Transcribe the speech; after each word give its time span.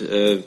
Äh, 0.00 0.42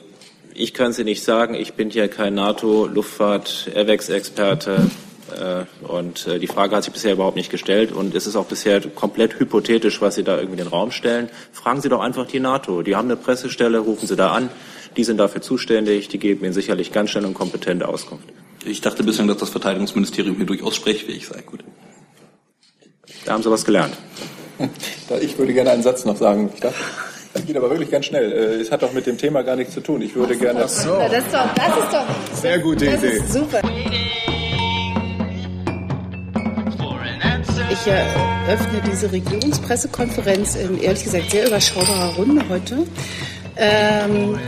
ich 0.54 0.72
kann 0.72 0.92
Sie 0.92 1.04
nicht 1.04 1.24
sagen. 1.24 1.54
Ich 1.54 1.74
bin 1.74 1.90
hier 1.90 2.08
kein 2.08 2.34
NATO-Luftfahrt-Airwax-Experte. 2.34 4.90
Äh, 5.36 5.64
und 5.86 6.26
äh, 6.26 6.38
die 6.38 6.46
Frage 6.46 6.76
hat 6.76 6.84
sich 6.84 6.92
bisher 6.92 7.14
überhaupt 7.14 7.36
nicht 7.36 7.50
gestellt. 7.50 7.92
Und 7.92 8.14
es 8.14 8.26
ist 8.26 8.36
auch 8.36 8.46
bisher 8.46 8.80
komplett 8.80 9.40
hypothetisch, 9.40 10.00
was 10.00 10.14
Sie 10.14 10.22
da 10.22 10.36
irgendwie 10.36 10.60
in 10.60 10.64
den 10.64 10.68
Raum 10.68 10.90
stellen. 10.90 11.28
Fragen 11.52 11.80
Sie 11.80 11.88
doch 11.88 12.00
einfach 12.00 12.26
die 12.26 12.40
NATO. 12.40 12.82
Die 12.82 12.94
haben 12.94 13.08
eine 13.08 13.16
Pressestelle, 13.16 13.78
rufen 13.78 14.06
Sie 14.06 14.16
da 14.16 14.32
an. 14.32 14.50
Die 14.96 15.04
sind 15.04 15.18
dafür 15.18 15.42
zuständig. 15.42 16.08
Die 16.08 16.18
geben 16.18 16.44
Ihnen 16.44 16.54
sicherlich 16.54 16.92
ganz 16.92 17.10
schnell 17.10 17.24
und 17.24 17.34
kompetente 17.34 17.88
Auskunft. 17.88 18.28
Ich 18.64 18.80
dachte 18.80 19.02
bislang, 19.02 19.28
dass 19.28 19.38
das 19.38 19.50
Verteidigungsministerium 19.50 20.36
hier 20.36 20.46
durchaus 20.46 20.76
sprechfähig 20.76 21.26
sei. 21.26 21.42
Gut. 21.42 21.64
Da 23.24 23.32
haben 23.32 23.42
Sie 23.42 23.50
was 23.50 23.64
gelernt. 23.64 23.96
Ich 25.20 25.36
würde 25.36 25.52
gerne 25.52 25.70
einen 25.70 25.82
Satz 25.82 26.04
noch 26.04 26.16
sagen. 26.16 26.50
Ich 26.54 26.60
darf? 26.60 26.74
Das 27.34 27.44
geht 27.44 27.56
aber 27.56 27.68
wirklich 27.68 27.90
ganz 27.90 28.06
schnell. 28.06 28.32
Äh, 28.32 28.60
es 28.60 28.70
hat 28.70 28.82
doch 28.82 28.92
mit 28.92 29.06
dem 29.06 29.18
Thema 29.18 29.42
gar 29.42 29.56
nichts 29.56 29.74
zu 29.74 29.80
tun. 29.80 30.00
Ich 30.02 30.14
würde 30.14 30.36
gerne. 30.36 30.62
Ach 30.64 30.68
so. 30.68 30.96
das, 30.96 31.24
ist 31.24 31.34
doch, 31.34 31.54
das 31.54 31.66
ist 31.66 31.92
doch. 31.92 32.36
Sehr 32.36 32.58
gute 32.60 32.86
das 32.86 33.02
Idee. 33.02 33.08
Ist 33.08 33.32
super. 33.32 33.60
Ich 37.70 37.86
eröffne 37.88 38.82
diese 38.86 39.10
Regierungspressekonferenz 39.10 40.54
in 40.54 40.80
ehrlich 40.80 41.02
gesagt 41.02 41.32
sehr 41.32 41.48
überschaubarer 41.48 42.14
Runde 42.14 42.48
heute. 42.48 42.86
Ähm, 43.56 44.38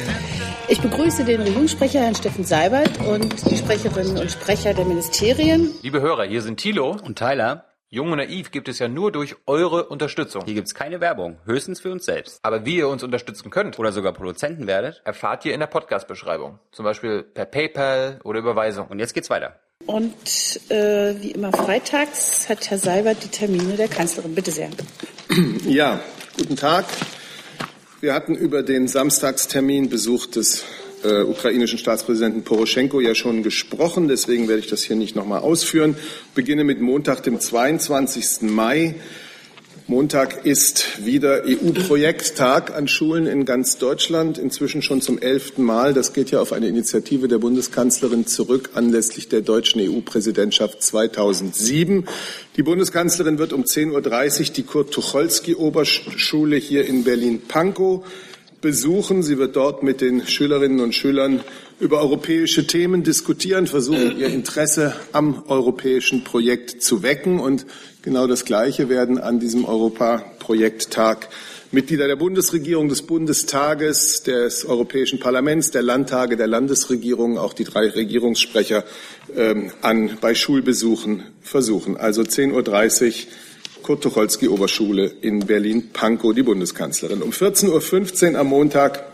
ich 0.68 0.80
begrüße 0.80 1.24
den 1.24 1.40
Regierungssprecher, 1.40 2.00
Herrn 2.00 2.14
Steffen 2.14 2.44
Seibert, 2.44 3.00
und 3.00 3.50
die 3.50 3.56
Sprecherinnen 3.56 4.16
und 4.16 4.30
Sprecher 4.30 4.74
der 4.74 4.84
Ministerien. 4.84 5.72
Liebe 5.82 6.00
Hörer, 6.00 6.24
hier 6.24 6.40
sind 6.40 6.58
Thilo 6.58 6.96
und 7.04 7.18
Tyler. 7.18 7.64
Jung 7.88 8.10
und 8.10 8.18
Naiv 8.18 8.50
gibt 8.50 8.66
es 8.68 8.80
ja 8.80 8.88
nur 8.88 9.12
durch 9.12 9.36
eure 9.46 9.84
Unterstützung. 9.84 10.42
Hier 10.44 10.54
gibt 10.54 10.66
es 10.66 10.74
keine 10.74 11.00
Werbung, 11.00 11.38
höchstens 11.44 11.78
für 11.78 11.92
uns 11.92 12.04
selbst. 12.04 12.40
Aber 12.42 12.66
wie 12.66 12.78
ihr 12.78 12.88
uns 12.88 13.04
unterstützen 13.04 13.48
könnt 13.50 13.78
oder 13.78 13.92
sogar 13.92 14.12
Produzenten 14.12 14.66
werdet, 14.66 15.02
erfahrt 15.04 15.44
ihr 15.44 15.54
in 15.54 15.60
der 15.60 15.68
Podcast-Beschreibung. 15.68 16.58
Zum 16.72 16.84
Beispiel 16.84 17.22
per 17.22 17.44
PayPal 17.44 18.18
oder 18.24 18.40
Überweisung. 18.40 18.88
Und 18.88 18.98
jetzt 18.98 19.14
geht's 19.14 19.30
weiter. 19.30 19.60
Und 19.86 20.12
äh, 20.68 21.14
wie 21.20 21.30
immer 21.30 21.52
freitags 21.52 22.48
hat 22.48 22.68
Herr 22.68 22.78
Seibert 22.78 23.22
die 23.22 23.28
Termine 23.28 23.76
der 23.76 23.86
Kanzlerin. 23.86 24.34
Bitte 24.34 24.50
sehr. 24.50 24.70
Ja, 25.64 26.00
guten 26.36 26.56
Tag. 26.56 26.86
Wir 28.00 28.14
hatten 28.14 28.34
über 28.34 28.64
den 28.64 28.88
Samstagstermin 28.88 29.90
Besuch 29.90 30.26
des 30.26 30.64
äh, 31.06 31.22
ukrainischen 31.22 31.78
Staatspräsidenten 31.78 32.42
Poroschenko 32.42 33.00
ja 33.00 33.14
schon 33.14 33.42
gesprochen. 33.42 34.08
Deswegen 34.08 34.48
werde 34.48 34.60
ich 34.60 34.66
das 34.68 34.82
hier 34.82 34.96
nicht 34.96 35.16
nochmal 35.16 35.40
ausführen. 35.40 35.96
Beginne 36.34 36.64
mit 36.64 36.80
Montag, 36.80 37.22
dem 37.22 37.40
22. 37.40 38.42
Mai. 38.42 38.96
Montag 39.88 40.44
ist 40.44 41.04
wieder 41.06 41.44
EU-Projekttag 41.46 42.74
an 42.74 42.88
Schulen 42.88 43.28
in 43.28 43.44
ganz 43.44 43.78
Deutschland, 43.78 44.36
inzwischen 44.36 44.82
schon 44.82 45.00
zum 45.00 45.20
elften 45.20 45.62
Mal. 45.62 45.94
Das 45.94 46.12
geht 46.12 46.32
ja 46.32 46.40
auf 46.40 46.52
eine 46.52 46.66
Initiative 46.66 47.28
der 47.28 47.38
Bundeskanzlerin 47.38 48.26
zurück 48.26 48.70
anlässlich 48.74 49.28
der 49.28 49.42
deutschen 49.42 49.80
EU-Präsidentschaft 49.80 50.82
2007. 50.82 52.08
Die 52.56 52.64
Bundeskanzlerin 52.64 53.38
wird 53.38 53.52
um 53.52 53.62
10.30 53.62 54.48
Uhr 54.48 54.54
die 54.54 54.62
Kurt-Tucholsky-Oberschule 54.64 56.56
hier 56.56 56.84
in 56.84 57.04
Berlin-Pankow 57.04 58.04
besuchen. 58.60 59.22
Sie 59.22 59.38
wird 59.38 59.56
dort 59.56 59.82
mit 59.82 60.00
den 60.00 60.26
Schülerinnen 60.26 60.80
und 60.80 60.94
Schülern 60.94 61.40
über 61.78 62.00
europäische 62.00 62.66
Themen 62.66 63.02
diskutieren, 63.02 63.66
versuchen, 63.66 64.18
ihr 64.18 64.28
Interesse 64.28 64.94
am 65.12 65.44
europäischen 65.46 66.24
Projekt 66.24 66.82
zu 66.82 67.02
wecken. 67.02 67.38
Und 67.38 67.66
genau 68.02 68.26
das 68.26 68.44
Gleiche 68.44 68.88
werden 68.88 69.18
an 69.18 69.40
diesem 69.40 69.64
Europaprojekttag 69.64 71.28
Mitglieder 71.72 72.06
der 72.06 72.16
Bundesregierung, 72.16 72.88
des 72.88 73.02
Bundestages, 73.02 74.22
des 74.22 74.64
Europäischen 74.64 75.18
Parlaments, 75.18 75.72
der 75.72 75.82
Landtage, 75.82 76.36
der 76.36 76.46
Landesregierung, 76.46 77.38
auch 77.38 77.52
die 77.52 77.64
drei 77.64 77.88
Regierungssprecher 77.88 78.84
ähm, 79.36 79.72
an, 79.82 80.16
bei 80.20 80.34
Schulbesuchen 80.34 81.24
versuchen. 81.42 81.96
Also 81.96 82.22
10.30 82.22 82.52
Uhr 82.52 83.12
Kurt 83.86 84.02
Tucholsky 84.02 84.48
Oberschule 84.48 85.12
in 85.20 85.46
Berlin-Pankow, 85.46 86.34
die 86.34 86.42
Bundeskanzlerin. 86.42 87.22
Um 87.22 87.30
14.15 87.30 88.32
Uhr 88.32 88.40
am 88.40 88.48
Montag 88.48 89.04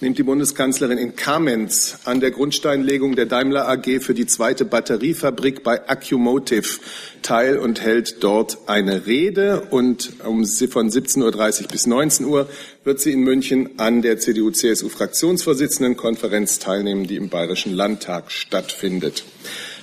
nimmt 0.00 0.16
die 0.16 0.22
Bundeskanzlerin 0.22 0.96
in 0.96 1.16
Kamenz 1.16 1.98
an 2.06 2.20
der 2.20 2.30
Grundsteinlegung 2.30 3.14
der 3.14 3.26
Daimler 3.26 3.68
AG 3.68 4.00
für 4.00 4.14
die 4.14 4.24
zweite 4.24 4.64
Batteriefabrik 4.64 5.64
bei 5.64 5.86
Accumotive 5.86 6.80
teil 7.20 7.58
und 7.58 7.82
hält 7.82 8.24
dort 8.24 8.56
eine 8.68 9.04
Rede. 9.04 9.66
Und 9.68 10.14
um, 10.24 10.46
von 10.46 10.88
17.30 10.88 11.64
Uhr 11.64 11.68
bis 11.68 11.86
19 11.86 12.24
Uhr 12.24 12.48
wird 12.84 13.00
sie 13.00 13.12
in 13.12 13.20
München 13.20 13.78
an 13.78 14.00
der 14.00 14.18
CDU-CSU-Fraktionsvorsitzendenkonferenz 14.18 16.58
teilnehmen, 16.58 17.06
die 17.06 17.16
im 17.16 17.28
Bayerischen 17.28 17.74
Landtag 17.74 18.32
stattfindet. 18.32 19.24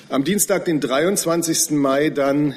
Am 0.10 0.24
Dienstag, 0.24 0.66
den 0.66 0.80
23. 0.80 1.70
Mai, 1.70 2.10
dann 2.10 2.56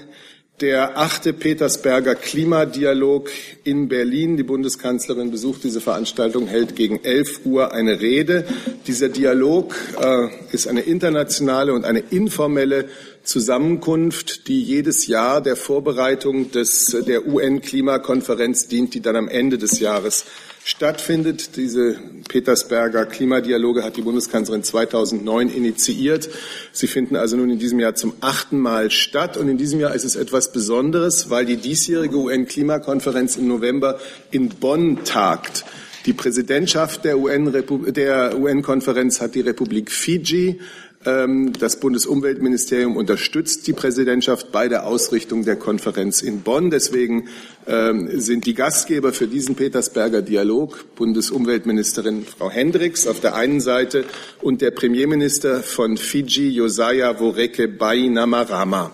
der 0.61 0.99
achte 0.99 1.33
Petersberger 1.33 2.15
Klimadialog 2.15 3.31
in 3.65 3.89
Berlin. 3.89 4.37
Die 4.37 4.43
Bundeskanzlerin 4.43 5.31
besucht 5.31 5.65
diese 5.65 5.81
Veranstaltung, 5.81 6.47
hält 6.47 6.75
gegen 6.75 7.05
11 7.05 7.41
Uhr 7.45 7.73
eine 7.73 8.01
Rede. 8.01 8.45
Dieser 8.87 9.09
Dialog 9.09 9.75
äh, 10.01 10.29
ist 10.53 10.67
eine 10.67 10.81
internationale 10.81 11.73
und 11.73 11.85
eine 11.85 12.01
informelle 12.11 12.89
Zusammenkunft, 13.23 14.49
die 14.49 14.63
jedes 14.63 15.07
Jahr 15.07 15.41
der 15.41 15.57
Vorbereitung 15.57 16.51
des, 16.51 16.97
der 17.07 17.27
UN-Klimakonferenz 17.27 18.69
dient, 18.69 18.95
die 18.95 19.01
dann 19.01 19.17
am 19.17 19.29
Ende 19.29 19.59
des 19.59 19.81
Jahres 19.81 20.25
stattfindet. 20.69 21.57
Diese 21.57 21.97
Petersberger 22.29 23.07
Klimadialoge 23.07 23.83
hat 23.83 23.97
die 23.97 24.03
Bundeskanzlerin 24.03 24.63
2009 24.63 25.49
initiiert. 25.49 26.29
Sie 26.73 26.87
finden 26.87 27.17
also 27.17 27.39
nun 27.39 27.49
in 27.49 27.59
diesem 27.59 27.81
Jahr 27.81 27.95
zum 27.95 28.13
achten 28.21 28.59
Mal 28.59 28.91
statt. 28.91 29.39
Und 29.39 29.49
in 29.49 29.57
diesem 29.57 29.81
Jahr 29.81 29.95
ist 29.95 30.05
es 30.05 30.15
etwas 30.15 30.53
Besonderes, 30.53 31.31
weil 31.31 31.47
die 31.47 31.57
diesjährige 31.57 32.17
UN-Klimakonferenz 32.17 33.37
im 33.37 33.49
November 33.49 33.99
in 34.31 34.51
Bonn 34.51 35.05
tagt. 35.05 35.65
Die 36.05 36.13
Präsidentschaft 36.13 37.05
der 37.05 37.19
UN-Konferenz 37.19 39.23
hat 39.23 39.35
die 39.35 39.41
Republik 39.41 39.91
Fiji 39.91 40.61
das 41.59 41.81
Bundesumweltministerium 41.81 42.97
unterstützt 42.97 43.67
die 43.67 43.73
Präsidentschaft 43.73 44.53
bei 44.53 44.69
der 44.69 44.87
Ausrichtung 44.87 45.45
der 45.45 45.57
Konferenz 45.57 46.23
in 46.23 46.43
Bonn. 46.43 46.71
Deswegen 46.71 47.29
ähm, 47.67 48.21
sind 48.21 48.47
die 48.47 48.55
Gastgeber 48.55 49.13
für 49.13 49.27
diesen 49.27 49.55
Petersberger 49.55 50.23
Dialog 50.23 50.95
Bundesumweltministerin 50.97 52.25
Frau 52.25 52.51
Hendricks 52.51 53.07
auf 53.07 53.21
der 53.21 53.35
einen 53.35 53.61
Seite 53.61 54.05
und 54.43 54.61
der 54.61 54.71
Premierminister 54.71 55.63
von 55.63 55.97
Fiji, 55.97 56.49
Josiah 56.49 57.19
Woreke 57.21 57.69
Bainimarama. 57.69 58.93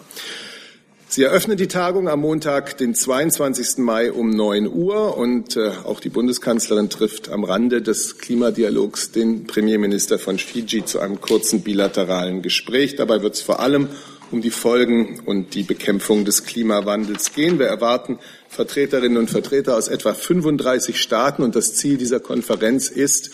Sie 1.15 1.23
eröffnet 1.23 1.61
die 1.61 1.69
Tagung 1.69 2.09
am 2.09 2.23
Montag, 2.23 2.77
den 2.77 2.93
22. 2.93 3.79
Mai 3.79 4.11
um 4.11 4.31
9 4.31 4.67
Uhr 4.67 5.17
und 5.17 5.57
äh, 5.57 5.71
auch 5.85 6.01
die 6.01 6.09
Bundeskanzlerin 6.09 6.91
trifft 6.91 7.29
am 7.29 7.45
Rande 7.45 7.83
des 7.83 8.19
Klimadialogs 8.19 9.13
den 9.13 9.47
Premierminister 9.47 10.19
von 10.19 10.39
Fiji 10.41 10.85
zu 10.85 10.99
einem 10.99 11.21
kurzen 11.21 11.61
bilateralen 11.61 12.43
Gespräch. 12.43 12.97
Dabei 12.97 13.23
wird 13.23 13.35
es 13.35 13.43
vor 13.43 13.61
allem 13.61 13.91
um 14.33 14.43
die 14.43 14.51
Folgen 14.51 15.21
und 15.25 15.55
die 15.55 15.63
Bekämpfung 15.63 16.25
des 16.25 16.47
Klimawandels 16.47 17.33
gehen. 17.33 17.61
Wir 17.61 17.67
erwarten 17.69 18.19
Vertreterinnen 18.49 19.17
und 19.17 19.31
Vertreter 19.31 19.77
aus 19.77 19.87
etwa 19.87 20.15
35 20.15 21.01
Staaten 21.01 21.45
und 21.45 21.55
das 21.55 21.77
Ziel 21.77 21.97
dieser 21.97 22.19
Konferenz 22.19 22.89
ist, 22.89 23.31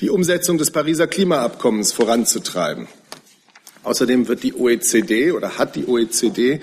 die 0.00 0.08
Umsetzung 0.08 0.56
des 0.56 0.70
Pariser 0.70 1.08
Klimaabkommens 1.08 1.92
voranzutreiben. 1.92 2.86
Außerdem 3.82 4.28
wird 4.28 4.44
die 4.44 4.54
OECD 4.54 5.32
oder 5.32 5.58
hat 5.58 5.76
die 5.76 5.86
OECD 5.86 6.60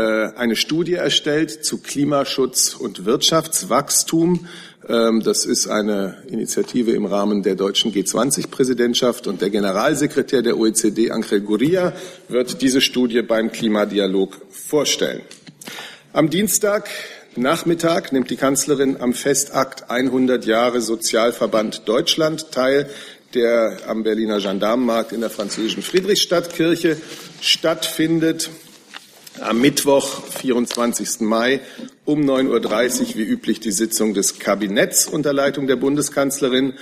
eine 0.00 0.54
Studie 0.54 0.94
erstellt 0.94 1.64
zu 1.64 1.78
Klimaschutz 1.78 2.74
und 2.74 3.04
Wirtschaftswachstum. 3.04 4.46
Ähm, 4.88 5.22
das 5.22 5.44
ist 5.44 5.68
eine 5.68 6.22
Initiative 6.28 6.92
im 6.92 7.04
Rahmen 7.04 7.42
der 7.42 7.56
deutschen 7.56 7.92
G20-Präsidentschaft 7.92 9.26
und 9.26 9.42
der 9.42 9.50
Generalsekretär 9.50 10.42
der 10.42 10.58
OECD, 10.58 11.10
Angel 11.10 11.40
Gurria, 11.40 11.92
wird 12.28 12.62
diese 12.62 12.80
Studie 12.80 13.22
beim 13.22 13.52
Klimadialog 13.52 14.40
vorstellen. 14.50 15.22
Am 16.12 16.30
Dienstag 16.30 16.88
Nachmittag 17.36 18.12
nimmt 18.12 18.30
die 18.30 18.36
Kanzlerin 18.36 18.96
am 19.00 19.12
Festakt 19.12 19.90
100 19.90 20.44
Jahre 20.44 20.80
Sozialverband 20.80 21.88
Deutschland 21.88 22.50
teil, 22.50 22.88
der 23.34 23.78
am 23.86 24.02
Berliner 24.02 24.40
Gendarmenmarkt 24.40 25.12
in 25.12 25.20
der 25.20 25.30
französischen 25.30 25.82
Friedrichstadtkirche 25.82 26.96
stattfindet 27.40 28.50
am 29.42 29.60
Mittwoch, 29.60 30.22
24. 30.24 31.20
Mai 31.20 31.60
um 32.04 32.20
9.30 32.20 33.00
Uhr 33.00 33.14
wie 33.16 33.22
üblich 33.22 33.60
die 33.60 33.72
Sitzung 33.72 34.14
des 34.14 34.38
Kabinetts 34.38 35.06
unter 35.06 35.32
Leitung 35.32 35.66
der 35.66 35.76
Bundeskanzlerin. 35.76 36.74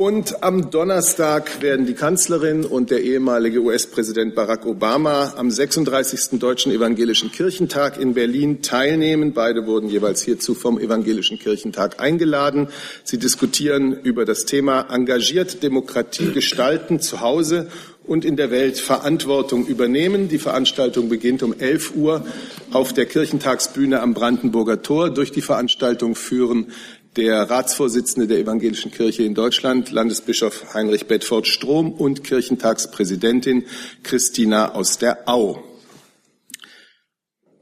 Und 0.00 0.42
am 0.42 0.70
Donnerstag 0.70 1.60
werden 1.60 1.84
die 1.84 1.92
Kanzlerin 1.92 2.64
und 2.64 2.90
der 2.90 3.02
ehemalige 3.02 3.60
US-Präsident 3.60 4.34
Barack 4.34 4.64
Obama 4.64 5.34
am 5.36 5.50
36. 5.50 6.38
Deutschen 6.40 6.72
Evangelischen 6.72 7.30
Kirchentag 7.30 8.00
in 8.00 8.14
Berlin 8.14 8.62
teilnehmen. 8.62 9.34
Beide 9.34 9.66
wurden 9.66 9.90
jeweils 9.90 10.22
hierzu 10.22 10.54
vom 10.54 10.78
Evangelischen 10.78 11.38
Kirchentag 11.38 12.00
eingeladen. 12.00 12.68
Sie 13.04 13.18
diskutieren 13.18 13.92
über 13.92 14.24
das 14.24 14.46
Thema 14.46 14.86
engagiert 14.88 15.62
Demokratie 15.62 16.32
gestalten 16.32 17.00
zu 17.00 17.20
Hause 17.20 17.68
und 18.10 18.24
in 18.24 18.34
der 18.34 18.50
Welt 18.50 18.76
Verantwortung 18.76 19.64
übernehmen. 19.66 20.28
Die 20.28 20.40
Veranstaltung 20.40 21.08
beginnt 21.08 21.44
um 21.44 21.54
11 21.56 21.94
Uhr 21.94 22.26
auf 22.72 22.92
der 22.92 23.06
Kirchentagsbühne 23.06 24.00
am 24.00 24.14
Brandenburger 24.14 24.82
Tor. 24.82 25.10
Durch 25.10 25.30
die 25.30 25.42
Veranstaltung 25.42 26.16
führen 26.16 26.72
der 27.14 27.48
Ratsvorsitzende 27.48 28.26
der 28.26 28.40
Evangelischen 28.40 28.90
Kirche 28.90 29.22
in 29.22 29.34
Deutschland, 29.34 29.92
Landesbischof 29.92 30.74
Heinrich 30.74 31.06
Bedford 31.06 31.46
Strom 31.46 31.92
und 31.92 32.24
Kirchentagspräsidentin 32.24 33.66
Christina 34.02 34.74
aus 34.74 34.98
der 34.98 35.28
Au. 35.28 35.62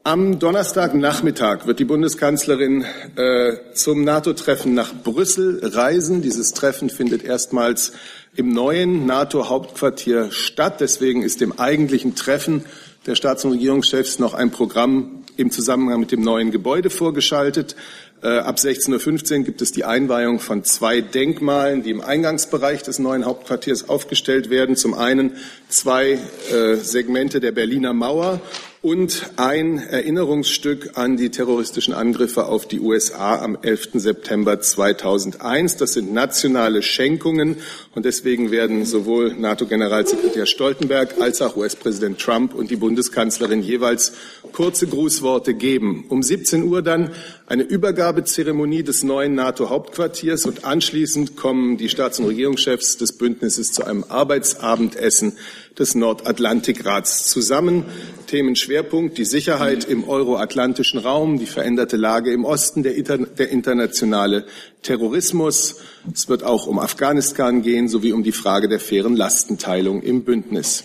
Am 0.04 0.38
Donnerstagnachmittag 0.38 1.66
wird 1.66 1.78
die 1.80 1.84
Bundeskanzlerin 1.84 2.86
äh, 3.16 3.74
zum 3.74 4.04
NATO-Treffen 4.04 4.72
nach 4.72 4.94
Brüssel 4.94 5.60
reisen. 5.62 6.22
Dieses 6.22 6.54
Treffen 6.54 6.88
findet 6.88 7.22
erstmals 7.22 7.92
im 8.38 8.52
neuen 8.52 9.05
NATO-Hauptquartier 9.05 10.31
statt. 10.31 10.81
Deswegen 10.81 11.23
ist 11.23 11.40
dem 11.40 11.58
eigentlichen 11.58 12.14
Treffen 12.14 12.64
der 13.05 13.17
Staats- 13.17 13.44
und 13.44 13.50
Regierungschefs 13.50 14.20
noch 14.20 14.32
ein 14.32 14.52
Programm 14.52 15.25
im 15.37 15.50
Zusammenhang 15.50 15.99
mit 15.99 16.12
dem 16.12 16.20
neuen 16.20 16.52
Gebäude 16.52 16.88
vorgeschaltet. 16.88 17.75
Äh, 18.23 18.38
ab 18.38 18.56
16.15 18.56 19.38
Uhr 19.38 19.44
gibt 19.44 19.61
es 19.61 19.73
die 19.73 19.85
Einweihung 19.85 20.38
von 20.38 20.62
zwei 20.62 21.00
Denkmalen, 21.00 21.82
die 21.82 21.90
im 21.90 22.00
Eingangsbereich 22.00 22.85
des 22.85 23.00
neuen 23.00 23.25
Hauptquartiers 23.25 23.88
aufgestellt 23.88 24.50
werden. 24.50 24.76
Zum 24.76 24.94
einen 24.94 25.32
zwei 25.69 26.20
äh, 26.52 26.76
Segmente 26.76 27.40
der 27.40 27.50
Berliner 27.50 27.93
Mauer 27.93 28.40
und 28.88 29.32
ein 29.37 29.76
Erinnerungsstück 29.76 30.96
an 30.96 31.19
die 31.19 31.29
terroristischen 31.29 31.93
Angriffe 31.93 32.46
auf 32.46 32.67
die 32.67 32.81
USA 32.81 33.38
am 33.38 33.58
11. 33.61 33.90
September 33.93 34.61
2001. 34.61 35.76
Das 35.76 35.93
sind 35.93 36.14
nationale 36.14 36.81
Schenkungen 36.81 37.58
und 37.94 38.06
deswegen 38.06 38.50
werden 38.50 38.87
sowohl 38.87 39.35
NATO-Generalsekretär 39.35 40.46
Stoltenberg 40.46 41.20
als 41.20 41.43
auch 41.43 41.55
US-Präsident 41.55 42.19
Trump 42.19 42.55
und 42.55 42.70
die 42.70 42.76
Bundeskanzlerin 42.76 43.61
jeweils 43.61 44.14
kurze 44.52 44.87
Grußworte 44.87 45.52
geben. 45.52 46.06
Um 46.08 46.23
17 46.23 46.62
Uhr 46.62 46.81
dann 46.81 47.11
eine 47.46 47.64
Übergabezeremonie 47.64 48.85
des 48.85 49.02
neuen 49.02 49.35
NATO-Hauptquartiers 49.35 50.46
und 50.46 50.64
anschließend 50.64 51.37
kommen 51.37 51.76
die 51.76 51.90
Staats- 51.90 52.20
und 52.20 52.26
Regierungschefs 52.26 52.96
des 52.96 53.12
Bündnisses 53.19 53.70
zu 53.70 53.85
einem 53.85 54.05
Arbeitsabendessen 54.08 55.37
des 55.78 55.94
Nordatlantikrats 55.94 57.26
zusammen. 57.26 57.84
Themenschwerpunkt 58.26 59.16
die 59.16 59.25
Sicherheit 59.25 59.84
im 59.84 60.08
euroatlantischen 60.08 61.00
Raum, 61.00 61.38
die 61.38 61.46
veränderte 61.46 61.96
Lage 61.96 62.32
im 62.32 62.44
Osten, 62.44 62.82
der, 62.82 62.94
der 63.02 63.48
internationale 63.48 64.44
Terrorismus. 64.82 65.76
Es 66.12 66.28
wird 66.28 66.44
auch 66.44 66.66
um 66.66 66.78
Afghanistan 66.78 67.62
gehen, 67.62 67.88
sowie 67.88 68.12
um 68.12 68.22
die 68.22 68.32
Frage 68.32 68.69
der 68.69 68.80
fairen 68.80 69.16
Lastenteilung 69.16 70.02
im 70.02 70.25
Bündnis. 70.25 70.84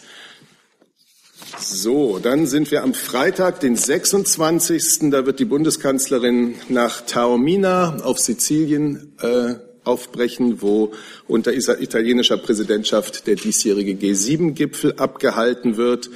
So, 1.60 2.19
dann 2.19 2.48
sind 2.48 2.72
wir 2.72 2.84
am 2.84 2.94
Freitag, 2.94 3.60
den 3.60 3.75
26. 3.75 5.12
Da 5.12 5.25
wird 5.25 5.40
die 5.40 5.45
Bundeskanzlerin 5.45 6.56
nach 6.69 7.01
Taormina 7.01 7.98
auf 8.04 8.19
Sizilien 8.19 9.13
äh, 9.22 9.56
aufbrechen, 9.83 10.62
wo 10.62 10.91
unter 11.27 11.53
italienischer 11.53 12.38
Präsidentschaft 12.38 13.27
der 13.27 13.35
diesjährige 13.35 13.94
G7-Gipfel 13.94 14.94
abgehalten 14.97 15.77
wird. 15.77 16.09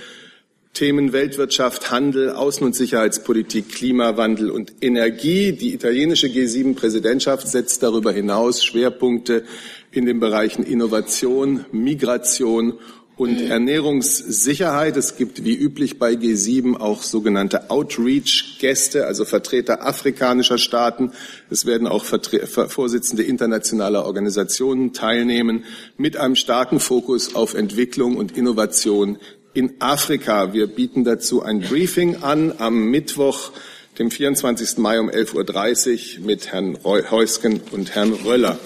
Themen 0.74 1.12
Weltwirtschaft, 1.12 1.90
Handel, 1.90 2.32
Außen- 2.32 2.64
und 2.64 2.76
Sicherheitspolitik, 2.76 3.70
Klimawandel 3.70 4.52
und 4.52 4.74
Energie. 4.82 5.52
Die 5.54 5.74
italienische 5.74 6.28
G7-Präsidentschaft 6.28 7.48
setzt 7.48 7.82
darüber 7.82 8.12
hinaus 8.12 8.64
Schwerpunkte 8.64 9.44
in 9.92 10.06
den 10.06 10.20
Bereichen 10.20 10.64
Innovation, 10.64 11.66
Migration 11.72 12.76
und 13.18 13.42
Ernährungssicherheit. 13.42 14.96
Es 14.96 15.18
gibt 15.18 15.44
wie 15.44 15.56
üblich 15.56 15.98
bei 15.98 16.14
G7 16.14 16.78
auch 16.78 17.02
sogenannte 17.02 17.72
Outreach-Gäste, 17.72 19.06
also 19.08 19.26
Vertreter 19.26 19.86
afrikanischer 19.86 20.60
Staaten. 20.60 21.12
Es 21.50 21.66
werden 21.66 21.88
auch 21.88 22.06
Vertre 22.06 22.46
Vorsitzende 22.48 23.24
internationaler 23.24 24.06
Organisationen 24.06 24.94
teilnehmen, 24.94 25.66
mit 25.98 26.16
einem 26.16 26.36
starken 26.36 26.80
Fokus 26.80 27.36
auf 27.36 27.56
Entwicklung 27.56 28.18
und 28.18 28.38
Innovation 28.38 29.18
in 29.54 29.74
Afrika. 29.80 30.54
Wir 30.54 30.68
bieten 30.68 31.04
dazu 31.04 31.42
ein 31.42 31.62
Briefing 31.62 32.22
an 32.22 32.54
am 32.60 32.92
Mittwoch, 32.92 33.52
dem 33.98 34.12
24. 34.12 34.78
Mai 34.78 35.00
um 35.00 35.10
11.30 35.10 36.20
Uhr 36.20 36.26
mit 36.28 36.52
Herrn 36.52 36.78
Heusken 36.84 37.62
und 37.72 37.96
Herrn 37.96 38.14
Röller. 38.14 38.60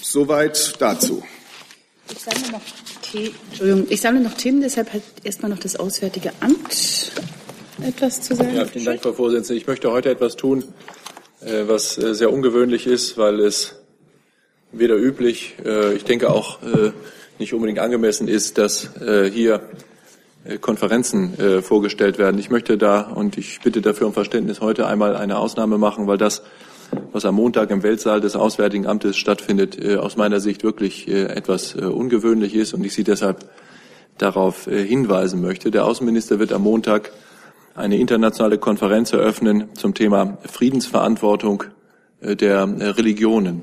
Soweit 0.00 0.74
dazu. 0.80 1.22
Ich 2.10 2.18
sammle 2.18 2.50
noch, 2.50 2.60
Entschuldigung, 3.14 3.86
ich 3.90 4.00
sammle 4.00 4.22
noch 4.22 4.34
Themen, 4.34 4.62
deshalb 4.62 4.92
hat 4.92 5.02
erstmal 5.22 5.50
noch 5.50 5.58
das 5.58 5.76
Auswärtige 5.76 6.32
Amt 6.40 7.12
etwas 7.82 8.22
zu 8.22 8.34
sagen. 8.34 8.54
Ja, 8.54 8.64
vielen 8.64 8.84
Dank, 8.84 9.02
Frau 9.02 9.12
Vorsitzende. 9.12 9.58
Ich 9.58 9.66
möchte 9.66 9.90
heute 9.90 10.10
etwas 10.10 10.36
tun, 10.36 10.64
äh, 11.40 11.64
was 11.66 11.98
äh, 11.98 12.14
sehr 12.14 12.32
ungewöhnlich 12.32 12.86
ist, 12.86 13.18
weil 13.18 13.40
es 13.40 13.74
weder 14.72 14.96
üblich, 14.96 15.56
äh, 15.64 15.94
ich 15.94 16.04
denke 16.04 16.30
auch 16.30 16.58
nicht 17.38 17.52
unbedingt 17.54 17.80
angemessen 17.80 18.28
ist, 18.28 18.56
dass 18.56 18.90
hier 19.32 19.68
Konferenzen 20.60 21.62
vorgestellt 21.62 22.18
werden. 22.18 22.38
Ich 22.38 22.50
möchte 22.50 22.78
da, 22.78 23.00
und 23.00 23.36
ich 23.36 23.60
bitte 23.62 23.80
dafür 23.80 24.06
um 24.06 24.12
Verständnis, 24.12 24.60
heute 24.60 24.86
einmal 24.86 25.16
eine 25.16 25.38
Ausnahme 25.38 25.76
machen, 25.76 26.06
weil 26.06 26.18
das 26.18 26.42
was 27.12 27.24
am 27.24 27.34
Montag 27.34 27.70
im 27.70 27.82
Weltsaal 27.82 28.20
des 28.20 28.36
Auswärtigen 28.36 28.86
Amtes 28.86 29.16
stattfindet, 29.16 29.82
äh, 29.82 29.96
aus 29.96 30.16
meiner 30.16 30.40
Sicht 30.40 30.64
wirklich 30.64 31.08
äh, 31.08 31.24
etwas 31.24 31.74
äh, 31.74 31.84
ungewöhnlich 31.84 32.54
ist 32.54 32.72
und 32.74 32.84
ich 32.84 32.94
Sie 32.94 33.04
deshalb 33.04 33.44
darauf 34.18 34.66
hinweisen 34.66 35.40
möchte. 35.40 35.70
Der 35.70 35.86
Außenminister 35.86 36.38
wird 36.38 36.52
am 36.52 36.62
Montag 36.62 37.10
eine 37.74 37.96
internationale 37.96 38.58
Konferenz 38.58 39.12
eröffnen 39.12 39.70
zum 39.74 39.94
Thema 39.94 40.36
Friedensverantwortung 40.44 41.64
der 42.20 42.68
Religionen. 42.98 43.62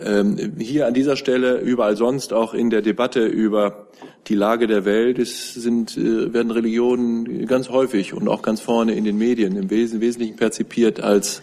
Ähm, 0.00 0.54
hier 0.58 0.86
an 0.86 0.94
dieser 0.94 1.16
Stelle, 1.16 1.58
überall 1.58 1.96
sonst, 1.96 2.32
auch 2.32 2.54
in 2.54 2.70
der 2.70 2.80
Debatte 2.80 3.26
über 3.26 3.88
die 4.28 4.36
Lage 4.36 4.68
der 4.68 4.84
Welt, 4.84 5.18
es 5.18 5.52
sind, 5.52 5.96
werden 5.96 6.52
Religionen 6.52 7.46
ganz 7.46 7.68
häufig 7.68 8.14
und 8.14 8.28
auch 8.28 8.42
ganz 8.42 8.60
vorne 8.60 8.94
in 8.94 9.04
den 9.04 9.18
Medien 9.18 9.56
im 9.56 9.68
Wesentlichen 9.68 10.36
perzipiert 10.36 11.00
als 11.00 11.42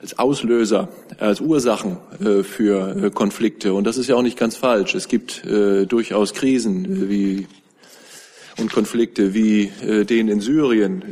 als 0.00 0.18
Auslöser, 0.18 0.88
als 1.18 1.40
Ursachen 1.40 1.98
äh, 2.24 2.42
für 2.42 2.96
äh, 2.96 3.10
Konflikte. 3.10 3.74
Und 3.74 3.84
das 3.84 3.98
ist 3.98 4.08
ja 4.08 4.16
auch 4.16 4.22
nicht 4.22 4.38
ganz 4.38 4.56
falsch. 4.56 4.94
Es 4.94 5.08
gibt 5.08 5.44
äh, 5.44 5.86
durchaus 5.86 6.32
Krisen 6.32 7.10
wie 7.10 7.46
und 8.58 8.72
Konflikte 8.72 9.32
wie 9.32 9.70
den 9.80 10.28
in 10.28 10.40
Syrien, 10.42 11.02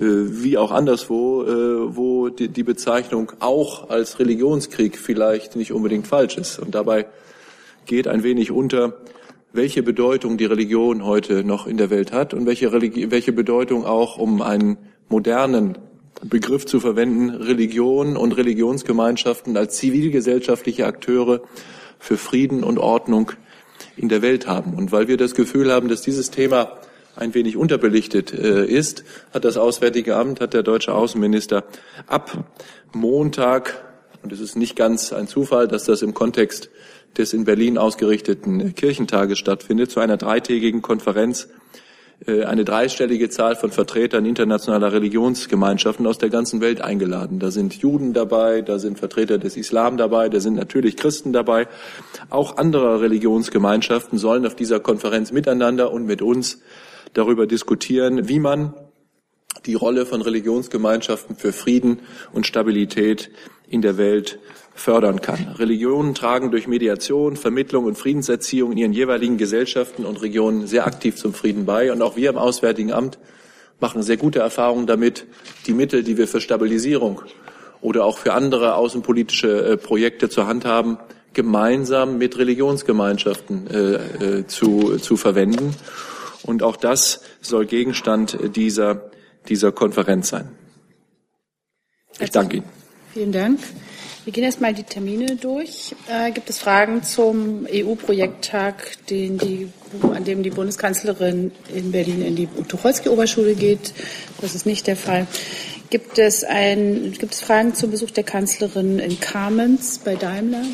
wie 0.42 0.58
auch 0.58 0.70
anderswo, 0.70 1.47
wo 1.88 2.28
die, 2.28 2.49
die 2.49 2.62
Bezeichnung 2.62 3.32
auch 3.38 3.88
als 3.88 4.18
Religionskrieg 4.18 4.99
vielleicht 4.99 5.56
nicht 5.56 5.73
unbedingt 5.73 6.06
falsch 6.06 6.37
ist. 6.37 6.58
Und 6.58 6.75
dabei 6.75 7.06
geht 7.87 8.06
ein 8.06 8.23
wenig 8.23 8.50
unter, 8.50 8.99
welche 9.54 9.82
Bedeutung 9.82 10.37
die 10.37 10.44
Religion 10.44 11.06
heute 11.06 11.42
noch 11.42 11.66
in 11.66 11.78
der 11.78 11.88
Welt 11.88 12.12
hat 12.12 12.35
und 12.35 12.44
welche, 12.44 12.70
Religi 12.70 13.11
welche 13.11 13.32
Bedeutung 13.32 13.87
auch 13.87 14.18
um 14.18 14.42
einen 14.42 14.76
modernen 15.08 15.78
Begriff 16.22 16.66
zu 16.66 16.80
verwenden, 16.80 17.30
Religion 17.30 18.16
und 18.16 18.32
Religionsgemeinschaften 18.32 19.56
als 19.56 19.76
zivilgesellschaftliche 19.76 20.87
Akteure 20.87 21.42
für 21.98 22.16
Frieden 22.16 22.64
und 22.64 22.78
Ordnung 22.78 23.32
in 23.96 24.08
der 24.08 24.22
Welt 24.22 24.46
haben. 24.46 24.75
Und 24.75 24.92
weil 24.92 25.08
wir 25.08 25.16
das 25.16 25.34
Gefühl 25.34 25.72
haben, 25.72 25.88
dass 25.88 26.02
dieses 26.02 26.30
Thema 26.30 26.78
ein 27.16 27.34
wenig 27.34 27.56
unterbelichtet 27.56 28.32
äh, 28.32 28.64
ist, 28.64 29.04
hat 29.32 29.44
das 29.44 29.56
Auswärtige 29.56 30.16
Amt, 30.16 30.40
hat 30.40 30.54
der 30.54 30.62
deutsche 30.62 30.94
Außenminister 30.94 31.64
ab 32.06 32.44
Montag, 32.92 33.84
und 34.22 34.32
es 34.32 34.40
ist 34.40 34.56
nicht 34.56 34.76
ganz 34.76 35.12
ein 35.12 35.28
Zufall, 35.28 35.68
dass 35.68 35.84
das 35.84 36.02
im 36.02 36.14
Kontext 36.14 36.70
des 37.16 37.32
in 37.32 37.44
Berlin 37.44 37.78
ausgerichteten 37.78 38.75
Kirchentages 38.75 39.38
stattfindet, 39.38 39.90
zu 39.90 40.00
einer 40.00 40.16
dreitägigen 40.16 40.82
Konferenz 40.82 41.48
eine 42.26 42.64
dreistellige 42.64 43.30
Zahl 43.30 43.54
von 43.54 43.70
Vertretern 43.70 44.26
internationaler 44.26 44.92
Religionsgemeinschaften 44.92 46.06
aus 46.06 46.18
der 46.18 46.30
ganzen 46.30 46.60
Welt 46.60 46.80
eingeladen. 46.80 47.38
Da 47.38 47.50
sind 47.50 47.75
Juden 47.75 48.12
dabei, 48.12 48.60
da 48.60 48.78
sind 48.78 48.98
Vertreter 48.98 49.38
des 49.38 49.56
Islam 49.56 49.96
dabei, 49.96 50.28
da 50.28 50.40
sind 50.40 50.54
natürlich 50.54 50.96
Christen 50.96 51.32
dabei. 51.32 51.68
Auch 52.28 52.56
andere 52.56 53.00
Religionsgemeinschaften 53.00 54.18
sollen 54.18 54.46
auf 54.46 54.56
dieser 54.56 54.80
Konferenz 54.80 55.30
miteinander 55.30 55.92
und 55.92 56.06
mit 56.06 56.20
uns 56.20 56.60
darüber 57.14 57.46
diskutieren, 57.46 58.28
wie 58.28 58.40
man 58.40 58.75
die 59.66 59.75
Rolle 59.75 60.04
von 60.04 60.20
Religionsgemeinschaften 60.20 61.37
für 61.37 61.52
Frieden 61.52 62.00
und 62.32 62.46
Stabilität 62.46 63.30
in 63.68 63.80
der 63.80 63.96
Welt 63.96 64.38
fördern 64.78 65.20
kann. 65.20 65.54
Religionen 65.58 66.14
tragen 66.14 66.50
durch 66.50 66.66
Mediation, 66.66 67.37
Vermittlung 67.37 67.85
und 67.85 67.99
Friedenserziehung 67.99 68.73
in 68.73 68.78
ihren 68.78 68.92
jeweiligen 68.92 69.37
Gesellschaften 69.37 70.04
und 70.04 70.23
Regionen 70.23 70.66
sehr 70.66 70.87
aktiv 70.87 71.16
zum 71.16 71.35
Frieden 71.35 71.66
bei. 71.66 71.92
Und 71.92 72.02
auch 72.02 72.16
wir 72.16 72.30
im 72.30 72.38
Auswärtigen 72.38 72.92
Amt 72.92 73.18
machen 73.80 74.02
sehr 74.02 74.16
gute 74.16 74.40
Erfahrungen 74.40 74.87
damit, 74.87 75.26
die 75.66 75.75
Mittel, 75.75 76.02
die 76.02 76.16
wir 76.16 76.28
für 76.28 76.40
Stabilisierung 76.40 77.23
oder 77.80 78.04
auch 78.04 78.18
für 78.18 78.35
andere 78.35 78.75
außenpolitische 78.75 79.73
äh, 79.73 79.76
Projekte 79.76 80.28
zur 80.28 80.47
Hand 80.47 80.64
haben, 80.64 80.99
gemeinsam 81.32 82.18
mit 82.18 82.38
Religionsgemeinschaften 82.38 83.66
äh, 83.68 84.38
äh, 84.38 84.47
zu, 84.47 84.99
zu 84.99 85.16
verwenden. 85.16 85.75
Und 86.42 86.62
auch 86.62 86.76
das 86.76 87.23
soll 87.40 87.66
Gegenstand 87.66 88.38
dieser, 88.56 89.11
dieser 89.49 89.70
Konferenz 89.70 90.30
sein. 90.30 90.49
Ich 92.18 92.30
danke 92.30 92.58
Ihnen. 92.58 92.66
Vielen 93.12 93.32
Dank. 93.32 93.61
Wir 94.28 94.32
gehen 94.32 94.44
erstmal 94.44 94.75
die 94.75 94.82
Termine 94.82 95.37
durch. 95.37 95.94
Äh, 96.06 96.32
gibt 96.32 96.50
es 96.50 96.58
Fragen 96.58 97.02
zum 97.02 97.66
EU-Projekttag, 97.66 98.99
an 99.11 100.25
dem 100.25 100.42
die 100.42 100.50
Bundeskanzlerin 100.50 101.50
in 101.75 101.92
Berlin 101.92 102.20
in 102.20 102.37
die 102.37 102.47
Tucholsky-Oberschule 102.47 103.54
geht? 103.54 103.94
Das 104.42 104.54
ist 104.54 104.66
nicht 104.66 104.87
der 104.87 104.97
Fall. 104.97 105.26
Gibt 105.88 106.18
es, 106.18 106.44
ein, 106.44 107.14
gibt 107.18 107.32
es 107.32 107.40
Fragen 107.40 107.73
zum 107.73 107.90
Besuch 107.90 108.11
der 108.11 108.25
Kanzlerin 108.25 108.99
in 108.99 109.18
Kamenz 109.18 109.97
bei 109.97 110.14
Daimler? 110.14 110.64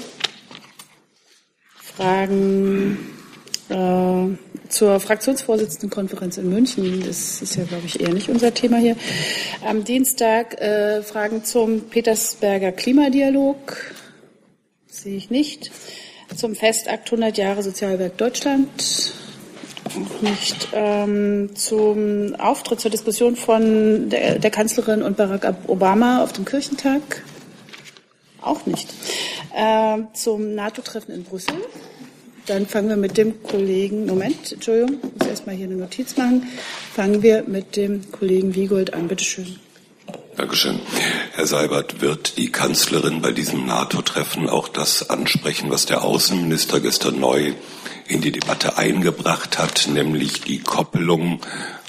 Fragen 1.80 2.98
äh, 3.68 4.53
zur 4.74 4.98
Fraktionsvorsitzendenkonferenz 4.98 6.36
in 6.36 6.50
München. 6.50 7.04
Das 7.06 7.40
ist 7.40 7.54
ja, 7.56 7.64
glaube 7.64 7.86
ich, 7.86 8.00
eher 8.00 8.12
nicht 8.12 8.28
unser 8.28 8.52
Thema 8.52 8.78
hier. 8.78 8.96
Am 9.64 9.84
Dienstag 9.84 10.60
äh, 10.60 11.02
Fragen 11.02 11.44
zum 11.44 11.82
Petersberger 11.82 12.72
Klimadialog. 12.72 13.94
Sehe 14.88 15.16
ich 15.16 15.30
nicht. 15.30 15.70
Zum 16.34 16.56
Festakt 16.56 17.06
100 17.06 17.38
Jahre 17.38 17.62
Sozialwerk 17.62 18.16
Deutschland. 18.18 19.12
Auch 19.84 20.22
nicht. 20.22 20.68
Ähm, 20.72 21.50
zum 21.54 22.34
Auftritt 22.34 22.80
zur 22.80 22.90
Diskussion 22.90 23.36
von 23.36 24.10
der, 24.10 24.40
der 24.40 24.50
Kanzlerin 24.50 25.02
und 25.02 25.16
Barack 25.16 25.54
Obama 25.68 26.24
auf 26.24 26.32
dem 26.32 26.44
Kirchentag. 26.44 27.22
Auch 28.40 28.66
nicht. 28.66 28.92
Äh, 29.54 29.98
zum 30.14 30.54
NATO-Treffen 30.56 31.14
in 31.14 31.22
Brüssel. 31.22 31.54
Dann 32.46 32.66
fangen 32.66 32.90
wir 32.90 32.96
mit 32.96 33.16
dem 33.16 33.42
Kollegen, 33.42 34.04
Moment, 34.04 34.52
Entschuldigung, 34.52 34.98
ich 35.02 35.18
muss 35.18 35.28
erstmal 35.28 35.54
hier 35.54 35.66
eine 35.66 35.76
Notiz 35.76 36.16
machen. 36.16 36.46
Fangen 36.94 37.22
wir 37.22 37.44
mit 37.46 37.76
dem 37.76 38.10
Kollegen 38.12 38.54
Wiegold 38.54 38.92
an. 38.92 39.08
Bitte 39.08 39.24
schön. 39.24 39.58
Dankeschön. 40.36 40.80
Herr 41.32 41.46
Seibert, 41.46 42.02
wird 42.02 42.36
die 42.36 42.52
Kanzlerin 42.52 43.22
bei 43.22 43.32
diesem 43.32 43.64
NATO-Treffen 43.64 44.48
auch 44.48 44.68
das 44.68 45.08
ansprechen, 45.08 45.70
was 45.70 45.86
der 45.86 46.04
Außenminister 46.04 46.80
gestern 46.80 47.18
neu 47.18 47.54
in 48.06 48.20
die 48.20 48.32
Debatte 48.32 48.76
eingebracht 48.76 49.58
hat, 49.58 49.88
nämlich 49.88 50.42
die 50.42 50.58
Koppelung 50.60 51.40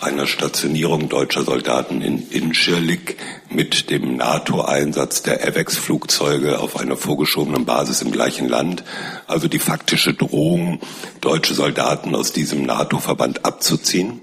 einer 0.01 0.27
Stationierung 0.27 1.10
deutscher 1.10 1.43
Soldaten 1.43 2.01
in 2.01 2.29
Incirlik 2.29 3.17
mit 3.50 3.89
dem 3.89 4.17
NATO-Einsatz 4.17 5.24
der 5.24 5.45
AVEX-Flugzeuge 5.45 6.60
auf 6.60 6.79
einer 6.79 6.98
vorgeschobenen 6.98 7.65
Basis 7.65 8.01
im 8.01 8.12
gleichen 8.12 8.48
Land, 8.48 8.84
also 9.27 9.48
die 9.48 9.60
faktische 9.60 10.13
Drohung, 10.13 10.79
deutsche 11.22 11.53
Soldaten 11.53 12.15
aus 12.15 12.31
diesem 12.31 12.63
NATO-Verband 12.63 13.45
abzuziehen? 13.45 14.22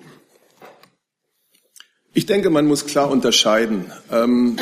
Ich 2.15 2.27
denke, 2.27 2.51
man 2.51 2.67
muss 2.67 2.87
klar 2.87 3.11
unterscheiden. 3.11 3.91
Ähm, 4.11 4.57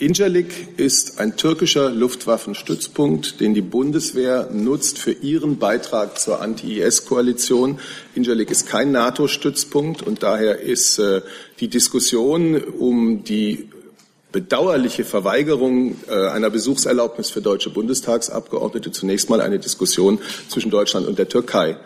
Incirlik 0.00 0.78
ist 0.78 1.20
ein 1.20 1.36
türkischer 1.36 1.90
Luftwaffenstützpunkt, 1.90 3.38
den 3.38 3.52
die 3.52 3.60
Bundeswehr 3.60 4.48
nutzt 4.50 4.98
für 4.98 5.12
ihren 5.12 5.58
Beitrag 5.58 6.18
zur 6.18 6.40
Anti-IS-Koalition. 6.40 7.78
Incirlik 8.14 8.50
ist 8.50 8.66
kein 8.66 8.92
NATO-Stützpunkt 8.92 10.02
und 10.02 10.22
daher 10.22 10.60
ist 10.60 10.98
äh, 10.98 11.20
die 11.60 11.68
Diskussion 11.68 12.62
um 12.62 13.24
die 13.24 13.68
bedauerliche 14.32 15.04
Verweigerung 15.04 15.96
äh, 16.08 16.28
einer 16.28 16.48
Besuchserlaubnis 16.48 17.28
für 17.28 17.42
deutsche 17.42 17.68
Bundestagsabgeordnete 17.68 18.92
zunächst 18.92 19.28
mal 19.28 19.42
eine 19.42 19.58
Diskussion 19.58 20.18
zwischen 20.48 20.70
Deutschland 20.70 21.06
und 21.08 21.18
der 21.18 21.28
Türkei. 21.28 21.76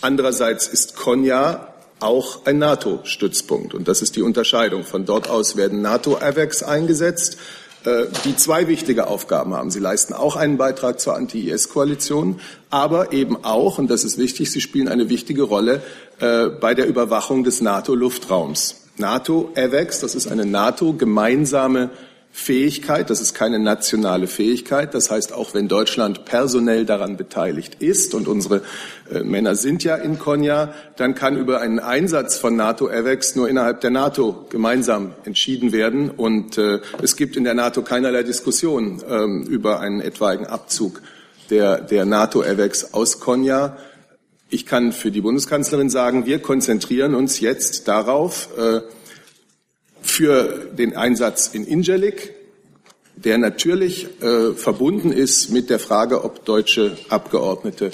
Andererseits 0.00 0.66
ist 0.66 0.96
Konya 0.96 1.74
auch 2.00 2.46
ein 2.46 2.58
NATO-Stützpunkt. 2.58 3.74
Und 3.74 3.88
das 3.88 4.02
ist 4.02 4.16
die 4.16 4.22
Unterscheidung. 4.22 4.84
Von 4.84 5.04
dort 5.04 5.28
aus 5.28 5.56
werden 5.56 5.82
NATO-AVEX 5.82 6.62
eingesetzt, 6.62 7.38
äh, 7.84 8.06
die 8.24 8.36
zwei 8.36 8.68
wichtige 8.68 9.06
Aufgaben 9.06 9.54
haben. 9.54 9.70
Sie 9.70 9.80
leisten 9.80 10.14
auch 10.14 10.36
einen 10.36 10.56
Beitrag 10.56 11.00
zur 11.00 11.14
Anti-IS-Koalition, 11.16 12.40
aber 12.70 13.12
eben 13.12 13.44
auch, 13.44 13.78
und 13.78 13.88
das 13.88 14.04
ist 14.04 14.18
wichtig, 14.18 14.50
sie 14.50 14.60
spielen 14.60 14.88
eine 14.88 15.08
wichtige 15.08 15.42
Rolle 15.42 15.82
äh, 16.20 16.48
bei 16.48 16.74
der 16.74 16.86
Überwachung 16.86 17.44
des 17.44 17.60
NATO-Luftraums. 17.60 18.82
NATO-AVEX, 18.96 20.00
das 20.00 20.14
ist 20.14 20.26
eine 20.26 20.44
NATO-gemeinsame 20.44 21.90
Fähigkeit, 22.30 23.10
das 23.10 23.20
ist 23.20 23.34
keine 23.34 23.58
nationale 23.58 24.26
Fähigkeit. 24.26 24.94
Das 24.94 25.10
heißt, 25.10 25.32
auch 25.32 25.54
wenn 25.54 25.68
Deutschland 25.68 26.24
personell 26.24 26.86
daran 26.86 27.16
beteiligt 27.16 27.76
ist 27.80 28.14
und 28.14 28.28
unsere 28.28 28.62
äh, 29.12 29.20
Männer 29.24 29.54
sind 29.54 29.82
ja 29.84 29.96
in 29.96 30.18
Konya, 30.18 30.72
dann 30.96 31.14
kann 31.14 31.36
über 31.36 31.60
einen 31.60 31.80
Einsatz 31.80 32.36
von 32.38 32.54
NATO-AVEX 32.56 33.34
nur 33.36 33.48
innerhalb 33.48 33.80
der 33.80 33.90
NATO 33.90 34.46
gemeinsam 34.50 35.14
entschieden 35.24 35.72
werden. 35.72 36.10
Und 36.10 36.58
äh, 36.58 36.80
es 37.02 37.16
gibt 37.16 37.36
in 37.36 37.44
der 37.44 37.54
NATO 37.54 37.82
keinerlei 37.82 38.22
Diskussion 38.22 39.02
ähm, 39.08 39.42
über 39.42 39.80
einen 39.80 40.00
etwaigen 40.00 40.46
Abzug 40.46 41.02
der, 41.50 41.80
der 41.80 42.04
NATO-AVEX 42.04 42.94
aus 42.94 43.20
Konya. 43.20 43.76
Ich 44.48 44.64
kann 44.64 44.92
für 44.92 45.10
die 45.10 45.20
Bundeskanzlerin 45.20 45.90
sagen, 45.90 46.24
wir 46.24 46.40
konzentrieren 46.40 47.14
uns 47.14 47.40
jetzt 47.40 47.88
darauf, 47.88 48.48
äh, 48.56 48.80
für 50.10 50.70
den 50.76 50.96
Einsatz 50.96 51.48
in 51.48 51.66
Ingelik, 51.66 52.34
der 53.16 53.38
natürlich 53.38 54.06
äh, 54.22 54.52
verbunden 54.54 55.12
ist 55.12 55.50
mit 55.50 55.70
der 55.70 55.78
Frage, 55.78 56.24
ob 56.24 56.44
deutsche 56.44 56.96
Abgeordnete 57.08 57.90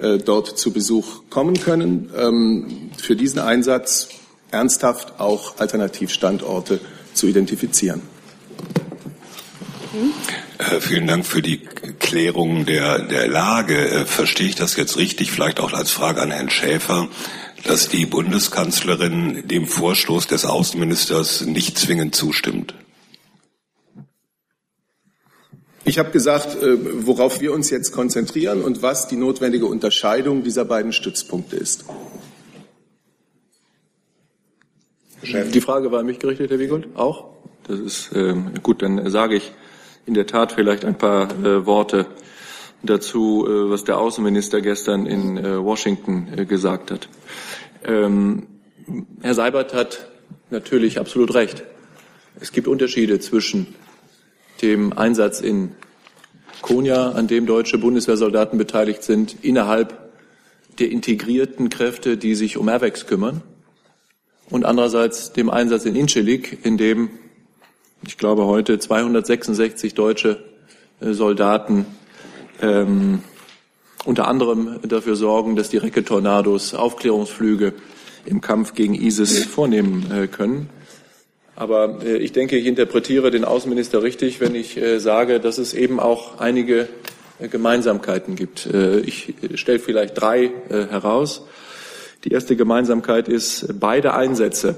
äh, 0.00 0.18
dort 0.18 0.58
zu 0.58 0.72
Besuch 0.72 1.22
kommen 1.30 1.58
können, 1.60 2.10
ähm, 2.16 2.90
für 2.96 3.16
diesen 3.16 3.38
Einsatz 3.38 4.08
ernsthaft 4.50 5.20
auch 5.20 5.58
Alternativstandorte 5.58 6.80
zu 7.12 7.26
identifizieren. 7.26 8.02
Äh, 10.58 10.80
vielen 10.80 11.06
Dank 11.06 11.24
für 11.24 11.42
die 11.42 11.58
Klärung 11.98 12.66
der, 12.66 12.98
der 13.00 13.28
Lage. 13.28 13.76
Äh, 13.76 14.06
verstehe 14.06 14.48
ich 14.48 14.54
das 14.54 14.76
jetzt 14.76 14.96
richtig? 14.96 15.30
Vielleicht 15.30 15.60
auch 15.60 15.72
als 15.72 15.90
Frage 15.90 16.20
an 16.22 16.30
Herrn 16.30 16.50
Schäfer 16.50 17.08
dass 17.64 17.88
die 17.88 18.06
Bundeskanzlerin 18.06 19.48
dem 19.48 19.66
Vorstoß 19.66 20.26
des 20.26 20.44
Außenministers 20.44 21.42
nicht 21.42 21.78
zwingend 21.78 22.14
zustimmt? 22.14 22.74
Ich 25.86 25.98
habe 25.98 26.10
gesagt, 26.10 26.62
äh, 26.62 27.06
worauf 27.06 27.40
wir 27.40 27.52
uns 27.52 27.70
jetzt 27.70 27.92
konzentrieren 27.92 28.62
und 28.62 28.82
was 28.82 29.06
die 29.06 29.16
notwendige 29.16 29.66
Unterscheidung 29.66 30.42
dieser 30.42 30.64
beiden 30.64 30.92
Stützpunkte 30.92 31.56
ist. 31.56 31.84
Die 35.22 35.60
Frage 35.60 35.90
war 35.90 36.00
an 36.00 36.06
mich 36.06 36.18
gerichtet, 36.18 36.50
Herr 36.50 36.58
Wiegold? 36.58 36.88
Auch? 36.96 37.30
Das 37.66 37.80
ist 37.80 38.10
ähm, 38.14 38.52
gut, 38.62 38.82
dann 38.82 39.10
sage 39.10 39.36
ich 39.36 39.52
in 40.06 40.14
der 40.14 40.26
Tat 40.26 40.52
vielleicht 40.52 40.84
ein 40.84 40.98
paar 40.98 41.30
äh, 41.30 41.64
Worte 41.64 42.06
dazu, 42.82 43.46
äh, 43.46 43.70
was 43.70 43.84
der 43.84 43.98
Außenminister 43.98 44.60
gestern 44.60 45.06
in 45.06 45.38
äh, 45.38 45.62
Washington 45.62 46.28
äh, 46.36 46.44
gesagt 46.44 46.90
hat. 46.90 47.08
Ähm, 47.84 48.46
Herr 49.20 49.34
Seibert 49.34 49.74
hat 49.74 50.08
natürlich 50.50 50.98
absolut 50.98 51.34
recht. 51.34 51.64
Es 52.40 52.52
gibt 52.52 52.66
Unterschiede 52.66 53.20
zwischen 53.20 53.74
dem 54.62 54.92
Einsatz 54.92 55.40
in 55.40 55.72
Konya, 56.62 57.10
an 57.10 57.26
dem 57.26 57.46
deutsche 57.46 57.78
Bundeswehrsoldaten 57.78 58.58
beteiligt 58.58 59.02
sind, 59.02 59.36
innerhalb 59.42 60.10
der 60.78 60.90
integrierten 60.90 61.68
Kräfte, 61.68 62.16
die 62.16 62.34
sich 62.34 62.56
um 62.56 62.68
AVEX 62.68 63.06
kümmern, 63.06 63.42
und 64.50 64.64
andererseits 64.64 65.32
dem 65.32 65.48
Einsatz 65.50 65.84
in 65.84 65.96
Incirlik, 65.96 66.64
in 66.64 66.76
dem, 66.76 67.10
ich 68.06 68.18
glaube, 68.18 68.44
heute 68.46 68.78
266 68.78 69.94
deutsche 69.94 70.42
Soldaten 71.00 71.86
ähm, 72.60 73.22
unter 74.04 74.28
anderem 74.28 74.80
dafür 74.82 75.16
sorgen, 75.16 75.56
dass 75.56 75.68
die 75.68 75.78
Recke-Tornados 75.78 76.74
Aufklärungsflüge 76.74 77.72
im 78.26 78.40
Kampf 78.40 78.74
gegen 78.74 78.94
ISIS 78.94 79.44
vornehmen 79.44 80.10
äh, 80.10 80.26
können. 80.26 80.68
Aber 81.56 82.00
äh, 82.04 82.16
ich 82.16 82.32
denke, 82.32 82.56
ich 82.56 82.66
interpretiere 82.66 83.30
den 83.30 83.44
Außenminister 83.44 84.02
richtig, 84.02 84.40
wenn 84.40 84.54
ich 84.54 84.76
äh, 84.76 84.98
sage, 84.98 85.40
dass 85.40 85.58
es 85.58 85.74
eben 85.74 86.00
auch 86.00 86.38
einige 86.38 86.88
Gemeinsamkeiten 87.40 88.36
gibt. 88.36 88.64
Ich 88.64 89.34
stelle 89.56 89.80
vielleicht 89.80 90.18
drei 90.18 90.52
heraus. 90.68 91.42
Die 92.22 92.30
erste 92.30 92.54
Gemeinsamkeit 92.54 93.28
ist, 93.28 93.80
beide 93.80 94.14
Einsätze, 94.14 94.76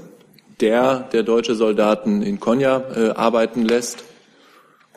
der 0.59 1.07
der 1.13 1.21
deutsche 1.21 1.53
Soldaten 1.53 2.23
in 2.23 2.39
Konya 2.39 3.13
arbeiten 3.15 3.63
lässt 3.63 4.03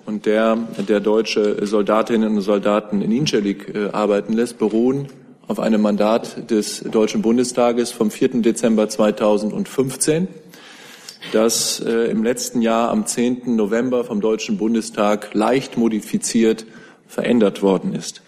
und 0.06 0.26
der 0.26 0.56
der 0.88 1.00
deutsche 1.00 1.66
Soldatinnen 1.66 2.36
und 2.36 2.40
Soldaten 2.40 3.02
in 3.02 3.12
Incirlik 3.12 3.74
äh, 3.74 3.88
arbeiten 3.92 4.32
lässt, 4.32 4.58
beruhen 4.58 5.08
auf 5.46 5.58
einem 5.58 5.82
Mandat 5.82 6.50
des 6.50 6.80
Deutschen 6.80 7.22
Bundestages 7.22 7.90
vom 7.90 8.10
4. 8.10 8.40
Dezember 8.40 8.88
2015, 8.88 10.28
das 11.32 11.80
äh, 11.80 12.10
im 12.10 12.22
letzten 12.22 12.62
Jahr 12.62 12.90
am 12.90 13.04
10. 13.04 13.56
November 13.56 14.04
vom 14.04 14.20
Deutschen 14.20 14.58
Bundestag 14.58 15.34
leicht 15.34 15.76
modifiziert 15.76 16.66
verändert 17.08 17.62
worden 17.62 17.94
ist. 17.94 18.22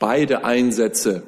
Beide 0.00 0.44
Einsätze 0.44 1.22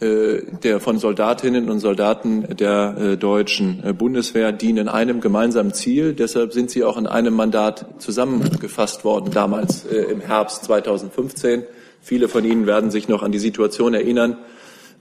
der 0.00 0.80
von 0.80 0.98
Soldatinnen 0.98 1.70
und 1.70 1.80
Soldaten 1.80 2.56
der 2.56 2.96
äh, 2.98 3.16
deutschen 3.16 3.82
äh, 3.84 3.92
Bundeswehr 3.92 4.52
dienen 4.52 4.88
einem 4.88 5.20
gemeinsamen 5.20 5.72
Ziel. 5.72 6.12
Deshalb 6.12 6.52
sind 6.52 6.70
sie 6.70 6.84
auch 6.84 6.98
in 6.98 7.06
einem 7.06 7.34
Mandat 7.34 7.86
zusammengefasst 7.98 9.04
worden, 9.04 9.30
damals 9.32 9.84
im 9.84 10.20
Herbst 10.20 10.64
2015. 10.64 11.64
Viele 12.00 12.28
von 12.28 12.44
Ihnen 12.44 12.66
werden 12.66 12.90
sich 12.90 13.08
noch 13.08 13.22
an 13.22 13.32
die 13.32 13.38
Situation 13.38 13.94
erinnern 13.94 14.38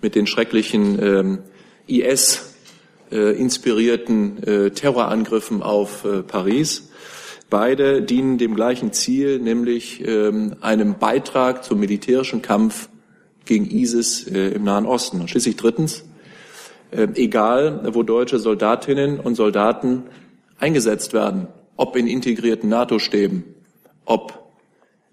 mit 0.02 0.16
den 0.16 0.28
schrecklichen 0.28 1.00
ähm, 1.02 1.40
IS 1.88 2.52
inspirierten 3.12 4.74
Terrorangriffen 4.74 5.62
auf 5.62 6.04
Paris. 6.28 6.90
Beide 7.52 8.02
dienen 8.02 8.40
dem 8.40 8.56
gleichen 8.56 8.92
Ziel, 8.92 9.40
nämlich 9.40 10.06
ähm, 10.06 10.56
einem 10.62 10.98
Beitrag 10.98 11.64
zum 11.64 11.80
militärischen 11.80 12.42
Kampf 12.42 12.90
gegen 13.46 13.66
ISIS 13.70 14.28
äh, 14.28 14.50
im 14.50 14.64
Nahen 14.64 14.86
Osten. 14.86 15.22
Und 15.22 15.30
schließlich 15.30 15.56
drittens, 15.56 16.04
äh, 16.92 17.08
egal 17.16 17.94
wo 17.94 18.04
deutsche 18.04 18.40
Soldatinnen 18.40 19.20
und 19.20 19.36
Soldaten 19.36 20.04
eingesetzt 20.60 21.14
werden, 21.14 21.48
ob 21.78 21.96
in 21.96 22.08
integrierten 22.08 22.70
NATO-Stäben, 22.70 23.44
ob 24.06 24.52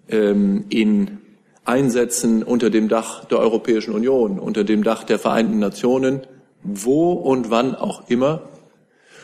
ähm, 0.09 0.65
in 0.69 1.19
Einsätzen 1.65 2.43
unter 2.43 2.69
dem 2.69 2.89
Dach 2.89 3.25
der 3.25 3.39
Europäischen 3.39 3.93
Union, 3.93 4.39
unter 4.39 4.63
dem 4.63 4.83
Dach 4.83 5.03
der 5.03 5.19
Vereinten 5.19 5.59
Nationen, 5.59 6.21
wo 6.61 7.13
und 7.13 7.49
wann 7.49 7.75
auch 7.75 8.09
immer, 8.09 8.43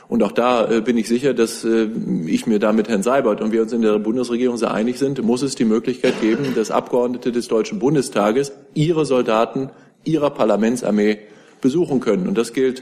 und 0.10 0.24
auch 0.24 0.32
da 0.32 0.70
äh, 0.70 0.82
bin 0.82 0.98
ich 0.98 1.08
sicher, 1.08 1.36
dass 1.36 1.64
äh, 1.64 1.88
ich 2.26 2.48
mir 2.48 2.58
da 2.58 2.74
mit 2.74 2.90
Herrn 2.90 3.04
Seibert 3.04 3.42
und 3.42 3.52
wir 3.52 3.62
uns 3.62 3.72
in 3.72 3.84
der 3.84 4.00
Bundesregierung 4.00 4.58
sehr 4.58 4.74
einig 4.74 4.98
sind, 4.98 5.22
muss 5.24 5.44
es 5.44 5.54
die 5.54 5.66
Möglichkeit 5.66 6.20
geben, 6.20 6.56
dass 6.56 6.72
Abgeordnete 6.72 7.32
des 7.32 7.48
Deutschen 7.48 7.78
Bundestages 7.78 8.52
ihre 8.74 9.06
Soldaten 9.06 9.70
ihrer 10.04 10.32
Parlamentsarmee 10.32 11.20
besuchen 11.62 12.00
können. 12.00 12.28
Und 12.28 12.40
das 12.40 12.54
gilt, 12.54 12.82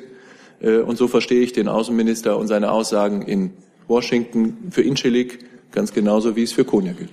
äh, 0.62 0.78
und 0.78 0.98
so 0.98 1.10
verstehe 1.10 1.42
ich 1.42 1.52
den 1.52 1.68
Außenminister 1.68 2.38
und 2.38 2.48
seine 2.48 2.72
Aussagen 2.72 3.24
in 3.24 3.52
Washington 3.90 4.70
für 4.72 4.82
Inchelik 4.82 5.40
ganz 5.74 5.94
genauso, 5.94 6.38
wie 6.38 6.44
es 6.44 6.54
für 6.54 6.64
Konya 6.64 6.94
gilt. 6.94 7.12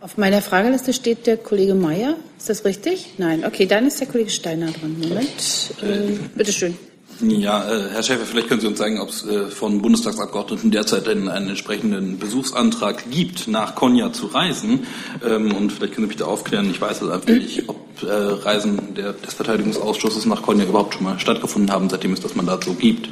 Auf 0.00 0.16
meiner 0.16 0.40
Frageliste 0.40 0.94
steht 0.94 1.26
der 1.26 1.36
Kollege 1.36 1.74
Mayer. 1.74 2.16
Ist 2.38 2.48
das 2.48 2.64
richtig? 2.64 3.14
Nein. 3.18 3.44
Okay, 3.44 3.66
dann 3.66 3.86
ist 3.86 4.00
der 4.00 4.06
Kollege 4.06 4.30
Steiner 4.30 4.70
dran. 4.70 4.96
Moment. 4.98 5.74
Äh, 5.82 6.16
Bitte 6.34 6.52
schön. 6.52 6.74
Ja, 7.20 7.68
äh, 7.68 7.88
Herr 7.90 8.02
Schäfer, 8.04 8.24
vielleicht 8.24 8.48
können 8.48 8.60
Sie 8.60 8.68
uns 8.68 8.78
sagen, 8.78 9.00
ob 9.00 9.08
es 9.08 9.26
äh, 9.26 9.46
von 9.46 9.82
Bundestagsabgeordneten 9.82 10.70
derzeit 10.70 11.08
einen, 11.08 11.28
einen 11.28 11.48
entsprechenden 11.48 12.18
Besuchsantrag 12.18 13.10
gibt, 13.10 13.48
nach 13.48 13.74
Konya 13.74 14.12
zu 14.12 14.26
reisen. 14.26 14.86
Ähm, 15.28 15.52
und 15.52 15.72
vielleicht 15.72 15.94
können 15.94 16.06
Sie 16.06 16.10
mich 16.10 16.16
da 16.16 16.26
aufklären. 16.26 16.70
Ich 16.70 16.80
weiß 16.80 17.02
es 17.02 17.10
einfach 17.10 17.28
nicht, 17.28 17.68
ob 17.68 17.76
äh, 18.04 18.06
Reisen 18.06 18.94
der, 18.94 19.14
des 19.14 19.34
Verteidigungsausschusses 19.34 20.26
nach 20.26 20.42
Konya 20.42 20.64
überhaupt 20.64 20.94
schon 20.94 21.04
mal 21.04 21.18
stattgefunden 21.18 21.72
haben, 21.72 21.90
seitdem 21.90 22.12
es 22.12 22.20
das 22.20 22.36
Mandat 22.36 22.62
so 22.62 22.74
gibt. 22.74 23.08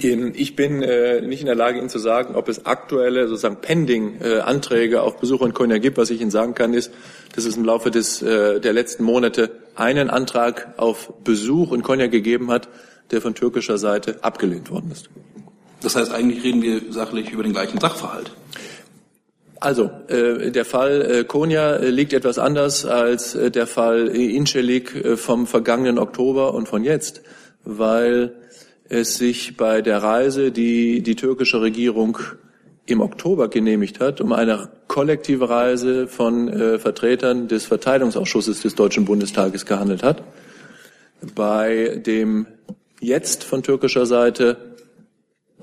Ähm, 0.00 0.32
ich 0.34 0.56
bin 0.56 0.82
äh, 0.82 1.20
nicht 1.20 1.40
in 1.40 1.46
der 1.46 1.54
Lage, 1.54 1.78
Ihnen 1.78 1.88
zu 1.88 2.00
sagen, 2.00 2.34
ob 2.34 2.48
es 2.48 2.66
aktuelle 2.66 3.28
sozusagen 3.28 3.60
Pending-Anträge 3.60 4.96
äh, 4.96 4.98
auf 4.98 5.18
Besuch 5.18 5.42
in 5.42 5.54
Konya 5.54 5.78
gibt. 5.78 5.96
Was 5.96 6.10
ich 6.10 6.20
Ihnen 6.20 6.32
sagen 6.32 6.54
kann, 6.54 6.74
ist, 6.74 6.90
dass 7.36 7.44
es 7.44 7.56
im 7.56 7.64
Laufe 7.64 7.92
des, 7.92 8.20
äh, 8.20 8.60
der 8.60 8.72
letzten 8.72 9.04
Monate 9.04 9.50
einen 9.76 10.10
Antrag 10.10 10.74
auf 10.76 11.12
Besuch 11.22 11.72
in 11.72 11.84
Konya 11.84 12.08
gegeben 12.08 12.50
hat, 12.50 12.68
der 13.10 13.20
von 13.20 13.34
türkischer 13.34 13.78
Seite 13.78 14.22
abgelehnt 14.22 14.70
worden 14.70 14.90
ist. 14.92 15.10
Das 15.80 15.96
heißt, 15.96 16.12
eigentlich 16.12 16.42
reden 16.44 16.62
wir 16.62 16.92
sachlich 16.92 17.30
über 17.30 17.42
den 17.42 17.52
gleichen 17.52 17.80
Sachverhalt. 17.80 18.32
Also, 19.60 19.90
äh, 20.08 20.50
der 20.52 20.64
Fall 20.64 21.02
äh, 21.02 21.24
Konya 21.24 21.76
äh, 21.76 21.90
liegt 21.90 22.12
etwas 22.12 22.38
anders 22.38 22.84
als 22.84 23.34
äh, 23.34 23.50
der 23.50 23.66
Fall 23.66 24.08
Incelik 24.08 24.94
äh, 24.94 25.16
vom 25.16 25.46
vergangenen 25.46 25.98
Oktober 25.98 26.54
und 26.54 26.68
von 26.68 26.84
jetzt, 26.84 27.22
weil 27.64 28.34
es 28.88 29.16
sich 29.16 29.56
bei 29.56 29.82
der 29.82 30.02
Reise, 30.02 30.52
die 30.52 31.02
die 31.02 31.16
türkische 31.16 31.60
Regierung 31.60 32.18
im 32.86 33.00
Oktober 33.00 33.48
genehmigt 33.48 34.00
hat, 34.00 34.20
um 34.20 34.32
eine 34.32 34.68
kollektive 34.86 35.50
Reise 35.50 36.06
von 36.06 36.48
äh, 36.48 36.78
Vertretern 36.78 37.48
des 37.48 37.66
Verteidigungsausschusses 37.66 38.62
des 38.62 38.74
Deutschen 38.76 39.04
Bundestages 39.04 39.66
gehandelt 39.66 40.02
hat. 40.02 40.22
Bei 41.34 42.00
dem 42.06 42.46
jetzt 43.00 43.44
von 43.44 43.62
türkischer 43.62 44.06
Seite 44.06 44.56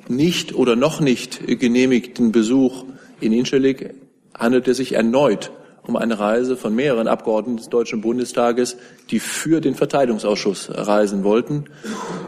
nicht 0.08 0.54
oder 0.56 0.76
noch 0.76 1.00
nicht 1.00 1.46
genehmigten 1.48 2.32
Besuch 2.32 2.86
in 3.20 3.34
Incirlik 3.34 3.96
handelt 4.38 4.68
es 4.68 4.78
sich 4.78 4.94
erneut 4.94 5.52
um 5.88 5.96
eine 5.96 6.20
Reise 6.20 6.58
von 6.58 6.74
mehreren 6.74 7.08
Abgeordneten 7.08 7.58
des 7.58 7.70
Deutschen 7.70 8.02
Bundestages, 8.02 8.78
die 9.12 9.20
für 9.20 9.62
den 9.62 9.76
Verteidigungsausschuss 9.76 10.70
reisen 10.74 11.24
wollten. 11.24 11.66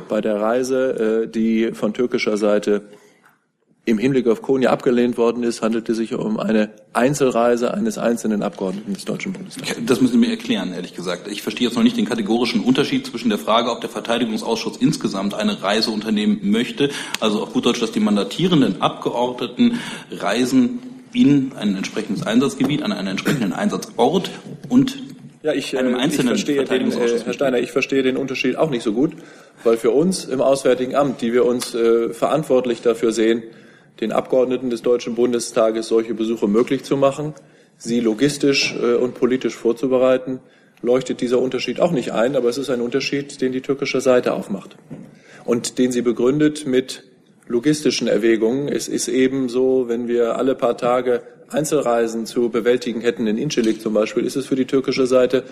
Bei 0.10 0.22
der 0.22 0.40
Reise, 0.40 1.24
äh, 1.24 1.28
die 1.28 1.72
von 1.74 1.94
türkischer 1.94 2.38
Seite 2.38 2.84
im 3.88 3.98
Hinblick 3.98 4.28
auf 4.28 4.42
Konya 4.42 4.70
abgelehnt 4.70 5.18
worden 5.18 5.44
ist, 5.44 5.62
handelte 5.62 5.94
es 5.94 5.98
sich 5.98 6.14
um 6.14 6.42
eine 6.42 6.72
Einzelreise 6.92 7.74
eines 7.74 7.98
einzelnen 7.98 8.44
Abgeordneten 8.44 8.94
des 8.94 9.06
Deutschen 9.06 9.32
Bundestages. 9.32 9.78
Das 9.86 10.02
müssen 10.02 10.12
Sie 10.12 10.18
mir 10.18 10.30
erklären, 10.30 10.74
ehrlich 10.74 10.94
gesagt. 10.94 11.30
Ich 11.30 11.42
verstehe 11.42 11.68
jetzt 11.68 11.78
noch 11.78 11.84
nicht 11.84 11.96
den 11.96 12.04
kategorischen 12.04 12.60
Unterschied 12.60 13.08
zwischen 13.08 13.30
der 13.30 13.38
Frage, 13.38 13.72
ob 13.72 13.80
der 13.80 13.90
Verteidigungsausschuss 13.90 14.76
insgesamt 14.76 15.34
eine 15.36 15.64
Reise 15.64 15.92
unternehmen 15.92 16.40
möchte, 16.44 16.90
also 17.22 17.42
auf 17.42 17.54
gut 17.54 17.66
Deutsch, 17.66 17.80
dass 17.80 17.94
die 17.94 18.02
mandatierenden 18.02 18.82
Abgeordneten 18.82 19.80
reisen 20.12 20.80
in 21.14 21.54
ein 21.56 21.78
entsprechendes 21.78 22.28
Einsatzgebiet, 22.28 22.84
an 22.84 22.92
einen 22.92 23.08
entsprechenden 23.08 23.54
Einsatzort 23.54 24.32
und 24.68 24.98
ja, 25.44 25.54
ich, 25.54 25.78
einem 25.78 25.96
einzelnen 25.96 26.36
ich 26.36 26.44
verstehe 26.44 26.66
den, 26.66 26.92
äh, 26.92 27.20
Herr 27.24 27.34
Steiner, 27.34 27.60
ich 27.60 27.72
verstehe 27.72 28.04
den 28.04 28.18
Unterschied 28.18 28.58
auch 28.58 28.70
nicht 28.70 28.84
so 28.84 28.92
gut, 28.92 29.14
weil 29.64 29.78
für 29.78 29.92
uns 29.92 30.26
im 30.26 30.42
Auswärtigen 30.42 30.94
Amt, 30.94 31.22
die 31.22 31.32
wir 31.32 31.46
uns 31.46 31.74
äh, 31.74 32.10
verantwortlich 32.10 32.82
dafür 32.82 33.14
sehen, 33.14 33.44
den 34.00 34.12
Abgeordneten 34.12 34.70
des 34.70 34.82
Deutschen 34.82 35.16
Bundestages 35.16 35.88
solche 35.88 36.14
Besuche 36.14 36.48
möglich 36.48 36.84
zu 36.84 36.98
machen, 36.98 37.34
sie 37.78 38.00
logistisch 38.00 38.76
äh, 38.82 38.96
und 38.96 39.16
politisch 39.16 39.56
vorzubereiten, 39.56 40.40
leuchtet 40.82 41.22
dieser 41.22 41.40
Unterschied 41.40 41.80
auch 41.80 41.92
nicht 41.92 42.12
ein, 42.12 42.36
aber 42.36 42.50
es 42.50 42.58
ist 42.58 42.70
ein 42.70 42.82
Unterschied, 42.82 43.42
den 43.42 43.52
die 43.52 43.62
türkische 43.62 44.02
Seite 44.02 44.34
aufmacht 44.34 44.78
und 45.46 45.78
den 45.80 45.92
sie 45.92 46.02
begründet 46.02 46.68
mit 46.68 47.04
logistischen 47.48 48.08
Erwägungen. 48.08 48.68
Es 48.68 48.88
ist 48.88 49.08
eben 49.08 49.50
so, 49.50 49.88
wenn 49.88 50.08
wir 50.08 50.38
alle 50.38 50.56
paar 50.56 50.78
Tage 50.78 51.24
Einzelreisen 51.50 52.26
zu 52.26 52.50
bewältigen 52.50 53.02
hätten, 53.02 53.26
in 53.26 53.38
Incirlik 53.38 53.82
zum 53.82 53.94
Beispiel, 53.94 54.26
ist 54.26 54.36
es 54.36 54.46
für 54.46 54.56
die 54.56 54.66
türkische 54.66 55.08
Seite 55.08 55.44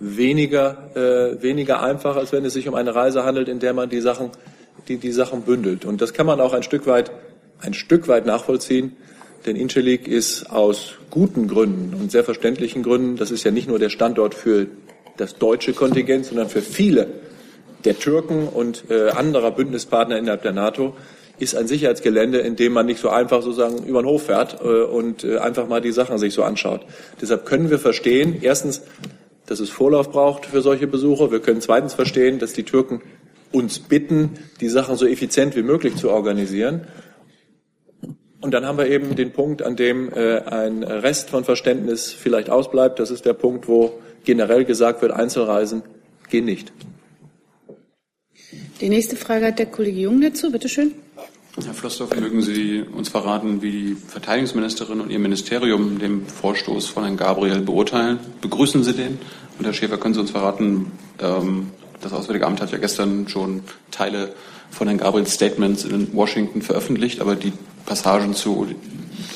weniger, 0.00 0.90
äh, 0.94 1.42
weniger 1.42 1.82
einfach, 1.82 2.16
als 2.16 2.32
wenn 2.32 2.44
es 2.44 2.52
sich 2.52 2.68
um 2.68 2.74
eine 2.74 2.94
Reise 2.94 3.24
handelt, 3.24 3.48
in 3.48 3.60
der 3.60 3.72
man 3.72 3.88
die 3.88 4.00
Sachen, 4.00 4.30
die, 4.88 4.96
die 4.96 5.12
Sachen 5.12 5.42
bündelt. 5.42 5.84
Und 5.84 6.02
das 6.02 6.12
kann 6.12 6.26
man 6.26 6.40
auch 6.40 6.52
ein 6.52 6.64
Stück 6.64 6.86
weit 6.86 7.10
ein 7.60 7.74
Stück 7.74 8.08
weit 8.08 8.26
nachvollziehen, 8.26 8.96
denn 9.44 9.56
Incirlik 9.56 10.08
ist 10.08 10.50
aus 10.50 10.94
guten 11.10 11.48
Gründen 11.48 11.94
und 11.94 12.10
sehr 12.10 12.24
verständlichen 12.24 12.82
Gründen, 12.82 13.16
das 13.16 13.30
ist 13.30 13.44
ja 13.44 13.50
nicht 13.50 13.68
nur 13.68 13.78
der 13.78 13.90
Standort 13.90 14.34
für 14.34 14.66
das 15.16 15.36
deutsche 15.36 15.72
Kontingent, 15.72 16.26
sondern 16.26 16.48
für 16.48 16.62
viele 16.62 17.06
der 17.84 17.98
Türken 17.98 18.48
und 18.48 18.84
äh, 18.90 19.10
anderer 19.10 19.52
Bündnispartner 19.52 20.18
innerhalb 20.18 20.42
der 20.42 20.52
NATO, 20.52 20.94
ist 21.38 21.54
ein 21.54 21.68
Sicherheitsgelände, 21.68 22.38
in 22.38 22.56
dem 22.56 22.72
man 22.72 22.86
nicht 22.86 23.00
so 23.00 23.10
einfach 23.10 23.42
sozusagen 23.42 23.84
über 23.84 24.02
den 24.02 24.08
Hof 24.08 24.24
fährt 24.24 24.58
äh, 24.62 24.82
und 24.82 25.24
äh, 25.24 25.38
einfach 25.38 25.68
mal 25.68 25.80
die 25.80 25.92
Sachen 25.92 26.18
sich 26.18 26.34
so 26.34 26.42
anschaut. 26.42 26.80
Deshalb 27.20 27.46
können 27.46 27.70
wir 27.70 27.78
verstehen, 27.78 28.38
erstens, 28.40 28.82
dass 29.46 29.60
es 29.60 29.70
Vorlauf 29.70 30.10
braucht 30.10 30.46
für 30.46 30.60
solche 30.62 30.86
Besuche. 30.86 31.30
Wir 31.30 31.40
können 31.40 31.60
zweitens 31.60 31.94
verstehen, 31.94 32.38
dass 32.38 32.52
die 32.52 32.64
Türken 32.64 33.02
uns 33.52 33.78
bitten, 33.78 34.30
die 34.60 34.68
Sachen 34.68 34.96
so 34.96 35.06
effizient 35.06 35.54
wie 35.56 35.62
möglich 35.62 35.96
zu 35.96 36.10
organisieren. 36.10 36.82
Und 38.40 38.52
dann 38.52 38.66
haben 38.66 38.78
wir 38.78 38.86
eben 38.86 39.16
den 39.16 39.32
Punkt, 39.32 39.62
an 39.62 39.76
dem 39.76 40.12
äh, 40.12 40.40
ein 40.40 40.82
Rest 40.82 41.30
von 41.30 41.44
Verständnis 41.44 42.12
vielleicht 42.12 42.50
ausbleibt. 42.50 42.98
Das 42.98 43.10
ist 43.10 43.24
der 43.24 43.32
Punkt, 43.32 43.66
wo 43.66 43.98
generell 44.24 44.64
gesagt 44.64 45.02
wird, 45.02 45.12
Einzelreisen 45.12 45.82
gehen 46.28 46.44
nicht. 46.44 46.72
Die 48.80 48.88
nächste 48.88 49.16
Frage 49.16 49.46
hat 49.46 49.58
der 49.58 49.66
Kollege 49.66 50.00
Jung 50.00 50.20
dazu. 50.20 50.52
Bitte 50.52 50.68
schön. 50.68 50.92
Herr 51.64 51.72
Flossdorf, 51.72 52.14
mögen 52.14 52.42
Sie 52.42 52.82
uns 52.82 53.08
verraten, 53.08 53.62
wie 53.62 53.70
die 53.70 53.94
Verteidigungsministerin 53.94 55.00
und 55.00 55.10
Ihr 55.10 55.18
Ministerium 55.18 55.98
den 55.98 56.26
Vorstoß 56.26 56.86
von 56.88 57.04
Herrn 57.04 57.16
Gabriel 57.16 57.62
beurteilen? 57.62 58.18
Begrüßen 58.42 58.84
Sie 58.84 58.92
den? 58.92 59.18
Und 59.58 59.64
Herr 59.64 59.72
Schäfer, 59.72 59.96
können 59.96 60.12
Sie 60.12 60.20
uns 60.20 60.30
verraten, 60.30 60.92
ähm, 61.18 61.70
das 62.02 62.12
Auswärtige 62.12 62.46
Amt 62.46 62.60
hat 62.60 62.72
ja 62.72 62.78
gestern 62.78 63.26
schon 63.28 63.62
Teile 63.90 64.34
von 64.70 64.88
Herrn 64.88 64.98
Gabriels 64.98 65.32
Statements 65.32 65.84
in 65.84 66.14
Washington 66.14 66.62
veröffentlicht, 66.62 67.20
aber 67.20 67.36
die 67.36 67.52
Passagen 67.86 68.34
zu 68.34 68.66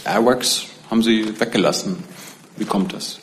Airwax 0.04 0.66
haben 0.90 1.02
Sie 1.02 1.40
weggelassen. 1.40 1.96
Wie 2.56 2.64
kommt 2.64 2.92
das? 2.92 3.20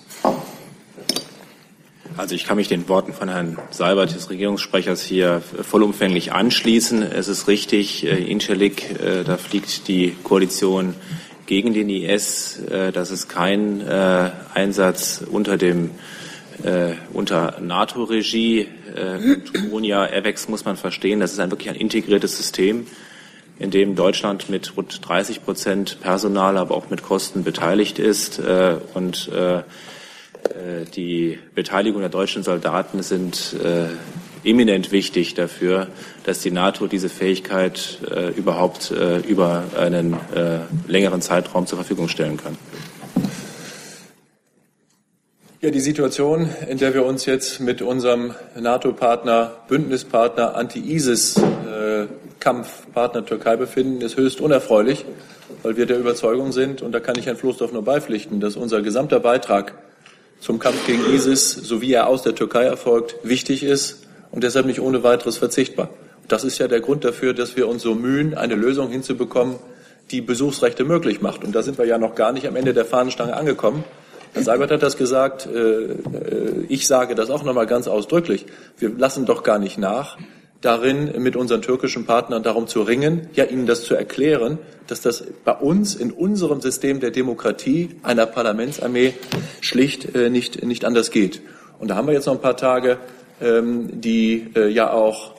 Also 2.17 2.33
ich 2.33 2.45
kann 2.45 2.57
mich 2.57 2.67
den 2.67 2.89
Worten 2.89 3.13
von 3.13 3.29
Herrn 3.29 3.59
Seibert, 3.69 4.15
des 4.15 4.31
Regierungssprechers, 4.31 5.03
hier 5.03 5.39
vollumfänglich 5.61 6.33
anschließen. 6.33 7.03
Es 7.03 7.27
ist 7.27 7.47
richtig, 7.47 8.05
äh, 8.05 8.23
Incelik, 8.23 8.99
äh, 8.99 9.23
da 9.23 9.37
fliegt 9.37 9.87
die 9.87 10.15
Koalition 10.23 10.95
gegen 11.45 11.75
den 11.75 11.89
IS. 11.89 12.59
Äh, 12.71 12.91
das 12.91 13.11
ist 13.11 13.29
kein 13.29 13.87
Einsatz 13.87 15.23
unter 15.29 15.57
dem 15.57 15.91
äh, 16.63 16.93
unter 17.13 17.59
NATO-Regie. 17.61 18.67
Äh, 18.95 19.67
Monia 19.69 20.03
AVEX 20.03 20.47
muss 20.49 20.65
man 20.65 20.77
verstehen, 20.77 21.19
das 21.19 21.33
ist 21.33 21.39
ein 21.39 21.51
wirklich 21.51 21.69
ein 21.69 21.75
integriertes 21.75 22.37
System, 22.37 22.87
in 23.59 23.71
dem 23.71 23.95
Deutschland 23.95 24.49
mit 24.49 24.75
rund 24.77 25.07
30 25.07 25.43
Prozent 25.43 26.01
Personal, 26.01 26.57
aber 26.57 26.75
auch 26.75 26.89
mit 26.89 27.03
Kosten 27.03 27.43
beteiligt 27.43 27.99
ist. 27.99 28.39
Äh, 28.39 28.77
und 28.93 29.29
äh, 29.29 29.63
die 30.95 31.37
Beteiligung 31.55 32.01
der 32.01 32.09
deutschen 32.09 32.43
Soldaten 32.43 33.03
sind 33.03 33.55
äh, 33.63 33.87
eminent 34.47 34.91
wichtig 34.91 35.33
dafür, 35.33 35.87
dass 36.23 36.41
die 36.41 36.51
NATO 36.51 36.87
diese 36.87 37.09
Fähigkeit 37.09 37.99
äh, 38.09 38.29
überhaupt 38.29 38.91
äh, 38.91 39.17
über 39.19 39.63
einen 39.77 40.13
äh, 40.13 40.59
längeren 40.87 41.21
Zeitraum 41.21 41.67
zur 41.67 41.77
Verfügung 41.77 42.07
stellen 42.07 42.37
kann. 42.37 42.57
Ja, 45.59 45.71
die 45.71 45.79
Situation, 45.79 46.51
in 46.69 46.77
der 46.77 46.93
wir 46.93 47.03
uns 47.03 47.25
jetzt 47.25 47.59
mit 47.59 47.81
unserem 47.81 48.35
NATO-Partner, 48.55 49.53
Bündnispartner, 49.67 50.55
Anti-ISIS-Kampfpartner 50.55 53.25
Türkei 53.25 53.55
befinden, 53.55 54.01
ist 54.01 54.17
höchst 54.17 54.39
unerfreulich, 54.39 55.03
weil 55.63 55.75
wir 55.75 55.87
der 55.87 55.97
Überzeugung 55.97 56.51
sind, 56.51 56.83
und 56.83 56.91
da 56.91 56.99
kann 56.99 57.17
ich 57.17 57.25
Herrn 57.25 57.37
Floßdorf 57.37 57.71
nur 57.71 57.83
beipflichten, 57.83 58.39
dass 58.39 58.55
unser 58.55 58.83
gesamter 58.83 59.19
Beitrag 59.19 59.73
zum 60.39 60.59
Kampf 60.59 60.85
gegen 60.85 61.03
ISIS, 61.11 61.53
so 61.53 61.81
wie 61.81 61.91
er 61.91 62.05
aus 62.05 62.21
der 62.21 62.35
Türkei 62.35 62.65
erfolgt, 62.65 63.15
wichtig 63.23 63.63
ist 63.63 64.03
und 64.29 64.43
deshalb 64.43 64.67
nicht 64.67 64.79
ohne 64.79 65.01
weiteres 65.01 65.37
verzichtbar. 65.37 65.89
Das 66.27 66.43
ist 66.43 66.59
ja 66.59 66.67
der 66.67 66.81
Grund 66.81 67.03
dafür, 67.03 67.33
dass 67.33 67.57
wir 67.57 67.67
uns 67.67 67.81
so 67.81 67.95
mühen, 67.95 68.35
eine 68.35 68.53
Lösung 68.53 68.91
hinzubekommen, 68.91 69.55
die 70.11 70.21
Besuchsrechte 70.21 70.83
möglich 70.83 71.21
macht. 71.21 71.43
Und 71.43 71.55
da 71.55 71.63
sind 71.63 71.79
wir 71.79 71.85
ja 71.85 71.97
noch 71.97 72.13
gar 72.13 72.31
nicht 72.31 72.47
am 72.47 72.55
Ende 72.55 72.75
der 72.75 72.85
Fahnenstange 72.85 73.35
angekommen. 73.35 73.83
Herr 74.37 74.43
Seibert 74.43 74.71
hat 74.71 74.83
das 74.83 74.97
gesagt. 74.97 75.47
Äh, 75.47 75.59
äh, 75.59 75.95
ich 76.69 76.85
sage 76.85 77.15
das 77.15 77.31
auch 77.31 77.43
noch 77.43 77.55
mal 77.55 77.65
ganz 77.65 77.87
ausdrücklich. 77.87 78.45
Wir 78.77 78.89
lassen 78.89 79.25
doch 79.25 79.41
gar 79.41 79.57
nicht 79.57 79.79
nach 79.79 80.17
darin, 80.61 81.11
mit 81.21 81.35
unseren 81.35 81.63
türkischen 81.63 82.05
Partnern 82.05 82.43
darum 82.43 82.67
zu 82.67 82.81
ringen, 82.81 83.29
ja 83.33 83.45
ihnen 83.45 83.65
das 83.65 83.83
zu 83.83 83.95
erklären, 83.95 84.59
dass 84.85 85.01
das 85.01 85.23
bei 85.43 85.53
uns 85.53 85.95
in 85.95 86.11
unserem 86.11 86.61
System 86.61 86.99
der 86.99 87.11
Demokratie 87.11 87.89
einer 88.03 88.27
Parlamentsarmee 88.27 89.13
schlicht 89.61 90.15
äh, 90.15 90.29
nicht, 90.29 90.63
nicht 90.63 90.85
anders 90.85 91.09
geht. 91.09 91.41
Und 91.79 91.89
da 91.89 91.95
haben 91.95 92.07
wir 92.07 92.13
jetzt 92.13 92.27
noch 92.27 92.33
ein 92.33 92.41
paar 92.41 92.57
Tage, 92.57 92.97
ähm, 93.41 94.01
die 94.01 94.47
ja 94.69 94.91
auch 94.91 95.35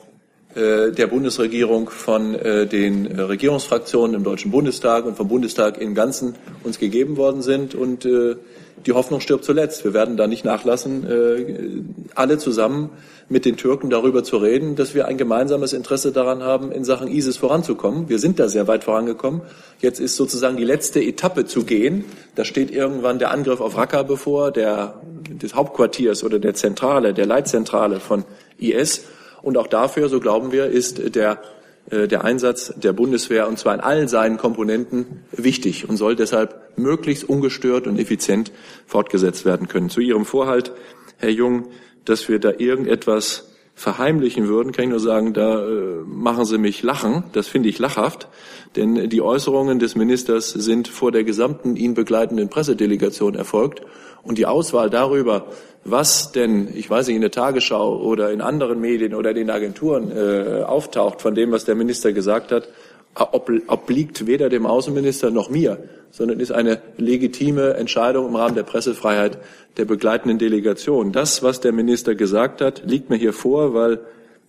der 0.55 1.07
Bundesregierung 1.07 1.91
von 1.91 2.33
den 2.33 3.05
Regierungsfraktionen 3.05 4.15
im 4.15 4.23
Deutschen 4.23 4.49
Bundestag 4.49 5.05
und 5.05 5.15
vom 5.15 5.27
Bundestag 5.27 5.79
im 5.79 5.93
Ganzen 5.93 6.35
uns 6.63 6.79
gegeben 6.79 7.17
worden 7.17 7.43
sind. 7.43 7.75
Und 7.75 8.07
die 8.85 8.93
Hoffnung 8.93 9.19
stirbt 9.19 9.43
zuletzt. 9.43 9.83
Wir 9.83 9.93
werden 9.93 10.17
da 10.17 10.27
nicht 10.27 10.45
nachlassen, 10.45 11.05
äh, 11.09 11.83
alle 12.15 12.37
zusammen 12.37 12.89
mit 13.27 13.45
den 13.45 13.57
Türken 13.57 13.89
darüber 13.89 14.23
zu 14.23 14.37
reden, 14.37 14.75
dass 14.75 14.95
wir 14.95 15.07
ein 15.07 15.17
gemeinsames 15.17 15.73
Interesse 15.73 16.11
daran 16.11 16.41
haben, 16.43 16.71
in 16.71 16.83
Sachen 16.83 17.07
ISIS 17.07 17.37
voranzukommen. 17.37 18.09
Wir 18.09 18.19
sind 18.19 18.39
da 18.39 18.47
sehr 18.47 18.67
weit 18.67 18.83
vorangekommen. 18.83 19.41
Jetzt 19.79 19.99
ist 19.99 20.15
sozusagen 20.15 20.57
die 20.57 20.63
letzte 20.63 21.01
Etappe 21.01 21.45
zu 21.45 21.63
gehen. 21.63 22.05
Da 22.35 22.45
steht 22.45 22.71
irgendwann 22.71 23.19
der 23.19 23.31
Angriff 23.31 23.61
auf 23.61 23.77
Raqqa 23.77 24.03
bevor, 24.03 24.51
der, 24.51 25.01
des 25.29 25.53
Hauptquartiers 25.53 26.23
oder 26.23 26.39
der 26.39 26.55
Zentrale, 26.55 27.13
der 27.13 27.25
Leitzentrale 27.25 27.99
von 27.99 28.23
IS. 28.57 29.03
Und 29.41 29.57
auch 29.57 29.67
dafür, 29.67 30.09
so 30.09 30.19
glauben 30.19 30.51
wir, 30.51 30.65
ist 30.65 31.15
der 31.15 31.39
der 31.91 32.23
Einsatz 32.23 32.73
der 32.75 32.93
Bundeswehr, 32.93 33.47
und 33.47 33.57
zwar 33.57 33.73
in 33.73 33.79
allen 33.79 34.07
seinen 34.07 34.37
Komponenten, 34.37 35.23
wichtig 35.31 35.89
und 35.89 35.97
soll 35.97 36.15
deshalb 36.15 36.77
möglichst 36.77 37.27
ungestört 37.27 37.87
und 37.87 37.97
effizient 37.97 38.51
fortgesetzt 38.85 39.45
werden 39.45 39.67
können. 39.67 39.89
Zu 39.89 40.01
Ihrem 40.01 40.25
Vorhalt, 40.25 40.71
Herr 41.17 41.31
Jung, 41.31 41.67
dass 42.05 42.29
wir 42.29 42.39
da 42.39 42.51
irgendetwas 42.57 43.49
verheimlichen 43.79 44.49
würden, 44.49 44.73
kann 44.73 44.85
ich 44.85 44.89
nur 44.89 44.99
sagen, 44.99 45.33
da 45.33 45.65
äh, 45.65 46.01
machen 46.05 46.43
Sie 46.43 46.57
mich 46.57 46.83
lachen. 46.83 47.23
Das 47.31 47.47
finde 47.47 47.69
ich 47.69 47.79
lachhaft, 47.79 48.27
denn 48.75 49.09
die 49.09 49.21
Äußerungen 49.21 49.79
des 49.79 49.95
Ministers 49.95 50.49
sind 50.49 50.89
vor 50.89 51.13
der 51.13 51.23
gesamten 51.23 51.77
ihn 51.77 51.93
begleitenden 51.93 52.49
Pressedelegation 52.49 53.35
erfolgt 53.35 53.81
und 54.21 54.37
die 54.37 54.45
Auswahl 54.45 54.89
darüber, 54.89 55.47
was 55.83 56.31
denn, 56.31 56.69
ich 56.75 56.89
weiß 56.89 57.07
nicht, 57.07 57.15
in 57.15 57.21
der 57.21 57.31
Tagesschau 57.31 57.97
oder 58.01 58.31
in 58.31 58.41
anderen 58.41 58.79
Medien 58.81 59.13
oder 59.13 59.33
den 59.33 59.49
Agenturen 59.49 60.11
äh, 60.11 60.63
auftaucht 60.63 61.21
von 61.21 61.35
dem, 61.35 61.51
was 61.51 61.65
der 61.65 61.75
Minister 61.75 62.13
gesagt 62.13 62.51
hat, 62.51 62.67
obliegt 63.15 64.27
weder 64.27 64.49
dem 64.49 64.65
Außenminister 64.65 65.31
noch 65.31 65.49
mir, 65.49 65.77
sondern 66.11 66.39
ist 66.39 66.51
eine 66.51 66.81
legitime 66.97 67.73
Entscheidung 67.73 68.27
im 68.27 68.35
Rahmen 68.35 68.55
der 68.55 68.63
Pressefreiheit 68.63 69.39
der 69.77 69.85
begleitenden 69.85 70.37
Delegation. 70.37 71.11
Das, 71.11 71.43
was 71.43 71.59
der 71.59 71.71
Minister 71.71 72.15
gesagt 72.15 72.61
hat, 72.61 72.83
liegt 72.85 73.09
mir 73.09 73.17
hier 73.17 73.33
vor, 73.33 73.73
weil 73.73 73.99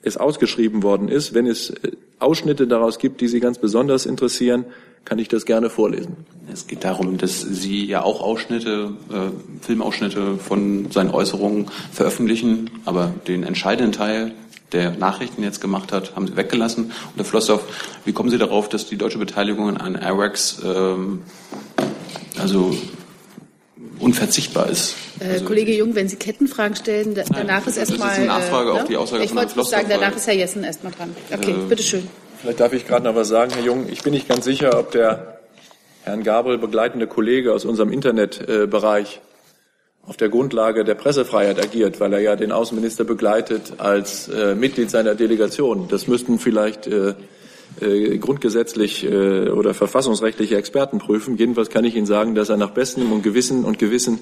es 0.03 0.17
ausgeschrieben 0.17 0.83
worden 0.83 1.09
ist. 1.09 1.35
Wenn 1.35 1.47
es 1.47 1.71
äh, 1.71 1.93
Ausschnitte 2.19 2.67
daraus 2.67 2.99
gibt, 2.99 3.21
die 3.21 3.29
Sie 3.29 3.41
ganz 3.41 3.59
besonders 3.59 4.07
interessieren, 4.07 4.67
kann 5.05 5.19
ich 5.19 5.29
das 5.29 5.45
gerne 5.45 5.71
vorlesen. 5.71 6.17
Es 6.53 6.67
geht 6.67 6.85
darum, 6.85 7.19
dass 7.19 7.41
Sie 7.41 7.85
ja 7.85 8.03
auch 8.03 8.21
Ausschnitte, 8.21 8.93
äh, 9.11 9.65
Filmausschnitte 9.65 10.37
von 10.37 10.91
seinen 10.91 11.11
Äußerungen 11.11 11.71
veröffentlichen, 11.93 12.71
aber 12.85 13.13
den 13.27 13.43
entscheidenden 13.43 13.93
Teil 13.93 14.33
der 14.73 14.93
Nachrichten 14.93 15.43
jetzt 15.43 15.61
gemacht 15.61 15.93
hat, 15.93 16.15
haben 16.15 16.27
Sie 16.29 16.37
weggelassen. 16.37 16.87
Und 16.87 17.17
Herr 17.17 17.25
Flossdorf, 17.25 17.63
wie 18.05 18.13
kommen 18.13 18.31
Sie 18.31 18.39
darauf, 18.39 18.69
dass 18.69 18.87
die 18.87 18.97
deutsche 18.97 19.19
Beteiligung 19.19 19.77
an 19.77 19.97
Airwax 19.97 20.61
ähm, 20.65 21.23
also 22.39 22.77
unverzichtbar 23.99 24.69
ist. 24.69 24.95
Äh, 25.21 25.33
also 25.33 25.45
Kollege 25.45 25.75
Jung, 25.77 25.95
wenn 25.95 26.09
Sie 26.09 26.17
Kettenfragen 26.17 26.77
stellen, 26.77 27.15
da, 27.15 27.23
nein, 27.23 27.47
danach 27.47 27.67
ist 27.67 27.77
erstmal. 27.77 28.09
Das 28.09 28.13
ist 28.13 28.19
eine 28.19 28.27
Nachfrage 28.27 28.71
äh, 28.71 28.73
auf 28.73 28.85
die 28.85 28.97
Aussage 28.97 29.25
ich 29.25 29.31
von 29.31 29.39
Herrn 29.39 29.57
wollte 29.57 29.71
sagen, 29.71 29.87
danach 29.89 30.17
ist 30.17 30.27
Herr 30.27 30.35
Jessen 30.35 30.65
erstmal 30.65 30.93
dran. 30.93 31.15
Okay, 31.33 31.53
äh, 31.53 31.69
bitteschön. 31.69 32.09
Vielleicht 32.41 32.61
darf 32.61 32.73
ich 32.73 32.87
gerade 32.87 33.05
noch 33.05 33.15
was 33.15 33.29
sagen, 33.29 33.53
Herr 33.53 33.63
Jung. 33.63 33.87
Ich 33.91 34.03
bin 34.03 34.15
nicht 34.15 34.27
ganz 34.27 34.47
sicher, 34.47 34.79
ob 34.79 34.93
der 34.93 35.41
Herrn 36.05 36.23
Gabriel 36.23 36.57
begleitende 36.57 37.07
Kollege 37.07 37.53
aus 37.53 37.67
unserem 37.67 37.93
Internetbereich 37.93 39.21
auf 40.07 40.17
der 40.17 40.31
Grundlage 40.31 40.85
der 40.85 40.95
Pressefreiheit 40.95 41.63
agiert, 41.63 42.01
weil 42.01 42.15
er 42.15 42.21
ja 42.21 42.37
den 42.37 42.51
Außenminister 42.51 43.05
begleitet 43.05 43.75
als 43.77 44.29
äh, 44.29 44.55
Mitglied 44.55 44.91
seiner 44.91 45.15
Delegation. 45.15 45.89
Das 45.89 46.07
müssten 46.07 46.39
vielleicht 46.39 46.87
äh, 46.87 47.13
äh, 47.83 48.17
grundgesetzlich 48.17 49.05
äh, 49.05 49.51
oder 49.51 49.75
verfassungsrechtliche 49.75 50.57
Experten 50.57 50.97
prüfen. 50.97 51.37
Jedenfalls 51.37 51.69
kann 51.69 51.85
ich 51.85 51.95
Ihnen 51.95 52.07
sagen, 52.07 52.35
dass 52.35 52.49
er 52.49 52.57
nach 52.57 52.71
bestem 52.71 53.13
und 53.13 53.23
Gewissen 53.23 53.67
und 53.67 53.79
Gewissen 53.79 54.19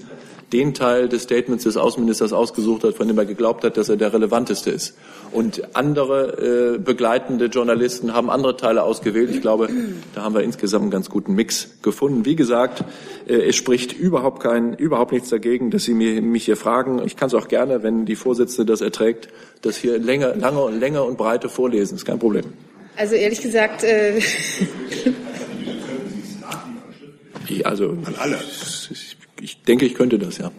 den 0.53 0.73
Teil 0.73 1.09
des 1.09 1.25
Statements 1.25 1.65
des 1.65 1.77
Außenministers 1.77 2.33
ausgesucht 2.33 2.85
hat, 2.85 2.95
von 2.95 3.07
dem 3.07 3.19
er 3.19 3.27
geglaubt 3.27 3.65
hat, 3.65 3.77
dass 3.77 3.89
er 3.89 3.97
der 3.97 4.13
relevanteste 4.13 4.71
ist. 4.71 4.97
Und 5.31 5.77
andere 5.77 6.77
äh, 6.77 6.79
begleitende 6.79 7.47
Journalisten 7.47 8.15
haben 8.15 8.31
andere 8.31 8.57
Teile 8.57 8.83
ausgewählt. 8.83 9.31
Ich 9.31 9.43
glaube, 9.43 9.69
da 10.15 10.23
haben 10.23 10.35
wir 10.35 10.43
insgesamt 10.43 10.83
einen 10.83 10.91
ganz 10.91 11.11
guten 11.11 11.35
Mix 11.35 11.79
gefunden. 11.83 12.25
Wie 12.25 12.37
gesagt, 12.37 12.85
äh, 13.27 13.35
es 13.35 13.57
spricht 13.57 13.93
überhaupt 13.93 14.43
kein, 14.43 14.75
überhaupt 14.75 15.13
nichts 15.13 15.29
dagegen, 15.29 15.71
dass 15.71 15.85
Sie 15.85 15.95
mir, 15.95 16.23
mich 16.23 16.47
hier 16.47 16.57
fragen. 16.57 17.03
Ich 17.05 17.17
kann 17.17 17.27
es 17.27 17.35
auch 17.35 17.49
gerne, 17.49 17.83
wenn 17.83 18.07
die 18.07 18.17
Vorsitzende 18.17 18.73
das 18.73 18.81
erträgt, 18.81 19.29
das 19.61 19.77
hier 19.77 19.99
länger, 19.99 20.35
lange 20.35 20.61
und 20.61 20.81
länger 20.81 21.05
und 21.05 21.19
breite 21.19 21.49
vorlesen. 21.49 21.97
Ist 21.97 22.07
kein 22.07 22.19
Problem. 22.19 22.45
Also 22.97 23.15
ehrlich 23.15 23.43
gesagt. 23.43 23.85
Äh 23.85 24.21
also 27.65 27.91
an 28.05 28.15
alle. 28.19 28.39
Ich 28.91 29.18
denke, 29.67 29.87
ich 29.87 29.95
könnte 29.95 30.19
das, 30.19 30.39
ja. 30.39 30.51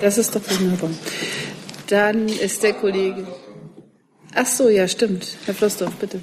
Das 0.00 0.18
ist 0.18 0.34
doch 0.34 0.42
wunderbar. 0.60 0.90
Dann 1.88 2.28
ist 2.28 2.62
der 2.62 2.74
Kollege. 2.74 3.26
Ach 4.34 4.46
so, 4.46 4.68
ja, 4.68 4.88
stimmt. 4.88 5.36
Herr 5.44 5.54
Flossdorf, 5.54 5.94
bitte. 5.96 6.20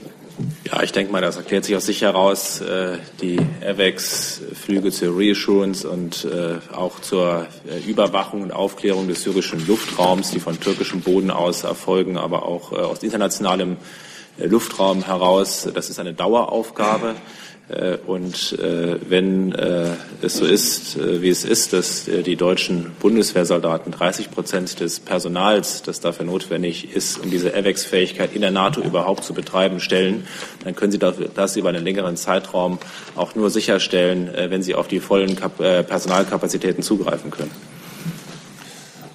Ja, 0.72 0.82
ich 0.82 0.92
denke 0.92 1.12
mal, 1.12 1.22
das 1.22 1.36
erklärt 1.36 1.66
sich 1.66 1.76
aus 1.76 1.86
sich 1.86 2.02
heraus. 2.02 2.62
Äh, 2.62 2.98
die 3.22 3.40
AVEX-Flüge 3.66 4.92
zur 4.92 5.18
Reassurance 5.18 5.88
und 5.88 6.26
äh, 6.26 6.74
auch 6.74 7.02
zur 7.02 7.48
äh, 7.68 7.90
Überwachung 7.90 8.42
und 8.42 8.52
Aufklärung 8.52 9.08
des 9.08 9.24
syrischen 9.24 9.66
Luftraums, 9.68 10.32
die 10.32 10.40
von 10.40 10.60
türkischem 10.60 11.02
Boden 11.02 11.30
aus 11.30 11.64
erfolgen, 11.64 12.18
aber 12.18 12.44
auch 12.44 12.72
aus 12.72 13.04
internationalem 13.04 13.78
Luftraum 14.38 15.04
heraus. 15.04 15.68
Das 15.74 15.90
ist 15.90 16.00
eine 16.00 16.14
Daueraufgabe. 16.14 17.16
Äh, 17.70 17.98
und 18.06 18.58
äh, 18.60 18.98
wenn 19.08 19.54
äh, 19.54 19.92
es 20.22 20.38
so 20.38 20.46
ist, 20.46 20.98
wie 21.00 21.30
es 21.30 21.46
ist, 21.46 21.74
dass 21.74 22.06
die 22.06 22.36
deutschen 22.36 22.92
Bundeswehrsoldaten 23.00 23.92
30 23.92 24.32
Prozent 24.32 24.80
des 24.80 25.00
Personals, 25.00 25.84
das 25.84 26.00
dafür 26.00 26.26
notwendig 26.26 26.96
ist, 26.96 27.20
um 27.20 27.30
diese 27.30 27.54
AVEX-Fähigkeit 27.56 28.34
in 28.34 28.42
der 28.42 28.52
NATO 28.52 28.82
überhaupt 28.82 29.24
zu 29.24 29.34
betreiben, 29.34 29.80
stellen, 29.80 30.28
dann 30.64 30.76
können 30.76 30.92
Sie 30.92 31.00
das 31.00 31.56
über 31.56 31.70
einen 31.70 31.84
längeren 31.84 32.18
Zeitraum 32.18 32.80
auch 33.16 33.36
nur 33.36 33.50
sicherstellen, 33.50 34.30
wenn 34.34 34.64
Sie 34.64 34.76
auf 34.76 34.88
die 34.88 35.00
vollen 35.00 35.36
Personalkapazitäten 35.36 36.84
zugreifen 36.84 37.32
können. 37.32 37.52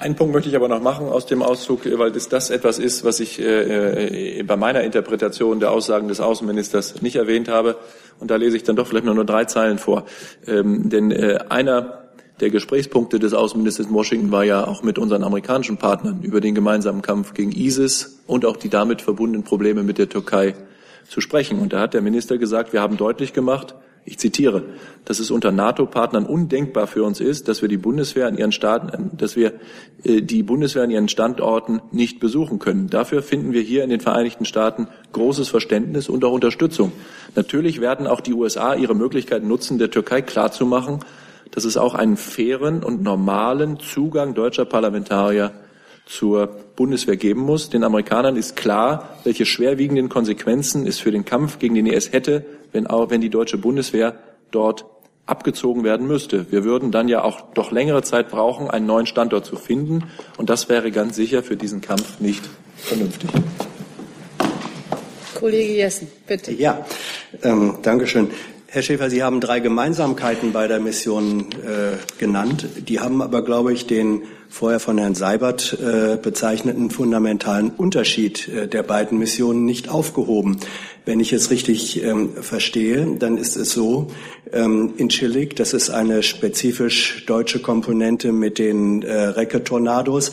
Einen 0.05 0.17
Punkt 0.17 0.35
möchte 0.35 0.51
ich 0.51 0.57
aber 0.57 0.69
noch 0.69 0.83
machen 0.83 1.09
aus 1.09 1.25
dem 1.25 1.41
Auszug, 1.41 1.81
weil 1.99 2.13
das, 2.13 2.29
das 2.29 2.51
etwas 2.51 2.79
ist, 2.79 3.05
was 3.05 3.21
ich 3.21 3.41
äh, 3.41 4.43
bei 4.43 4.55
meiner 4.55 4.83
Interpretation 4.83 5.61
der 5.61 5.71
Aussagen 5.71 6.09
des 6.09 6.21
Außenministers 6.21 7.01
nicht 7.01 7.17
erwähnt 7.17 7.49
habe. 7.49 7.79
Und 8.21 8.31
da 8.31 8.37
lese 8.37 8.55
ich 8.59 8.65
dann 8.65 8.77
doch 8.77 8.87
vielleicht 8.87 9.07
nur, 9.07 9.15
nur 9.15 9.25
drei 9.25 9.47
Zeilen 9.47 9.79
vor. 9.79 10.05
Ähm, 10.47 10.91
denn 10.91 11.11
äh, 11.11 11.39
einer 11.49 12.01
der 12.39 12.51
Gesprächspunkte 12.51 13.19
des 13.19 13.33
Außenministers 13.33 13.87
in 13.87 13.95
Washington 13.95 14.31
war 14.31 14.45
ja 14.45 14.67
auch 14.67 14.83
mit 14.83 14.99
unseren 14.99 15.25
amerikanischen 15.25 15.79
Partnern 15.79 16.21
über 16.21 16.43
den 16.43 16.55
gemeinsamen 16.55 17.01
Kampf 17.01 17.33
gegen 17.33 17.53
ISIS 17.53 18.21
und 18.27 18.45
auch 18.45 18.59
die 18.59 18.69
damit 18.69 19.01
verbundenen 19.01 19.43
Probleme 19.43 19.85
mit 19.85 19.97
der 19.97 20.11
Türkei 20.11 20.55
zu 21.09 21.23
sprechen. 21.23 21.61
Und 21.61 21.73
da 21.73 21.81
hat 21.81 21.95
der 21.95 22.03
Minister 22.03 22.37
gesagt, 22.37 22.75
wir 22.75 22.83
haben 22.83 22.99
deutlich 22.99 23.33
gemacht, 23.33 23.75
ich 24.07 24.19
zitiere, 24.19 24.65
dass 25.07 25.19
es 25.19 25.31
unter 25.31 25.51
NATO-Partnern 25.51 26.27
undenkbar 26.27 26.87
für 26.87 27.03
uns 27.05 27.21
ist, 27.21 27.49
dass 27.49 27.63
wir 27.63 27.69
die 27.69 27.79
Bundeswehr 27.79 28.27
an 28.27 28.37
ihren 28.37 28.53
Staaten, 28.53 29.11
dass 29.17 29.35
wir 29.35 29.55
äh, 30.03 30.21
die 30.21 30.43
Bundeswehr 30.43 30.83
an 30.83 30.91
ihren 30.91 31.09
Standorten 31.09 31.81
nicht 31.91 32.21
besuchen 32.21 32.59
können. 32.59 32.91
Dafür 32.91 33.23
finden 33.23 33.53
wir 33.53 33.63
hier 33.63 33.83
in 33.83 33.91
den 33.91 34.01
Vereinigten 34.01 34.45
Staaten 34.45 34.89
großes 35.13 35.49
Verständnis 35.49 36.09
und 36.09 36.25
auch 36.25 36.33
Unterstützung. 36.33 36.93
Natürlich 37.35 37.81
werden 37.81 38.07
auch 38.07 38.21
die 38.21 38.35
USA 38.35 38.75
ihre 38.75 38.95
Möglichkeiten 38.95 39.49
nutzen, 39.49 39.79
der 39.79 39.91
Türkei 39.91 40.21
klarzumachen, 40.21 41.01
dass 41.51 41.65
es 41.65 41.77
auch 41.77 41.95
einen 41.95 42.17
fairen 42.17 42.83
und 42.83 43.03
normalen 43.03 43.79
Zugang 43.79 44.35
deutscher 44.35 44.67
Parlamentarier 44.67 45.53
zur 46.07 46.49
Bundeswehr 46.77 47.17
geben 47.17 47.41
muss. 47.41 47.71
Den 47.71 47.85
Amerikanern 47.85 48.37
ist 48.37 48.57
klar, 48.57 49.19
welche 49.25 49.47
schwerwiegenden 49.47 50.09
Konsequenzen 50.09 50.87
es 50.87 50.99
für 50.99 51.11
den 51.11 51.25
Kampf 51.25 51.59
gegen 51.59 51.75
den 51.75 51.87
IS 51.87 52.13
hätte, 52.13 52.45
wenn, 52.73 52.87
auch, 52.87 53.11
wenn 53.11 53.21
die 53.21 53.31
deutsche 53.31 53.59
Bundeswehr 53.59 54.19
dort 54.51 54.85
abgezogen 55.27 55.85
werden 55.85 56.07
müsste. 56.07 56.51
Wir 56.53 56.65
würden 56.65 56.91
dann 56.91 57.09
ja 57.09 57.25
auch 57.25 57.53
doch 57.55 57.73
längere 57.73 58.03
Zeit 58.03 58.31
brauchen, 58.31 58.69
einen 58.69 58.87
neuen 58.87 59.07
Standort 59.07 59.47
zu 59.47 59.57
finden. 59.57 60.05
Und 60.37 60.51
das 60.51 60.69
wäre 60.69 60.91
ganz 60.91 61.17
sicher 61.17 61.43
für 61.43 61.57
diesen 61.57 61.81
Kampf 61.81 62.21
nicht 62.21 62.45
vernünftig. 62.77 63.31
Kollege 65.35 65.75
Jessen, 65.75 66.09
bitte. 66.27 66.53
Ja, 66.53 66.85
ähm, 67.43 67.79
danke 67.83 68.07
schön. 68.07 68.31
Herr 68.75 68.83
Schäfer, 68.83 69.09
Sie 69.09 69.23
haben 69.23 69.41
drei 69.41 69.61
Gemeinsamkeiten 69.61 70.53
bei 70.53 70.67
der 70.67 70.81
Mission 70.81 71.47
äh, 71.63 71.97
genannt. 72.19 72.67
Die 72.89 72.99
haben 72.99 73.23
aber, 73.23 73.45
glaube 73.45 73.73
ich, 73.73 73.87
den 73.87 74.23
vorher 74.49 74.81
von 74.81 74.99
Herrn 74.99 75.15
Seibert 75.15 75.79
äh, 75.81 76.17
bezeichneten 76.21 76.91
fundamentalen 76.91 77.71
Unterschied 77.71 78.49
äh, 78.49 78.67
der 78.67 78.83
beiden 78.83 79.17
Missionen 79.17 79.65
nicht 79.65 79.91
aufgehoben. 79.91 80.59
Wenn 81.05 81.21
ich 81.21 81.33
es 81.33 81.53
richtig 81.53 82.03
ähm, 82.03 82.31
verstehe, 82.35 83.15
dann 83.17 83.39
ist 83.39 83.55
es 83.55 83.71
so, 83.71 84.09
ähm, 84.53 84.95
in 84.97 85.09
Chillig, 85.09 85.55
das 85.55 85.73
ist 85.73 85.91
eine 85.91 86.25
spezifisch 86.25 87.27
deutsche 87.27 87.61
Komponente 87.61 88.33
mit 88.33 88.59
den 88.59 89.03
äh, 89.03 89.15
Recke-Tornados 89.15 90.33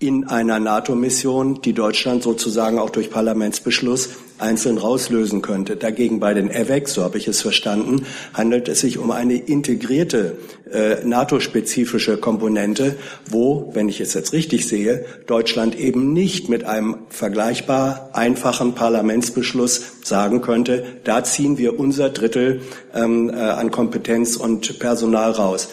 in 0.00 0.26
einer 0.26 0.58
NATO-Mission, 0.58 1.62
die 1.62 1.72
Deutschland 1.72 2.24
sozusagen 2.24 2.80
auch 2.80 2.90
durch 2.90 3.10
Parlamentsbeschluss 3.10 4.08
einzeln 4.38 4.78
rauslösen 4.78 5.42
könnte. 5.42 5.76
Dagegen 5.76 6.20
bei 6.20 6.34
den 6.34 6.50
AVEX, 6.50 6.92
so 6.94 7.02
habe 7.02 7.18
ich 7.18 7.28
es 7.28 7.40
verstanden, 7.40 8.06
handelt 8.34 8.68
es 8.68 8.80
sich 8.80 8.98
um 8.98 9.10
eine 9.10 9.36
integrierte 9.36 10.36
äh, 10.70 11.04
NATO-spezifische 11.04 12.16
Komponente, 12.18 12.96
wo, 13.30 13.70
wenn 13.74 13.88
ich 13.88 14.00
es 14.00 14.14
jetzt 14.14 14.32
richtig 14.32 14.66
sehe, 14.66 15.04
Deutschland 15.26 15.78
eben 15.78 16.12
nicht 16.12 16.48
mit 16.48 16.64
einem 16.64 16.98
vergleichbar 17.08 18.10
einfachen 18.12 18.74
Parlamentsbeschluss 18.74 19.82
sagen 20.02 20.42
könnte, 20.42 20.84
da 21.04 21.24
ziehen 21.24 21.58
wir 21.58 21.78
unser 21.78 22.10
Drittel 22.10 22.60
ähm, 22.94 23.30
äh, 23.30 23.34
an 23.34 23.70
Kompetenz 23.70 24.36
und 24.36 24.78
Personal 24.78 25.30
raus. 25.32 25.68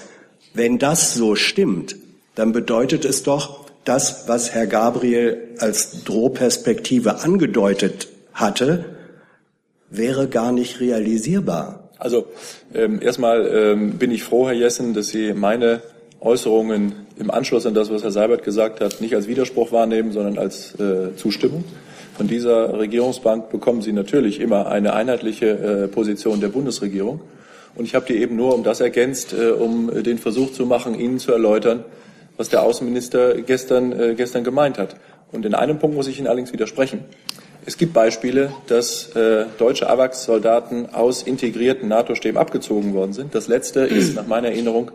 Wenn 0.53 0.77
das 0.77 1.13
so 1.13 1.35
stimmt, 1.35 1.95
dann 2.35 2.51
bedeutet 2.51 3.05
es 3.05 3.23
doch, 3.23 3.63
das, 3.83 4.27
was 4.27 4.51
Herr 4.51 4.67
Gabriel 4.67 5.55
als 5.59 6.03
Drohperspektive 6.03 7.21
angedeutet 7.21 8.07
hatte, 8.33 8.85
wäre 9.89 10.27
gar 10.27 10.51
nicht 10.51 10.79
realisierbar. 10.79 11.89
Also 11.99 12.25
ähm, 12.73 13.01
erstmal 13.01 13.47
ähm, 13.47 13.97
bin 13.97 14.11
ich 14.11 14.23
froh, 14.23 14.47
Herr 14.47 14.55
Jessen, 14.55 14.93
dass 14.93 15.09
Sie 15.09 15.33
meine 15.33 15.81
Äußerungen 16.19 16.93
im 17.17 17.31
Anschluss 17.31 17.65
an 17.65 17.73
das, 17.73 17.91
was 17.91 18.03
Herr 18.03 18.11
Seibert 18.11 18.43
gesagt 18.43 18.81
hat, 18.81 19.01
nicht 19.01 19.15
als 19.15 19.27
Widerspruch 19.27 19.71
wahrnehmen, 19.71 20.11
sondern 20.11 20.37
als 20.37 20.73
äh, 20.79 21.15
Zustimmung. 21.15 21.63
Von 22.17 22.27
dieser 22.27 22.77
Regierungsbank 22.77 23.49
bekommen 23.49 23.81
Sie 23.81 23.91
natürlich 23.91 24.39
immer 24.39 24.67
eine 24.67 24.93
einheitliche 24.93 25.47
äh, 25.47 25.87
Position 25.87 26.41
der 26.41 26.49
Bundesregierung. 26.49 27.21
Und 27.75 27.85
ich 27.85 27.95
habe 27.95 28.05
die 28.05 28.17
eben 28.17 28.35
nur 28.35 28.53
um 28.53 28.63
das 28.63 28.81
ergänzt, 28.81 29.33
äh, 29.33 29.51
um 29.51 30.03
den 30.03 30.17
Versuch 30.17 30.51
zu 30.51 30.65
machen, 30.65 30.99
Ihnen 30.99 31.19
zu 31.19 31.31
erläutern, 31.31 31.85
was 32.37 32.49
der 32.49 32.63
Außenminister 32.63 33.41
gestern, 33.41 33.91
äh, 33.99 34.15
gestern 34.15 34.43
gemeint 34.43 34.77
hat. 34.77 34.95
Und 35.31 35.45
in 35.45 35.55
einem 35.55 35.79
Punkt 35.79 35.95
muss 35.95 36.07
ich 36.07 36.19
Ihnen 36.19 36.27
allerdings 36.27 36.53
widersprechen. 36.53 37.05
Es 37.65 37.77
gibt 37.77 37.93
Beispiele, 37.93 38.51
dass 38.67 39.15
äh, 39.15 39.45
deutsche 39.57 39.89
AWACS-Soldaten 39.89 40.93
aus 40.93 41.23
integrierten 41.23 41.87
NATO-Stäben 41.87 42.37
abgezogen 42.37 42.93
worden 42.93 43.13
sind. 43.13 43.35
Das 43.35 43.47
letzte 43.47 43.81
ist 43.81 44.15
nach 44.15 44.27
meiner 44.27 44.49
Erinnerung 44.49 44.91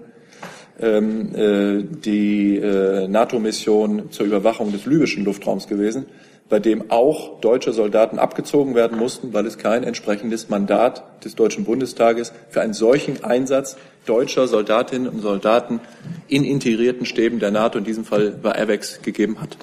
ähm, 0.78 1.34
äh, 1.34 1.82
die 1.82 2.56
äh, 2.56 3.08
NATO-Mission 3.08 4.10
zur 4.10 4.26
Überwachung 4.26 4.70
des 4.70 4.84
libyschen 4.84 5.24
Luftraums 5.24 5.66
gewesen, 5.66 6.06
bei 6.50 6.60
dem 6.60 6.90
auch 6.90 7.40
deutsche 7.40 7.72
Soldaten 7.72 8.18
abgezogen 8.18 8.74
werden 8.74 8.98
mussten, 8.98 9.32
weil 9.32 9.46
es 9.46 9.56
kein 9.56 9.82
entsprechendes 9.82 10.50
Mandat 10.50 11.24
des 11.24 11.34
Deutschen 11.34 11.64
Bundestages 11.64 12.32
für 12.50 12.60
einen 12.60 12.74
solchen 12.74 13.24
Einsatz 13.24 13.76
deutscher 14.04 14.46
Soldatinnen 14.46 15.08
und 15.08 15.20
Soldaten 15.20 15.80
in 16.28 16.44
integrierten 16.44 17.06
Stäben 17.06 17.38
der 17.38 17.50
NATO, 17.50 17.78
in 17.78 17.84
diesem 17.84 18.04
Fall 18.04 18.30
bei 18.30 18.60
AVEX, 18.60 19.00
gegeben 19.02 19.40
hat. 19.40 19.56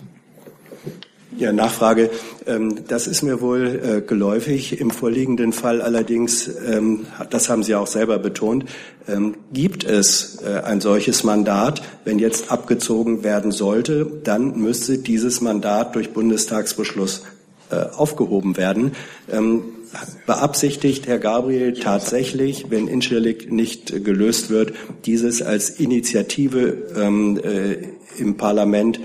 Ja, 1.37 1.51
Nachfrage. 1.51 2.11
Ähm, 2.47 2.85
das 2.87 3.07
ist 3.07 3.21
mir 3.21 3.41
wohl 3.41 3.81
äh, 3.83 4.01
geläufig. 4.01 4.79
Im 4.79 4.89
vorliegenden 4.89 5.51
Fall 5.51 5.81
allerdings, 5.81 6.49
ähm, 6.65 7.07
das 7.29 7.49
haben 7.49 7.61
Sie 7.61 7.75
auch 7.75 7.87
selber 7.87 8.19
betont, 8.19 8.65
ähm, 9.07 9.35
gibt 9.51 9.83
es 9.83 10.41
äh, 10.41 10.61
ein 10.63 10.79
solches 10.79 11.25
Mandat. 11.25 11.81
Wenn 12.05 12.19
jetzt 12.19 12.51
abgezogen 12.51 13.25
werden 13.25 13.51
sollte, 13.51 14.09
dann 14.23 14.57
müsste 14.57 14.97
dieses 14.97 15.41
Mandat 15.41 15.95
durch 15.95 16.13
Bundestagsbeschluss 16.13 17.23
äh, 17.69 17.75
aufgehoben 17.95 18.55
werden. 18.57 18.93
Beabsichtigt 20.27 21.07
Herr 21.07 21.19
Gabriel 21.19 21.73
tatsächlich, 21.73 22.65
wenn 22.69 22.87
Incirlik 22.87 23.51
nicht 23.51 24.03
gelöst 24.03 24.49
wird, 24.49 24.73
dieses 25.05 25.41
als 25.41 25.69
Initiative 25.69 27.39
im 28.17 28.37
Parlament 28.37 28.99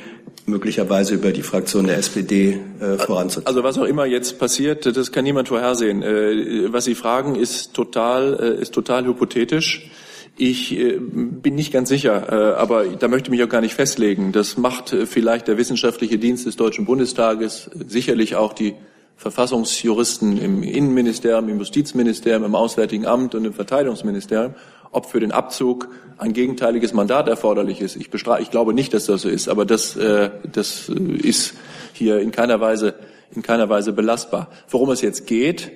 möglicherweise 0.46 1.14
über 1.14 1.32
die 1.32 1.42
Fraktion 1.42 1.86
der 1.86 1.98
SPD 1.98 2.58
äh, 2.80 2.98
voranzutreiben. 2.98 3.46
Also 3.46 3.62
was 3.62 3.78
auch 3.78 3.84
immer 3.84 4.06
jetzt 4.06 4.38
passiert, 4.38 4.84
das 4.84 5.12
kann 5.12 5.24
niemand 5.24 5.48
vorhersehen. 5.48 6.02
Äh, 6.02 6.72
was 6.72 6.84
Sie 6.84 6.94
fragen, 6.94 7.36
ist 7.36 7.74
total, 7.74 8.56
äh, 8.58 8.62
ist 8.62 8.72
total 8.72 9.04
hypothetisch. 9.06 9.90
Ich 10.36 10.76
äh, 10.78 10.98
bin 10.98 11.54
nicht 11.54 11.72
ganz 11.72 11.88
sicher, 11.88 12.28
äh, 12.30 12.54
aber 12.58 12.86
da 12.86 13.08
möchte 13.08 13.28
ich 13.28 13.30
mich 13.30 13.44
auch 13.44 13.48
gar 13.48 13.60
nicht 13.60 13.74
festlegen. 13.74 14.32
Das 14.32 14.56
macht 14.56 14.92
äh, 14.92 15.06
vielleicht 15.06 15.48
der 15.48 15.58
wissenschaftliche 15.58 16.18
Dienst 16.18 16.46
des 16.46 16.56
Deutschen 16.56 16.86
Bundestages, 16.86 17.70
sicherlich 17.86 18.36
auch 18.36 18.52
die 18.52 18.74
Verfassungsjuristen 19.20 20.38
im 20.38 20.62
Innenministerium, 20.62 21.50
im 21.50 21.58
Justizministerium, 21.58 22.42
im 22.42 22.54
Auswärtigen 22.54 23.04
Amt 23.06 23.34
und 23.34 23.44
im 23.44 23.52
Verteidigungsministerium 23.52 24.54
ob 24.92 25.06
für 25.06 25.20
den 25.20 25.30
Abzug 25.30 25.88
ein 26.18 26.32
gegenteiliges 26.32 26.92
Mandat 26.92 27.28
erforderlich 27.28 27.80
ist. 27.80 27.94
Ich, 27.94 28.10
bestra 28.10 28.40
ich 28.40 28.50
glaube 28.50 28.74
nicht, 28.74 28.92
dass 28.92 29.06
das 29.06 29.22
so 29.22 29.28
ist, 29.28 29.48
aber 29.48 29.64
das, 29.64 29.94
äh, 29.94 30.30
das 30.50 30.88
ist 30.88 31.54
hier 31.92 32.18
in 32.18 32.32
keiner 32.32 32.60
Weise 32.60 32.96
in 33.32 33.42
keiner 33.42 33.68
Weise 33.68 33.92
belastbar. 33.92 34.48
Worum 34.68 34.90
es 34.90 35.02
jetzt 35.02 35.26
geht, 35.26 35.70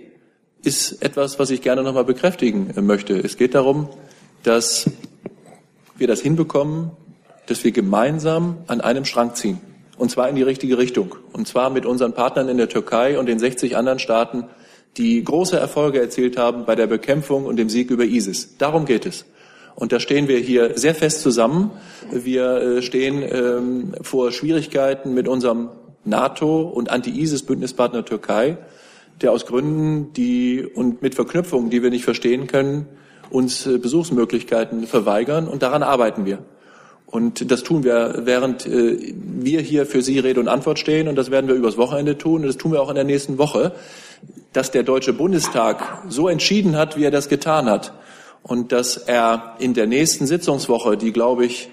ist 0.63 1.03
etwas, 1.03 1.39
was 1.39 1.51
ich 1.51 1.63
gerne 1.63 1.83
noch 1.83 1.95
mal 1.95 2.05
bekräftigen 2.05 2.73
möchte. 2.85 3.15
Es 3.17 3.37
geht 3.37 3.55
darum, 3.55 3.89
dass 4.43 4.91
wir 5.97 6.09
das 6.09 6.21
hinbekommen, 6.21 6.91
dass 7.47 7.63
wir 7.63 7.71
gemeinsam 7.71 8.57
an 8.67 8.81
einem 8.81 9.05
Strang 9.05 9.35
ziehen. 9.35 9.61
Und 9.97 10.11
zwar 10.11 10.29
in 10.29 10.35
die 10.35 10.43
richtige 10.43 10.79
Richtung. 10.79 11.15
Und 11.33 11.47
zwar 11.47 11.71
mit 11.71 11.87
unseren 11.87 12.15
Partnern 12.15 12.49
in 12.49 12.57
der 12.57 12.69
Türkei 12.69 13.19
und 13.19 13.27
den 13.27 13.39
60 13.39 13.77
anderen 13.77 13.99
Staaten, 13.99 14.45
die 14.97 15.23
große 15.23 15.59
Erfolge 15.59 16.01
erzielt 16.01 16.37
haben 16.37 16.65
bei 16.65 16.75
der 16.75 16.87
Bekämpfung 16.87 17.47
und 17.47 17.57
dem 17.57 17.69
Sieg 17.69 17.91
über 17.91 18.05
ISIS. 18.05 18.57
Darum 18.59 18.85
geht 18.85 19.07
es. 19.07 19.25
Und 19.75 19.93
da 19.93 19.99
stehen 19.99 20.29
wir 20.29 20.39
hier 20.39 20.79
sehr 20.79 20.95
fest 20.95 21.21
zusammen. 21.21 21.73
Wir 22.11 22.57
äh, 22.57 22.83
stehen 22.83 23.23
ähm, 23.23 23.95
vor 24.03 24.31
Schwierigkeiten 24.31 25.15
mit 25.15 25.27
unserem 25.27 25.71
NATO- 26.05 26.63
und 26.63 26.91
Anti-ISIS-Bündnispartner 26.91 28.05
Türkei. 28.05 28.59
der 29.21 29.31
aus 29.31 29.47
Gründen, 29.47 30.13
die 30.13 30.65
und 30.65 31.01
mit 31.03 31.15
Verknüpfungen, 31.15 31.71
die 31.71 31.83
wir 31.85 31.91
nicht 31.91 32.05
verstehen 32.05 32.49
können, 32.49 32.87
uns 33.31 33.67
äh, 33.67 33.79
Besuchsmöglichkeiten 33.79 34.87
verweigern. 34.87 35.49
Und 35.49 35.63
daran 35.63 35.83
arbeiten 35.83 36.25
wir. 36.25 36.39
Und 37.15 37.53
das 37.53 37.63
tun 37.63 37.85
wir, 37.85 38.23
während 38.25 38.67
äh, 38.67 39.15
wir 39.15 39.61
hier 39.61 39.87
für 39.87 40.03
Sie 40.03 40.19
Rede 40.19 40.41
und 40.41 40.49
Antwort 40.49 40.81
stehen. 40.81 41.07
Und 41.07 41.15
das 41.15 41.31
werden 41.31 41.47
wir 41.47 41.55
übers 41.55 41.77
Wochenende 41.77 42.19
tun. 42.19 42.41
Und 42.41 42.49
das 42.49 42.57
tun 42.57 42.73
wir 42.73 42.83
auch 42.83 42.89
in 42.89 42.97
der 42.97 43.05
nächsten 43.05 43.39
Woche, 43.39 43.71
dass 44.53 44.73
der 44.73 44.83
Deutsche 44.83 45.13
Bundestag 45.13 46.03
so 46.09 46.29
entschieden 46.29 46.75
hat, 46.77 46.97
wie 46.97 47.05
er 47.05 47.13
das 47.13 47.29
getan 47.29 47.67
hat. 47.67 47.93
Und 48.43 48.73
dass 48.73 48.97
er 48.97 49.55
in 49.61 49.75
der 49.75 49.87
nächsten 49.87 50.27
Sitzungswoche, 50.27 50.97
die, 50.97 51.13
glaube 51.13 51.47
ich, 51.47 51.69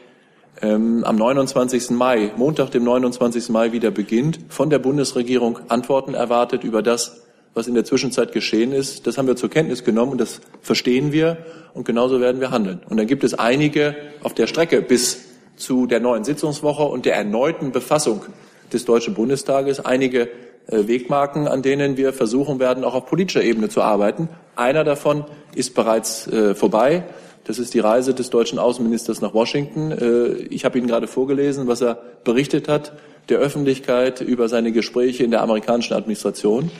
ähm, 0.61 1.03
am 1.05 1.15
29. 1.15 1.89
Mai, 1.89 2.33
Montag, 2.37 2.69
dem 2.69 2.83
29. 2.83 3.49
Mai 3.49 3.71
wieder 3.71 3.89
beginnt, 3.89 4.41
von 4.49 4.69
der 4.69 4.77
Bundesregierung 4.77 5.57
Antworten 5.69 6.13
erwartet 6.13 6.63
über 6.63 6.83
das, 6.83 7.23
was 7.55 7.67
in 7.67 7.73
der 7.73 7.83
Zwischenzeit 7.83 8.31
geschehen 8.31 8.73
ist. 8.73 9.07
Das 9.07 9.17
haben 9.17 9.25
wir 9.25 9.35
zur 9.35 9.49
Kenntnis 9.49 9.83
genommen 9.83 10.11
und 10.11 10.21
das 10.21 10.39
verstehen 10.61 11.11
wir 11.11 11.37
und 11.73 11.83
genauso 11.83 12.21
werden 12.21 12.41
wir 12.41 12.51
handeln. 12.51 12.81
Und 12.87 12.97
dann 12.97 13.07
gibt 13.07 13.23
es 13.23 13.33
einige 13.33 13.95
auf 14.21 14.35
der 14.35 14.45
Strecke 14.45 14.83
bis 14.83 15.30
zu 15.61 15.85
der 15.85 15.99
neuen 15.99 16.23
Sitzungswoche 16.23 16.83
und 16.83 17.05
der 17.05 17.15
erneuten 17.15 17.71
Befassung 17.71 18.25
des 18.73 18.85
Deutschen 18.85 19.13
Bundestages 19.13 19.79
einige 19.79 20.29
äh, 20.67 20.87
Wegmarken, 20.87 21.47
an 21.47 21.61
denen 21.61 21.97
wir 21.97 22.13
versuchen 22.13 22.59
werden, 22.59 22.83
auch 22.83 22.93
auf 22.93 23.05
politischer 23.05 23.43
Ebene 23.43 23.69
zu 23.69 23.81
arbeiten. 23.81 24.29
Einer 24.55 24.83
davon 24.83 25.25
ist 25.55 25.73
bereits 25.73 26.27
äh, 26.27 26.55
vorbei. 26.55 27.03
Das 27.43 27.59
ist 27.59 27.73
die 27.73 27.79
Reise 27.79 28.13
des 28.13 28.29
deutschen 28.29 28.59
Außenministers 28.59 29.21
nach 29.21 29.33
Washington. 29.33 29.91
Äh, 29.91 30.31
ich 30.49 30.65
habe 30.65 30.77
Ihnen 30.77 30.87
gerade 30.87 31.07
vorgelesen, 31.07 31.67
was 31.67 31.81
er 31.81 32.01
berichtet 32.23 32.67
hat 32.67 32.93
der 33.29 33.37
Öffentlichkeit 33.37 34.19
über 34.19 34.49
seine 34.49 34.71
Gespräche 34.71 35.23
in 35.23 35.31
der 35.31 35.41
amerikanischen 35.41 35.93
Administration. 35.93 36.71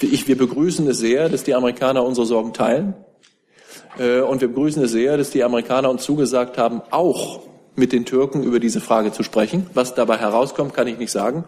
Wir 0.00 0.36
begrüßen 0.36 0.88
es 0.88 0.98
sehr, 0.98 1.28
dass 1.28 1.44
die 1.44 1.54
Amerikaner 1.54 2.04
unsere 2.04 2.26
Sorgen 2.26 2.54
teilen. 2.54 2.94
Und 3.98 4.40
wir 4.40 4.48
begrüßen 4.48 4.82
es 4.82 4.92
sehr, 4.92 5.18
dass 5.18 5.30
die 5.30 5.44
Amerikaner 5.44 5.90
uns 5.90 6.02
zugesagt 6.02 6.56
haben, 6.56 6.80
auch 6.90 7.42
mit 7.76 7.92
den 7.92 8.04
Türken 8.04 8.42
über 8.42 8.60
diese 8.60 8.80
Frage 8.80 9.12
zu 9.12 9.22
sprechen. 9.22 9.66
Was 9.74 9.94
dabei 9.94 10.18
herauskommt, 10.18 10.74
kann 10.74 10.86
ich 10.86 10.98
nicht 10.98 11.12
sagen. 11.12 11.44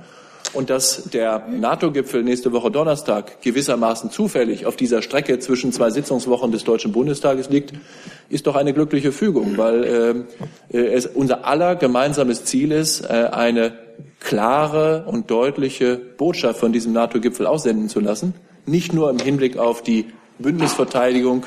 Und 0.53 0.69
dass 0.69 1.05
der 1.05 1.47
NATO-Gipfel 1.49 2.23
nächste 2.23 2.53
Woche 2.53 2.71
Donnerstag 2.71 3.41
gewissermaßen 3.41 4.11
zufällig 4.11 4.67
auf 4.67 4.77
dieser 4.77 5.01
Strecke 5.01 5.39
zwischen 5.39 5.73
zwei 5.73 5.91
Sitzungswochen 5.91 6.53
des 6.53 6.65
Deutschen 6.65 6.93
Bundestages 6.93 7.49
liegt, 7.49 7.73
ist 8.29 8.47
doch 8.47 8.57
eine 8.57 8.75
glückliche 8.75 9.13
Fügung, 9.13 9.57
weil 9.57 10.27
äh, 10.71 10.79
es 10.79 11.07
unser 11.07 11.47
aller 11.47 11.77
gemeinsames 11.77 12.45
Ziel 12.45 12.73
ist, 12.73 13.01
äh, 13.03 13.29
eine 13.33 13.73
klare 14.21 15.05
und 15.07 15.31
deutliche 15.31 15.97
Botschaft 15.97 16.61
von 16.61 16.73
diesem 16.73 16.93
NATO-Gipfel 16.93 17.47
aussenden 17.47 17.89
zu 17.89 18.01
lassen. 18.01 18.35
Nicht 18.67 18.93
nur 18.93 19.09
im 19.11 19.19
Hinblick 19.19 19.57
auf 19.57 19.83
die 19.83 20.07
Bündnisverteidigung 20.39 21.47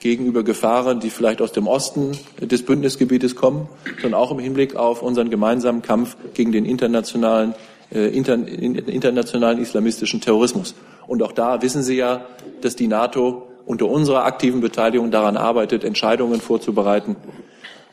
gegenüber 0.00 0.44
Gefahren, 0.44 1.00
die 1.00 1.10
vielleicht 1.10 1.42
aus 1.42 1.52
dem 1.52 1.66
Osten 1.66 2.12
des 2.40 2.64
Bündnisgebietes 2.64 3.34
kommen, 3.34 3.68
sondern 4.00 4.20
auch 4.20 4.30
im 4.30 4.38
Hinblick 4.38 4.76
auf 4.76 5.02
unseren 5.02 5.30
gemeinsamen 5.30 5.82
Kampf 5.82 6.16
gegen 6.34 6.52
den 6.52 6.64
internationalen, 6.64 7.54
äh, 7.92 8.08
inter, 8.08 8.34
internationalen 8.34 9.58
islamistischen 9.58 10.20
Terrorismus. 10.20 10.74
Und 11.06 11.22
auch 11.22 11.32
da 11.32 11.62
wissen 11.62 11.82
Sie 11.82 11.96
ja, 11.96 12.26
dass 12.60 12.76
die 12.76 12.86
NATO 12.86 13.48
unter 13.66 13.86
unserer 13.86 14.24
aktiven 14.24 14.60
Beteiligung 14.60 15.10
daran 15.10 15.36
arbeitet, 15.36 15.84
Entscheidungen 15.84 16.40
vorzubereiten, 16.40 17.16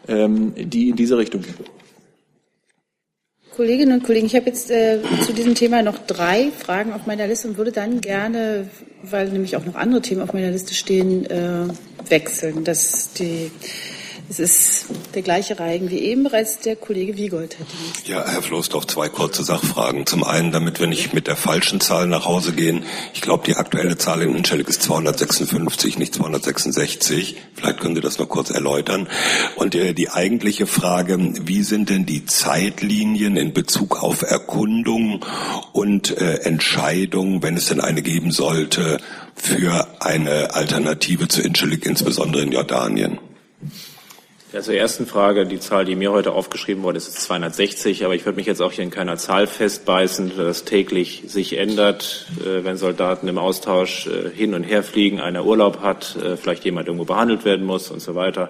ähm, 0.08 0.54
die 0.56 0.90
in 0.90 0.96
diese 0.96 1.18
Richtung 1.18 1.42
gehen. 1.42 1.56
Kolleginnen 3.56 4.00
und 4.00 4.06
Kollegen, 4.06 4.26
ich 4.26 4.36
habe 4.36 4.48
jetzt 4.48 4.70
äh, 4.70 5.00
zu 5.26 5.32
diesem 5.32 5.56
Thema 5.56 5.82
noch 5.82 5.98
drei 5.98 6.52
Fragen 6.52 6.92
auf 6.92 7.06
meiner 7.06 7.26
Liste 7.26 7.48
und 7.48 7.58
würde 7.58 7.72
dann 7.72 8.02
gerne, 8.02 8.68
weil 9.02 9.30
nämlich 9.30 9.56
auch 9.56 9.66
noch 9.66 9.76
andere 9.76 10.02
Themen 10.02 10.22
auf 10.22 10.34
meiner 10.34 10.52
Liste 10.52 10.74
stehen, 10.74 11.26
äh, 11.26 11.68
wechseln. 12.10 12.66
Das 12.66 13.14
die 13.14 13.52
es 14.30 14.40
ist 14.40 14.86
der 15.14 15.22
gleiche 15.22 15.60
Reigen 15.60 15.90
wie 15.90 16.00
eben 16.00 16.24
bereits 16.24 16.60
der 16.60 16.76
Kollege 16.76 17.16
Wiegold 17.16 17.58
hat. 17.60 17.68
Ja, 18.06 18.26
Herr 18.28 18.42
Floßdorf, 18.42 18.88
zwei 18.88 19.10
kurze 19.10 19.44
Sachfragen. 19.44 20.06
Zum 20.06 20.24
einen, 20.24 20.52
damit 20.52 20.80
wir 20.80 20.88
nicht 20.88 21.14
mit 21.14 21.28
der 21.28 21.36
falschen 21.36 21.80
Zahl 21.80 22.08
nach 22.08 22.26
Hause 22.26 22.54
gehen. 22.54 22.84
Ich 23.14 23.22
glaube, 23.22 23.44
die 23.46 23.56
aktuelle 23.56 23.98
Zahl 23.98 24.22
in 24.22 24.36
Inschellig 24.36 24.68
ist 24.68 24.82
256, 24.84 25.98
nicht 26.00 26.14
266. 26.16 27.38
Vielleicht 27.54 27.80
können 27.80 27.96
Sie 27.96 28.02
das 28.02 28.18
noch 28.18 28.28
kurz 28.28 28.50
erläutern. 28.50 29.08
Und 29.56 29.74
die, 29.74 29.94
die 29.94 30.10
eigentliche 30.10 30.66
Frage, 30.66 31.18
wie 31.42 31.64
sind 31.64 31.90
denn 31.90 32.06
die 32.06 32.26
Zeitlinien 32.26 33.38
in 33.38 33.54
Bezug 33.54 34.02
auf 34.02 34.24
Erkundung 34.24 35.24
und 35.72 36.18
äh, 36.18 36.42
Entscheidung, 36.42 37.44
wenn 37.44 37.58
es 37.58 37.68
denn 37.68 37.82
eine 37.82 38.02
geben 38.02 38.32
sollte, 38.32 38.98
für 39.36 39.88
eine 40.00 40.54
Alternative 40.56 41.28
zu 41.28 41.42
Inschellig, 41.42 41.86
insbesondere 41.86 42.44
in 42.44 42.52
Jordanien? 42.52 43.20
Ja, 44.56 44.62
zur 44.62 44.76
ersten 44.76 45.06
Frage, 45.06 45.46
die 45.46 45.60
Zahl, 45.60 45.84
die 45.84 45.98
mir 45.98 46.14
heute 46.14 46.32
aufgeschrieben 46.32 46.82
wurde, 46.82 46.96
ist 46.96 47.12
260, 47.12 48.06
aber 48.06 48.16
ich 48.16 48.24
würde 48.24 48.38
mich 48.38 48.46
jetzt 48.46 48.62
auch 48.62 48.72
hier 48.72 48.86
in 48.86 48.90
keiner 48.90 49.18
Zahl 49.18 49.48
festbeißen, 49.48 50.32
das 50.38 50.64
täglich 50.64 51.24
sich 51.28 51.58
ändert, 51.58 52.28
äh, 52.40 52.64
wenn 52.64 52.78
Soldaten 52.78 53.28
im 53.28 53.38
Austausch 53.38 54.08
äh, 54.08 54.30
hin 54.34 54.54
und 54.54 54.64
her 54.64 54.82
fliegen, 54.82 55.20
einer 55.20 55.46
Urlaub 55.46 55.82
hat, 55.82 56.16
äh, 56.16 56.38
vielleicht 56.38 56.64
jemand 56.64 56.88
irgendwo 56.88 57.04
behandelt 57.04 57.44
werden 57.44 57.66
muss 57.66 57.92
und 57.92 58.00
so 58.00 58.16
weiter. 58.16 58.50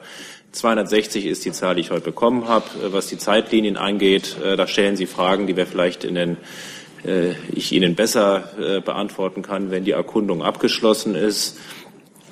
260 0.51 1.25
ist 1.25 1.43
die 1.43 1.51
Zahl, 1.51 1.73
die 1.73 1.81
ich 1.81 1.89
heute 1.89 2.05
bekommen 2.05 2.47
habe. 2.47 2.65
Was 2.93 3.07
die 3.07 3.17
Zeitlinien 3.17 3.75
angeht, 3.75 4.37
da 4.41 4.67
stellen 4.67 4.95
Sie 4.95 5.07
Fragen, 5.07 5.47
die 5.47 5.57
wir 5.57 5.65
vielleicht 5.65 6.03
in 6.03 6.13
den 6.13 6.37
ich 7.53 7.73
Ihnen 7.73 7.93
besser 7.93 8.81
beantworten 8.85 9.41
kann, 9.41 9.69
wenn 9.69 9.83
die 9.83 9.91
Erkundung 9.91 10.41
abgeschlossen 10.41 11.13
ist. 11.13 11.57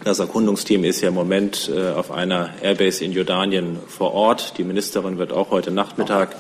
Das 0.04 0.20
Erkundungsteam 0.20 0.84
ist 0.84 1.00
ja 1.00 1.08
im 1.08 1.14
Moment 1.14 1.72
äh, 1.74 1.92
auf 1.92 2.12
einer 2.12 2.50
Airbase 2.62 3.06
in 3.06 3.14
Jordanien 3.14 3.78
vor 3.88 4.14
Ort. 4.14 4.58
Die 4.58 4.66
Ministerin 4.66 5.18
wird 5.18 5.32
auch 5.32 5.50
heute 5.50 5.72
Nachmittag 5.72 6.36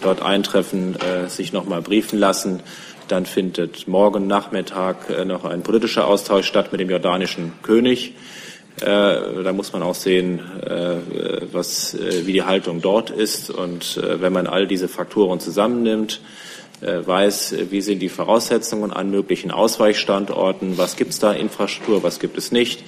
dort 0.00 0.22
eintreffen, 0.22 0.94
äh, 1.00 1.28
sich 1.28 1.52
noch 1.52 1.64
mal 1.64 1.82
briefen 1.82 2.16
lassen. 2.20 2.62
Dann 3.08 3.26
findet 3.26 3.88
morgen 3.88 4.28
Nachmittag 4.28 5.10
äh, 5.10 5.24
noch 5.24 5.44
ein 5.44 5.62
politischer 5.62 6.06
Austausch 6.06 6.46
statt 6.46 6.70
mit 6.70 6.80
dem 6.80 6.90
jordanischen 6.90 7.54
König. 7.62 8.14
Da 8.80 9.52
muss 9.54 9.72
man 9.72 9.82
auch 9.82 9.96
sehen, 9.96 10.38
was, 11.50 11.98
wie 11.98 12.32
die 12.32 12.44
Haltung 12.44 12.80
dort 12.80 13.10
ist. 13.10 13.50
Und 13.50 14.00
wenn 14.00 14.32
man 14.32 14.46
all 14.46 14.68
diese 14.68 14.86
Faktoren 14.86 15.40
zusammennimmt, 15.40 16.20
weiß, 16.80 17.56
wie 17.70 17.80
sind 17.80 18.00
die 18.00 18.08
Voraussetzungen 18.08 18.92
an 18.92 19.10
möglichen 19.10 19.50
Ausweichstandorten, 19.50 20.78
was 20.78 20.96
gibt 20.96 21.12
es 21.12 21.18
da 21.18 21.32
Infrastruktur, 21.32 22.02
was 22.02 22.20
gibt 22.20 22.38
es 22.38 22.52
nicht, 22.52 22.84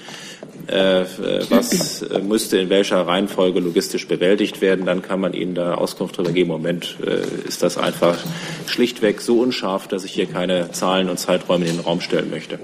äh, 0.66 1.04
was 1.48 2.02
äh, 2.02 2.20
müsste 2.20 2.58
in 2.58 2.70
welcher 2.70 3.06
Reihenfolge 3.06 3.60
logistisch 3.60 4.06
bewältigt 4.06 4.60
werden, 4.60 4.86
dann 4.86 5.02
kann 5.02 5.20
man 5.20 5.32
Ihnen 5.32 5.54
da 5.54 5.74
Auskunft 5.74 6.16
darüber 6.16 6.32
geben. 6.32 6.50
Im 6.50 6.56
Moment 6.56 6.96
äh, 7.04 7.48
ist 7.48 7.62
das 7.62 7.78
einfach 7.78 8.18
schlichtweg 8.66 9.20
so 9.20 9.40
unscharf, 9.40 9.88
dass 9.88 10.04
ich 10.04 10.12
hier 10.12 10.26
keine 10.26 10.70
Zahlen 10.72 11.08
und 11.08 11.18
Zeiträume 11.18 11.66
in 11.66 11.76
den 11.76 11.80
Raum 11.80 12.00
stellen 12.00 12.30
möchte. 12.30 12.58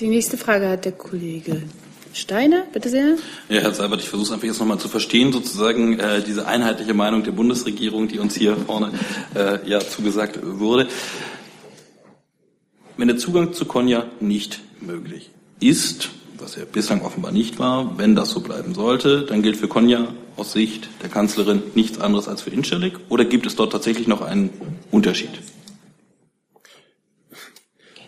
Die 0.00 0.08
nächste 0.08 0.36
Frage 0.36 0.68
hat 0.68 0.84
der 0.84 0.92
Kollege 0.92 1.62
Steiner, 2.14 2.64
bitte 2.72 2.90
sehr. 2.90 3.16
Ja, 3.48 3.60
Herr 3.60 3.74
Seibert, 3.74 4.00
ich 4.00 4.08
versuche 4.08 4.28
es 4.28 4.32
einfach 4.32 4.46
jetzt 4.46 4.60
nochmal 4.60 4.78
zu 4.78 4.88
verstehen, 4.88 5.32
sozusagen 5.32 5.98
äh, 5.98 6.22
diese 6.22 6.46
einheitliche 6.46 6.94
Meinung 6.94 7.22
der 7.22 7.32
Bundesregierung, 7.32 8.08
die 8.08 8.18
uns 8.18 8.36
hier 8.36 8.56
vorne 8.56 8.92
äh, 9.34 9.58
ja 9.68 9.80
zugesagt 9.80 10.38
wurde. 10.42 10.88
Wenn 12.96 13.08
der 13.08 13.16
Zugang 13.16 13.54
zu 13.54 13.64
Konya 13.64 14.06
nicht 14.20 14.60
möglich 14.80 15.30
ist, 15.60 16.10
was 16.38 16.56
er 16.56 16.66
bislang 16.66 17.02
offenbar 17.02 17.32
nicht 17.32 17.58
war, 17.58 17.96
wenn 17.98 18.14
das 18.14 18.30
so 18.30 18.40
bleiben 18.40 18.74
sollte, 18.74 19.22
dann 19.22 19.42
gilt 19.42 19.56
für 19.56 19.68
Konya 19.68 20.08
aus 20.36 20.52
Sicht 20.52 20.88
der 21.02 21.08
Kanzlerin 21.08 21.62
nichts 21.74 22.00
anderes 22.00 22.28
als 22.28 22.42
für 22.42 22.50
Incirlik 22.50 22.94
oder 23.08 23.24
gibt 23.24 23.46
es 23.46 23.56
dort 23.56 23.72
tatsächlich 23.72 24.06
noch 24.06 24.20
einen 24.20 24.50
Unterschied? 24.90 25.30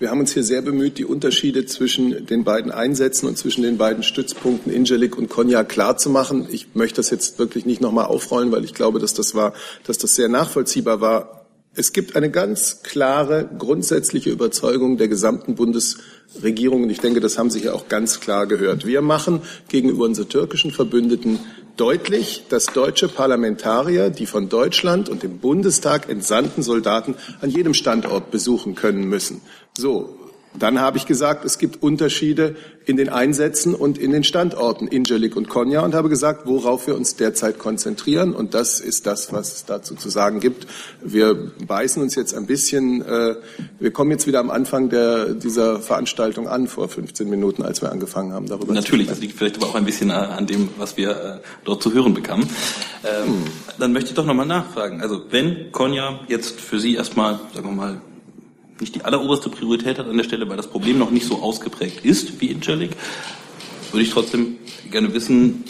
Wir 0.01 0.11
haben 0.11 0.19
uns 0.19 0.33
hier 0.33 0.43
sehr 0.43 0.61
bemüht, 0.61 0.99
die 0.99 1.05
Unterschiede 1.05 1.67
zwischen 1.67 2.27
den 2.27 2.43
beiden 2.43 2.73
Einsätzen 2.73 3.29
und 3.29 3.39
zwischen 3.39 3.63
den 3.63 3.79
beiden 3.79 4.03
Stützpunkten 4.03 4.73
Ingelik 4.73 5.17
und 5.17 5.29
Konya 5.29 5.63
klarzumachen. 5.63 6.49
Ich 6.51 6.75
möchte 6.75 6.97
das 6.97 7.11
jetzt 7.11 7.39
wirklich 7.39 7.65
nicht 7.65 7.81
nochmal 7.81 8.07
aufrollen, 8.07 8.51
weil 8.51 8.65
ich 8.65 8.75
glaube, 8.75 8.99
dass 8.99 9.15
das 9.15 9.37
war, 9.37 9.53
dass 9.87 9.99
das 9.99 10.17
sehr 10.17 10.29
nachvollziehbar 10.29 11.01
war. 11.01 11.47
Es 11.77 11.93
gibt 11.93 12.17
eine 12.17 12.31
ganz 12.31 12.83
klare, 12.83 13.49
grundsätzliche 13.59 14.31
Überzeugung 14.31 14.97
der 14.97 15.09
gesamten 15.09 15.55
Bundesregierung, 15.55 16.85
und 16.85 16.91
ich 16.91 17.01
denke, 17.01 17.21
das 17.21 17.37
haben 17.37 17.51
Sie 17.51 17.61
hier 17.61 17.75
auch 17.75 17.89
ganz 17.89 18.21
klar 18.21 18.47
gehört. 18.47 18.87
Wir 18.87 19.03
machen 19.03 19.43
gegenüber 19.69 20.05
unseren 20.05 20.29
türkischen 20.29 20.71
Verbündeten 20.71 21.41
deutlich, 21.77 22.45
dass 22.49 22.67
deutsche 22.67 23.09
Parlamentarier 23.09 24.11
die 24.11 24.27
von 24.27 24.49
Deutschland 24.49 25.09
und 25.09 25.25
dem 25.25 25.39
Bundestag 25.39 26.09
entsandten 26.09 26.63
Soldaten 26.63 27.17
an 27.41 27.51
jedem 27.51 27.75
Standort 27.75 28.31
besuchen 28.31 28.77
können 28.77 29.09
müssen. 29.09 29.41
So, 29.77 30.25
Dann 30.57 30.81
habe 30.81 30.99
ich 30.99 31.07
gesagt, 31.07 31.45
es 31.45 31.59
gibt 31.59 31.83
Unterschiede 31.83 32.55
in 32.87 32.97
den 32.97 33.09
Einsätzen 33.09 33.75
und 33.75 33.99
in 33.99 34.13
den 34.13 34.23
Standorten 34.23 34.87
Ingelik 34.87 35.37
und 35.37 35.49
Konya 35.49 35.81
und 35.81 35.97
habe 35.97 36.09
gesagt, 36.09 36.47
worauf 36.47 36.87
wir 36.87 36.95
uns 36.95 37.17
derzeit 37.17 37.59
konzentrieren. 37.59 38.33
Und 38.33 38.55
das 38.55 38.79
ist 38.79 39.05
das, 39.07 39.33
was 39.33 39.53
es 39.53 39.65
dazu 39.65 39.97
zu 39.97 40.11
sagen 40.11 40.39
gibt. 40.39 40.69
Wir 41.03 41.51
beißen 41.67 42.01
uns 42.01 42.15
jetzt 42.15 42.35
ein 42.35 42.47
bisschen, 42.47 43.03
äh, 43.03 43.35
wir 43.81 43.91
kommen 43.91 44.13
jetzt 44.13 44.29
wieder 44.29 44.39
am 44.39 44.51
Anfang 44.51 44.91
der, 44.91 45.35
dieser 45.35 45.81
Veranstaltung 45.81 46.47
an, 46.47 46.69
vor 46.69 46.89
15 46.89 47.29
Minuten, 47.29 47.65
als 47.65 47.83
wir 47.83 47.91
angefangen 47.91 48.33
haben, 48.33 48.47
darüber 48.47 48.75
Natürlich, 48.75 49.09
das 49.09 49.19
liegt 49.19 49.37
vielleicht 49.37 49.57
aber 49.57 49.67
auch 49.67 49.75
ein 49.75 49.85
bisschen 49.85 50.13
an 50.13 50.47
dem, 50.47 50.69
was 50.79 50.97
wir 50.97 51.11
äh, 51.11 51.39
dort 51.65 51.83
zu 51.83 51.93
hören 51.93 52.15
bekamen. 52.15 52.49
Ähm, 53.03 53.27
hm. 53.27 53.45
Dann 53.81 53.93
möchte 53.93 54.11
ich 54.11 54.15
doch 54.15 54.27
nochmal 54.27 54.47
nachfragen. 54.47 55.01
Also 55.01 55.21
wenn 55.31 55.73
Konya 55.73 56.21
jetzt 56.29 56.61
für 56.61 56.79
Sie 56.79 56.95
erstmal, 56.95 57.41
sagen 57.53 57.67
wir 57.67 57.75
mal, 57.75 58.01
nicht 58.81 58.95
die 58.95 59.05
alleroberste 59.05 59.49
Priorität 59.49 59.99
hat 59.99 60.09
an 60.09 60.17
der 60.17 60.25
Stelle, 60.25 60.49
weil 60.49 60.57
das 60.57 60.67
Problem 60.67 60.99
noch 60.99 61.11
nicht 61.11 61.27
so 61.27 61.43
ausgeprägt 61.43 62.05
ist 62.05 62.41
wie 62.41 62.47
Incirlik, 62.47 62.91
würde 63.93 64.03
ich 64.03 64.11
trotzdem 64.11 64.57
gerne 64.91 65.15
wissen, 65.15 65.65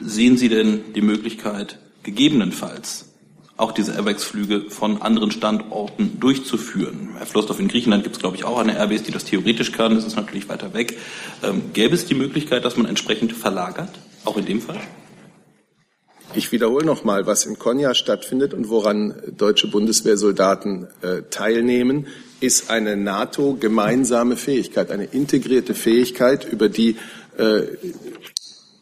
sehen 0.00 0.36
Sie 0.36 0.48
denn 0.48 0.92
die 0.94 1.02
Möglichkeit, 1.02 1.78
gegebenenfalls 2.02 3.12
auch 3.56 3.72
diese 3.72 3.92
Airbags-Flüge 3.92 4.70
von 4.70 5.02
anderen 5.02 5.30
Standorten 5.30 6.18
durchzuführen. 6.18 7.10
Herr 7.16 7.26
Flossdorf, 7.26 7.60
in 7.60 7.68
Griechenland 7.68 8.02
gibt 8.02 8.16
es, 8.16 8.20
glaube 8.20 8.36
ich, 8.36 8.44
auch 8.44 8.58
eine 8.58 8.76
Airbase, 8.76 9.04
die 9.04 9.12
das 9.12 9.24
theoretisch 9.24 9.72
kann. 9.72 9.94
Das 9.94 10.04
ist 10.04 10.16
natürlich 10.16 10.48
weiter 10.48 10.74
weg. 10.74 10.98
Ähm, 11.42 11.72
gäbe 11.72 11.94
es 11.94 12.06
die 12.06 12.14
Möglichkeit, 12.14 12.64
dass 12.64 12.76
man 12.76 12.86
entsprechend 12.86 13.32
verlagert, 13.32 13.90
auch 14.24 14.36
in 14.36 14.46
dem 14.46 14.60
Fall? 14.60 14.80
Ich 16.34 16.50
wiederhole 16.50 16.86
nochmal, 16.86 17.26
was 17.26 17.44
in 17.44 17.58
Konya 17.58 17.94
stattfindet 17.94 18.54
und 18.54 18.70
woran 18.70 19.14
deutsche 19.36 19.68
Bundeswehrsoldaten 19.68 20.88
äh, 21.02 21.22
teilnehmen, 21.28 22.06
ist 22.40 22.70
eine 22.70 22.96
NATO-gemeinsame 22.96 24.36
Fähigkeit, 24.36 24.90
eine 24.90 25.04
integrierte 25.04 25.74
Fähigkeit, 25.74 26.50
über 26.50 26.68
die 26.68 26.96
äh, 27.36 27.62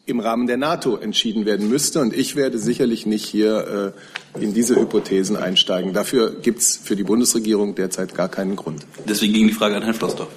im 0.05 0.19
Rahmen 0.19 0.47
der 0.47 0.57
NATO 0.57 0.95
entschieden 0.95 1.45
werden 1.45 1.69
müsste. 1.69 1.99
Und 1.99 2.15
ich 2.15 2.35
werde 2.35 2.57
sicherlich 2.57 3.05
nicht 3.05 3.25
hier 3.25 3.93
äh, 4.35 4.41
in 4.43 4.53
diese 4.53 4.75
Hypothesen 4.75 5.35
einsteigen. 5.35 5.93
Dafür 5.93 6.31
gibt 6.41 6.59
es 6.59 6.77
für 6.77 6.95
die 6.95 7.03
Bundesregierung 7.03 7.75
derzeit 7.75 8.15
gar 8.15 8.29
keinen 8.29 8.55
Grund. 8.55 8.85
Deswegen 9.07 9.33
ging 9.33 9.47
die 9.47 9.53
Frage 9.53 9.75
an 9.75 9.83
Herrn 9.83 9.93
Flossdorf. 9.93 10.29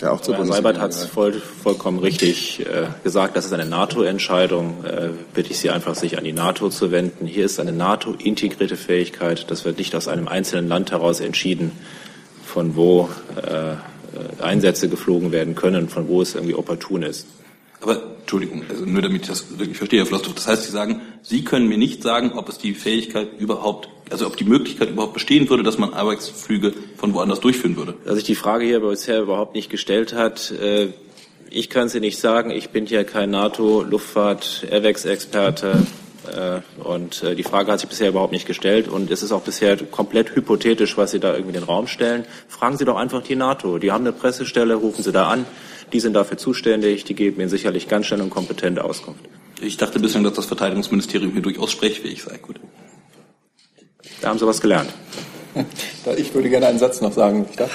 Ja, 0.00 0.12
auch 0.12 0.20
zu 0.20 0.32
Herr 0.32 0.46
Seibert 0.46 0.78
hat 0.78 0.92
es 0.92 1.04
voll, 1.06 1.32
vollkommen 1.32 1.98
richtig 1.98 2.60
äh, 2.60 2.86
gesagt. 3.02 3.36
Das 3.36 3.44
ist 3.44 3.52
eine 3.52 3.66
NATO-Entscheidung. 3.66 4.84
Äh, 4.84 5.08
bitte 5.34 5.50
ich 5.50 5.58
Sie 5.58 5.70
einfach, 5.70 5.96
sich 5.96 6.16
an 6.16 6.24
die 6.24 6.32
NATO 6.32 6.68
zu 6.68 6.92
wenden. 6.92 7.26
Hier 7.26 7.44
ist 7.44 7.58
eine 7.58 7.72
NATO-integrierte 7.72 8.76
Fähigkeit. 8.76 9.50
Das 9.50 9.64
wird 9.64 9.78
nicht 9.78 9.94
aus 9.96 10.06
einem 10.06 10.28
einzelnen 10.28 10.68
Land 10.68 10.92
heraus 10.92 11.18
entschieden, 11.18 11.72
von 12.44 12.76
wo 12.76 13.08
äh, 13.36 14.42
Einsätze 14.42 14.88
geflogen 14.88 15.32
werden 15.32 15.54
können, 15.54 15.88
von 15.88 16.08
wo 16.08 16.22
es 16.22 16.34
irgendwie 16.34 16.54
opportun 16.54 17.02
ist. 17.02 17.26
Aber 17.80 18.00
Entschuldigung, 18.28 18.62
also 18.68 18.84
nur 18.84 19.00
damit 19.00 19.22
ich 19.22 19.28
das 19.28 19.58
wirklich 19.58 19.78
verstehe, 19.78 20.00
Herr 20.00 20.06
Flossdorf. 20.06 20.34
Das 20.34 20.46
heißt, 20.46 20.64
Sie 20.64 20.70
sagen, 20.70 21.00
Sie 21.22 21.44
können 21.44 21.66
mir 21.66 21.78
nicht 21.78 22.02
sagen, 22.02 22.32
ob 22.32 22.50
es 22.50 22.58
die 22.58 22.74
Fähigkeit 22.74 23.28
überhaupt, 23.38 23.88
also 24.10 24.26
ob 24.26 24.36
die 24.36 24.44
Möglichkeit 24.44 24.90
überhaupt 24.90 25.14
bestehen 25.14 25.48
würde, 25.48 25.62
dass 25.62 25.78
man 25.78 25.94
Arbeitsflüge 25.94 26.74
von 26.98 27.14
woanders 27.14 27.40
durchführen 27.40 27.78
würde. 27.78 27.94
Dass 28.04 28.16
sich 28.16 28.24
die 28.24 28.34
Frage 28.34 28.66
hier 28.66 28.80
bisher 28.80 29.22
überhaupt 29.22 29.54
nicht 29.54 29.70
gestellt 29.70 30.12
hat. 30.12 30.50
Äh, 30.50 30.88
ich 31.48 31.70
kann 31.70 31.88
sie 31.88 32.00
nicht 32.00 32.18
sagen. 32.18 32.50
Ich 32.50 32.68
bin 32.68 32.84
hier 32.84 33.04
kein 33.04 33.30
NATO-Luftfahrt-Airwax-Experte. 33.30 35.86
Äh, 36.30 36.60
und 36.84 37.22
äh, 37.22 37.34
die 37.34 37.44
Frage 37.44 37.72
hat 37.72 37.80
sich 37.80 37.88
bisher 37.88 38.10
überhaupt 38.10 38.32
nicht 38.32 38.46
gestellt. 38.46 38.88
Und 38.88 39.10
es 39.10 39.22
ist 39.22 39.32
auch 39.32 39.40
bisher 39.40 39.78
komplett 39.78 40.36
hypothetisch, 40.36 40.98
was 40.98 41.12
Sie 41.12 41.18
da 41.18 41.32
irgendwie 41.32 41.54
in 41.54 41.60
den 41.60 41.64
Raum 41.64 41.86
stellen. 41.86 42.26
Fragen 42.46 42.76
Sie 42.76 42.84
doch 42.84 42.98
einfach 42.98 43.22
die 43.22 43.36
NATO. 43.36 43.78
Die 43.78 43.90
haben 43.90 44.04
eine 44.04 44.12
Pressestelle, 44.12 44.74
rufen 44.74 45.02
Sie 45.02 45.12
da 45.12 45.30
an. 45.30 45.46
Die 45.92 46.00
sind 46.00 46.14
dafür 46.14 46.36
zuständig, 46.36 47.04
die 47.04 47.14
geben 47.14 47.40
Ihnen 47.40 47.48
sicherlich 47.48 47.88
ganz 47.88 48.06
schnell 48.06 48.20
und 48.20 48.30
kompetente 48.30 48.84
Auskunft. 48.84 49.24
Ich 49.60 49.76
dachte 49.76 49.98
bislang, 49.98 50.24
dass 50.24 50.34
das 50.34 50.46
Verteidigungsministerium 50.46 51.32
hier 51.32 51.42
durchaus 51.42 51.72
sprechfähig 51.72 52.22
sei. 52.22 52.38
Gut. 52.38 52.60
Da 54.20 54.28
haben 54.28 54.38
Sie 54.38 54.46
was 54.46 54.60
gelernt. 54.60 54.92
Ich 56.16 56.34
würde 56.34 56.48
gerne 56.50 56.66
einen 56.66 56.78
Satz 56.78 57.00
noch 57.00 57.12
sagen. 57.12 57.46
Ich 57.50 57.56
darf. 57.56 57.70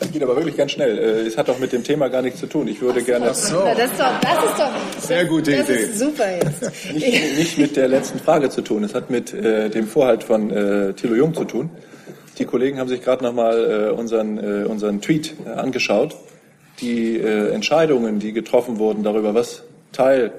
Das 0.00 0.12
geht 0.12 0.22
aber 0.22 0.36
wirklich 0.36 0.56
ganz 0.56 0.72
schnell. 0.72 0.96
Äh, 0.96 1.26
es 1.26 1.36
hat 1.36 1.48
doch 1.48 1.58
mit 1.58 1.72
dem 1.72 1.82
Thema 1.82 2.08
gar 2.08 2.22
nichts 2.22 2.38
zu 2.40 2.46
tun. 2.46 2.68
Ich 2.68 2.80
würde 2.80 3.02
gerne. 3.02 3.30
Ach 3.30 3.34
so. 3.34 3.58
Das 3.64 3.90
ist 3.90 3.98
doch, 4.00 4.20
das 4.20 4.44
ist 4.44 4.58
doch 4.58 5.02
sehr 5.02 5.24
gute 5.24 5.56
das 5.56 5.68
Idee. 5.68 5.80
Ist 5.80 5.98
super 5.98 6.36
jetzt. 6.36 6.92
nicht, 6.94 7.38
nicht, 7.38 7.58
mit 7.58 7.76
der 7.76 7.88
letzten 7.88 8.20
Frage 8.20 8.48
zu 8.48 8.62
tun. 8.62 8.84
Es 8.84 8.94
hat 8.94 9.10
mit 9.10 9.34
äh, 9.34 9.68
dem 9.68 9.88
Vorhalt 9.88 10.22
von 10.22 10.50
äh, 10.50 10.94
Thilo 10.94 11.16
Jung 11.16 11.34
zu 11.34 11.44
tun. 11.44 11.70
Die 12.38 12.44
Kollegen 12.44 12.78
haben 12.78 12.88
sich 12.88 13.02
gerade 13.02 13.24
noch 13.24 13.32
mal 13.32 13.88
äh, 13.88 13.92
unseren, 13.92 14.38
äh, 14.38 14.64
unseren 14.66 15.00
Tweet 15.00 15.34
äh, 15.44 15.50
angeschaut 15.50 16.16
die 16.80 17.16
äh, 17.16 17.50
Entscheidungen, 17.52 18.18
die 18.18 18.32
getroffen 18.32 18.78
wurden 18.78 19.02
darüber, 19.02 19.34
was 19.34 19.62
Teil 19.92 20.32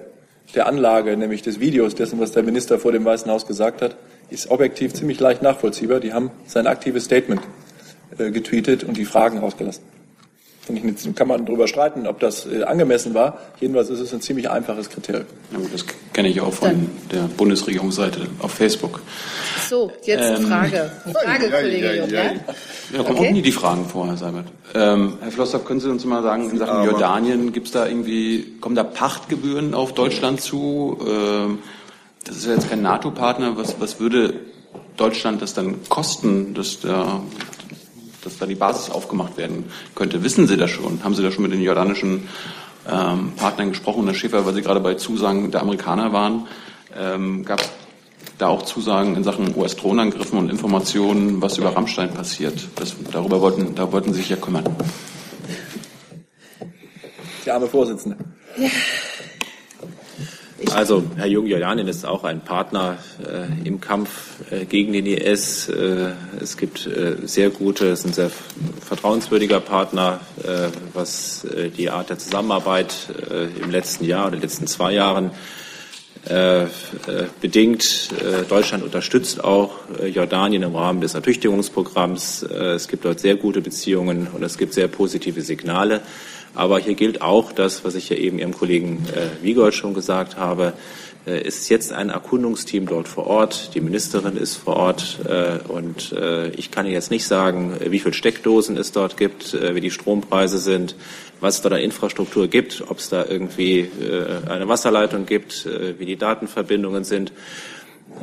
der 0.56 0.68
Anlage, 0.68 1.16
nämlich 1.16 1.42
des 1.42 1.60
Videos 1.60 1.96
dessen, 1.96 2.20
was 2.20 2.32
der 2.32 2.44
Minister 2.44 2.80
vor 2.80 2.92
dem 2.92 3.06
Weißen 3.06 3.30
Haus 3.32 3.46
gesagt 3.46 3.82
hat, 3.82 3.98
ist 4.30 4.50
objektiv 4.50 4.94
ziemlich 4.94 5.20
leicht 5.20 5.42
nachvollziehbar. 5.42 6.00
Die 6.00 6.14
haben 6.14 6.32
sein 6.46 6.68
aktives 6.68 7.06
Statement 7.06 7.42
äh, 8.18 8.32
getweetet 8.32 8.84
und 8.84 8.98
die 8.98 9.06
Fragen 9.06 9.40
ausgelassen. 9.40 9.84
Kann 11.16 11.28
man 11.28 11.46
darüber 11.46 11.68
streiten, 11.68 12.08
ob 12.08 12.20
das 12.20 12.46
äh, 12.46 12.64
angemessen 12.64 13.14
war. 13.14 13.40
Jedenfalls 13.60 13.90
ist 13.90 14.00
es 14.00 14.14
ein 14.14 14.22
ziemlich 14.22 14.50
einfaches 14.50 14.90
Kriterium. 14.90 15.26
Ja, 15.52 15.60
das 15.72 15.86
kenne 16.14 16.30
ich 16.30 16.42
auch 16.42 16.54
von 16.54 16.70
Dann. 16.70 16.90
der 17.12 17.22
Bundesregierungsseite 17.36 18.28
auf 18.40 18.52
Facebook. 18.52 19.02
So, 19.68 19.92
jetzt 20.04 20.40
ähm, 20.40 20.48
Frage. 20.48 20.92
Frage, 21.24 21.50
Kollege 21.50 21.98
Jung. 21.98 22.10
Ja, 22.10 22.24
ja, 22.24 22.32
kommen 23.04 23.18
okay. 23.18 23.30
auch 23.30 23.34
nie 23.34 23.42
die 23.42 23.52
Fragen 23.52 23.86
vor, 23.86 24.08
Herr 24.08 24.18
Seibert. 24.18 24.46
Ähm, 24.74 25.18
Herr 25.22 25.32
Flossdorf, 25.32 25.66
können 25.66 25.80
Sie 25.80 25.90
uns 25.90 26.06
mal 26.06 26.24
sagen, 26.24 26.50
in 26.50 26.58
Sachen 26.58 26.78
Aber. 26.78 26.86
Jordanien, 26.92 27.54
gibt's 27.54 27.72
da 27.72 27.88
irgendwie, 27.88 28.58
kommen 28.62 28.76
da 28.76 28.84
Pachtgebühren 28.84 29.74
auf 29.74 29.94
Deutschland 29.94 30.42
zu? 30.42 30.98
Ähm, 31.08 31.60
das 32.24 32.38
ist 32.38 32.46
ja 32.46 32.54
jetzt 32.54 32.70
kein 32.70 32.82
NATO-Partner. 32.82 33.58
Was, 33.58 33.80
was 33.80 34.00
würde 34.00 34.34
Deutschland 34.98 35.42
das 35.42 35.54
dann 35.54 35.78
kosten, 35.90 36.54
dass 36.54 36.82
der 36.82 37.22
dass 38.24 38.38
da 38.38 38.46
die 38.46 38.56
Basis 38.56 38.90
aufgemacht 38.90 39.38
werden 39.38 39.66
könnte. 39.96 40.24
Wissen 40.24 40.48
Sie 40.48 40.58
das 40.58 40.70
schon? 40.70 41.04
Haben 41.04 41.16
Sie 41.16 41.24
da 41.24 41.32
schon 41.32 41.44
mit 41.44 41.52
den 41.52 41.62
jordanischen 41.62 42.28
ähm, 42.90 43.34
Partnern 43.36 43.70
gesprochen? 43.70 44.06
Herr 44.06 44.14
Schäfer, 44.14 44.46
weil 44.46 44.54
Sie 44.54 44.62
gerade 44.62 44.80
bei 44.80 44.96
Zusagen 44.96 45.52
der 45.52 45.62
Amerikaner 45.62 46.14
waren, 46.14 46.48
ähm, 46.98 47.46
gab 47.46 47.62
es 47.62 47.70
da 48.38 48.48
auch 48.48 48.64
Zusagen 48.64 49.16
in 49.16 49.24
Sachen 49.24 49.56
US-Drohnenangriffen 49.56 50.40
und 50.40 50.50
Informationen, 50.50 51.42
was 51.42 51.58
über 51.58 51.76
Rammstein 51.76 52.14
passiert. 52.14 52.68
Das, 52.76 52.96
darüber 53.12 53.42
wollten, 53.42 53.76
da 53.76 53.92
wollten 53.92 54.14
Sie 54.14 54.20
sich 54.20 54.30
ja 54.30 54.38
kümmern. 54.38 54.64
Der 57.46 57.56
arme 57.56 57.68
Vorsitzende. 57.68 58.18
Ja. 58.58 58.70
Also 60.76 61.04
Herr 61.16 61.28
Jung-Jordanien 61.28 61.88
ist 61.88 62.06
auch 62.06 62.24
ein 62.24 62.42
Partner 62.42 62.98
äh, 63.26 63.68
im 63.68 63.80
Kampf 63.80 64.42
äh, 64.52 64.66
gegen 64.66 64.94
den 64.94 65.06
IS. 65.06 65.70
Äh, 65.70 66.12
es 66.42 66.58
gibt 66.58 66.86
äh, 66.86 67.16
sehr 67.24 67.50
gute, 67.50 67.88
es 67.88 68.00
ist 68.00 68.06
ein 68.06 68.14
sehr 68.14 68.32
vertrauenswürdiger 68.86 69.62
Partner, 69.62 70.20
äh, 70.44 70.70
was 70.94 71.46
äh, 71.46 71.70
die 71.70 71.90
Art 71.90 72.10
der 72.10 72.20
Zusammenarbeit 72.20 72.94
im 73.62 73.72
letzten 73.72 74.06
Jahr 74.06 74.28
oder 74.28 74.38
den 74.38 74.42
letzten 74.42 74.68
zwei 74.68 74.94
Jahren 74.94 75.32
bedingt. 77.42 78.10
Deutschland 78.50 78.84
unterstützt 78.84 79.42
auch 79.44 79.72
Jordanien 80.06 80.64
im 80.64 80.76
Rahmen 80.76 81.00
des 81.00 81.14
Ertüchtigungsprogramms. 81.14 82.44
es 82.44 82.88
gibt 82.90 83.06
dort 83.06 83.22
sehr 83.22 83.36
gute 83.36 83.62
Beziehungen 83.62 84.28
und 84.28 84.44
es 84.44 84.58
gibt 84.58 84.74
sehr 84.74 84.90
positive 84.90 85.42
Signale. 85.42 86.02
Aber 86.56 86.80
hier 86.80 86.96
gilt 86.96 87.22
auch 87.22 87.52
das, 87.52 87.84
was 87.86 87.96
ich 87.96 88.10
ja 88.10 88.18
eben 88.18 88.40
Ihrem 88.40 88.54
Kollegen 88.54 89.06
äh, 89.14 89.44
Wiegold 89.44 89.74
schon 89.74 89.94
gesagt 89.94 90.38
habe. 90.38 90.74
Äh, 91.26 91.42
ist 91.42 91.70
jetzt 91.70 91.94
ein 91.94 92.10
Erkundungsteam 92.10 92.86
dort 92.88 93.08
vor 93.08 93.28
Ort. 93.28 93.76
Die 93.76 93.82
Ministerin 93.82 94.38
ist 94.38 94.56
vor 94.56 94.78
Ort. 94.78 95.20
Äh, 95.26 95.60
und 95.68 96.12
äh, 96.14 96.50
ich 96.50 96.72
kann 96.72 96.86
Ihnen 96.86 96.96
jetzt 96.96 97.12
nicht 97.12 97.28
sagen, 97.28 97.78
wie 97.86 98.00
viele 98.00 98.14
Steckdosen 98.14 98.78
es 98.78 98.92
dort 98.92 99.18
gibt, 99.18 99.54
äh, 99.54 99.76
wie 99.76 99.82
die 99.82 99.92
Strompreise 99.92 100.58
sind, 100.58 100.96
was 101.40 101.56
es 101.56 101.62
da 101.62 101.70
an 101.70 101.82
Infrastruktur 101.82 102.48
gibt, 102.48 102.84
ob 102.88 103.00
es 103.00 103.10
da 103.10 103.26
irgendwie 103.26 103.80
äh, 103.80 104.50
eine 104.50 104.68
Wasserleitung 104.68 105.26
gibt, 105.26 105.66
äh, 105.66 106.00
wie 106.00 106.06
die 106.06 106.18
Datenverbindungen 106.18 107.04
sind 107.04 107.32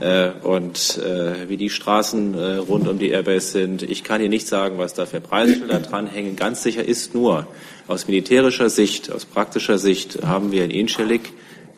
äh, 0.01 0.31
und 0.43 0.99
äh, 0.99 1.49
wie 1.49 1.57
die 1.57 1.71
Straßen 1.71 2.35
äh, 2.35 2.57
rund 2.57 2.87
um 2.89 2.99
die 2.99 3.11
Airbase 3.11 3.49
sind. 3.49 3.83
Ich 3.83 4.05
kann 4.05 4.21
hier 4.21 4.29
nicht 4.29 4.47
sagen, 4.47 4.79
was 4.79 4.95
da 4.95 5.07
für 5.07 5.21
Preisschilder 5.21 5.81
dranhängen. 5.91 6.37
Ganz 6.37 6.63
sicher 6.63 6.85
ist 6.85 7.15
nur, 7.15 7.47
aus 7.89 8.07
militärischer 8.07 8.69
Sicht, 8.69 9.11
aus 9.11 9.25
praktischer 9.25 9.79
Sicht 9.79 10.23
haben 10.25 10.53
wir 10.53 10.65
in 10.65 10.71
Inschelik 10.71 11.33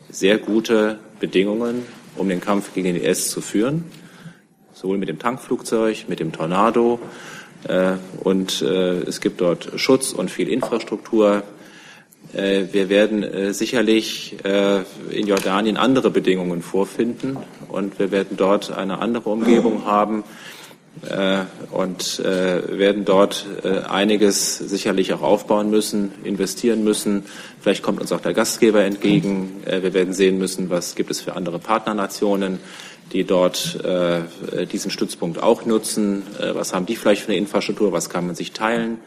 sehr 0.09 0.37
gute 0.37 0.99
Bedingungen, 1.19 1.85
um 2.15 2.27
den 2.27 2.41
Kampf 2.41 2.73
gegen 2.73 2.93
den 2.93 3.01
IS 3.01 3.29
zu 3.29 3.41
führen, 3.41 3.85
sowohl 4.73 4.97
mit 4.97 5.07
dem 5.07 5.19
Tankflugzeug, 5.19 6.05
mit 6.07 6.19
dem 6.19 6.31
Tornado. 6.31 6.99
Äh, 7.67 7.93
und 8.23 8.61
äh, 8.61 9.01
es 9.01 9.21
gibt 9.21 9.41
dort 9.41 9.71
Schutz 9.75 10.11
und 10.11 10.31
viel 10.31 10.47
Infrastruktur. 10.49 11.43
Äh, 12.33 12.63
wir 12.71 12.89
werden 12.89 13.53
sicherlich 13.53 14.37
in 15.09 15.27
Jordanien 15.27 15.77
andere 15.77 16.09
Bedingungen 16.09 16.61
vorfinden 16.61 17.37
und 17.69 17.99
wir 17.99 18.11
werden 18.11 18.37
dort 18.37 18.71
eine 18.71 18.99
andere 18.99 19.29
Umgebung 19.29 19.85
haben 19.85 20.23
äh, 21.07 21.45
und 21.71 22.19
äh, 22.19 22.77
werden 22.77 23.05
dort 23.05 23.45
äh, 23.63 23.79
einiges 23.87 24.57
sicherlich 24.57 25.13
auch 25.13 25.21
aufbauen 25.21 25.69
müssen, 25.69 26.11
investieren 26.23 26.83
müssen. 26.83 27.23
Vielleicht 27.61 27.83
kommt 27.83 28.01
uns 28.01 28.11
auch 28.11 28.19
der 28.19 28.33
Gastgeber 28.33 28.83
entgegen. 28.83 29.63
Äh, 29.65 29.81
wir 29.81 29.93
werden 29.93 30.13
sehen 30.13 30.37
müssen, 30.37 30.69
was 30.69 30.95
gibt 30.95 31.11
es 31.11 31.21
für 31.21 31.35
andere 31.35 31.59
Partnernationen, 31.59 32.59
die 33.13 33.23
dort 33.23 33.79
äh, 33.83 34.65
diesen 34.65 34.91
Stützpunkt 34.91 35.41
auch 35.41 35.65
nutzen. 35.65 36.23
Äh, 36.39 36.55
was 36.55 36.73
haben 36.73 36.85
die 36.85 36.95
vielleicht 36.95 37.23
für 37.23 37.29
eine 37.29 37.37
Infrastruktur? 37.37 37.91
Was 37.91 38.09
kann 38.09 38.25
man 38.25 38.35
sich 38.35 38.51
teilen? 38.51 38.97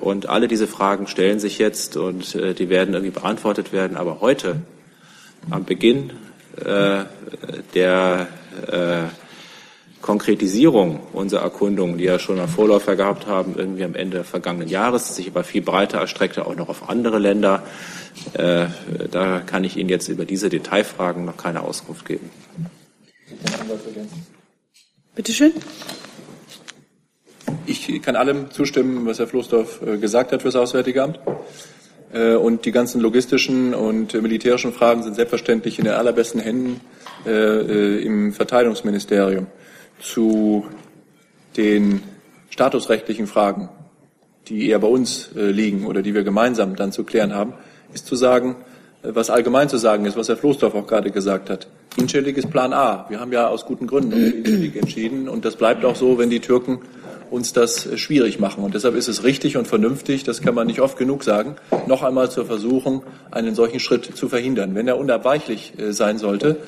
Und 0.00 0.28
alle 0.28 0.48
diese 0.48 0.66
Fragen 0.66 1.06
stellen 1.06 1.38
sich 1.38 1.58
jetzt 1.58 1.96
und 1.96 2.34
die 2.34 2.68
werden 2.68 2.94
irgendwie 2.94 3.12
beantwortet 3.12 3.72
werden. 3.72 3.96
Aber 3.96 4.20
heute, 4.20 4.56
am 5.50 5.64
Beginn 5.64 6.10
äh, 6.64 7.04
der 7.74 8.28
äh, 8.70 10.02
Konkretisierung 10.02 11.00
unserer 11.12 11.42
Erkundungen, 11.42 11.96
die 11.96 12.04
ja 12.04 12.18
schon 12.18 12.38
einen 12.38 12.48
Vorläufer 12.48 12.96
gehabt 12.96 13.26
haben, 13.26 13.54
irgendwie 13.56 13.84
am 13.84 13.94
Ende 13.94 14.24
vergangenen 14.24 14.68
Jahres, 14.68 15.14
sich 15.14 15.28
aber 15.28 15.44
viel 15.44 15.62
breiter 15.62 15.98
erstreckte, 15.98 16.44
auch 16.46 16.56
noch 16.56 16.68
auf 16.68 16.90
andere 16.90 17.18
Länder. 17.18 17.62
Äh, 18.34 18.66
da 19.10 19.40
kann 19.40 19.64
ich 19.64 19.76
Ihnen 19.76 19.88
jetzt 19.88 20.08
über 20.08 20.24
diese 20.24 20.48
Detailfragen 20.48 21.24
noch 21.24 21.36
keine 21.36 21.62
Auskunft 21.62 22.04
geben. 22.04 22.30
Bitte 25.14 25.32
schön. 25.32 25.52
Ich 27.66 28.02
kann 28.02 28.16
allem 28.16 28.50
zustimmen, 28.50 29.06
was 29.06 29.18
Herr 29.18 29.28
Floßdorf 29.28 29.82
äh, 29.82 29.98
gesagt 29.98 30.32
hat 30.32 30.42
für 30.42 30.48
das 30.48 30.56
Auswärtige 30.56 31.02
Amt. 31.02 31.20
Äh, 32.12 32.34
und 32.34 32.64
die 32.64 32.72
ganzen 32.72 33.00
logistischen 33.00 33.74
und 33.74 34.14
militärischen 34.14 34.72
Fragen 34.72 35.02
sind 35.02 35.14
selbstverständlich 35.14 35.78
in 35.78 35.84
den 35.84 35.94
allerbesten 35.94 36.40
Händen 36.40 36.80
äh, 37.26 38.02
im 38.02 38.32
Verteidigungsministerium. 38.32 39.46
Zu 40.00 40.66
den 41.56 42.02
statusrechtlichen 42.50 43.26
Fragen, 43.26 43.68
die 44.48 44.68
eher 44.68 44.78
bei 44.78 44.88
uns 44.88 45.30
äh, 45.36 45.50
liegen 45.50 45.86
oder 45.86 46.02
die 46.02 46.14
wir 46.14 46.24
gemeinsam 46.24 46.76
dann 46.76 46.92
zu 46.92 47.04
klären 47.04 47.34
haben, 47.34 47.54
ist 47.94 48.06
zu 48.06 48.16
sagen, 48.16 48.56
äh, 48.58 48.71
was 49.02 49.30
allgemein 49.30 49.68
zu 49.68 49.78
sagen 49.78 50.04
ist, 50.04 50.16
was 50.16 50.28
Herr 50.28 50.36
Floßdorf 50.36 50.74
auch 50.74 50.86
gerade 50.86 51.10
gesagt 51.10 51.50
hat. 51.50 51.66
Incelik 51.96 52.36
ist 52.36 52.50
Plan 52.50 52.72
A. 52.72 53.06
Wir 53.08 53.20
haben 53.20 53.32
ja 53.32 53.48
aus 53.48 53.66
guten 53.66 53.86
Gründen 53.86 54.12
Incelik 54.12 54.76
entschieden 54.76 55.28
und 55.28 55.44
das 55.44 55.56
bleibt 55.56 55.84
auch 55.84 55.96
so, 55.96 56.18
wenn 56.18 56.30
die 56.30 56.40
Türken 56.40 56.80
uns 57.30 57.52
das 57.52 57.86
äh, 57.86 57.98
schwierig 57.98 58.38
machen. 58.38 58.62
Und 58.62 58.74
deshalb 58.74 58.94
ist 58.94 59.08
es 59.08 59.24
richtig 59.24 59.56
und 59.56 59.66
vernünftig, 59.66 60.24
das 60.24 60.42
kann 60.42 60.54
man 60.54 60.66
nicht 60.66 60.80
oft 60.80 60.98
genug 60.98 61.24
sagen, 61.24 61.56
noch 61.86 62.02
einmal 62.02 62.30
zu 62.30 62.44
versuchen, 62.44 63.02
einen 63.30 63.54
solchen 63.54 63.80
Schritt 63.80 64.04
zu 64.04 64.28
verhindern. 64.28 64.74
Wenn 64.74 64.86
er 64.86 64.98
unabweichlich 64.98 65.72
sein 65.90 66.18
sollte, 66.18 66.58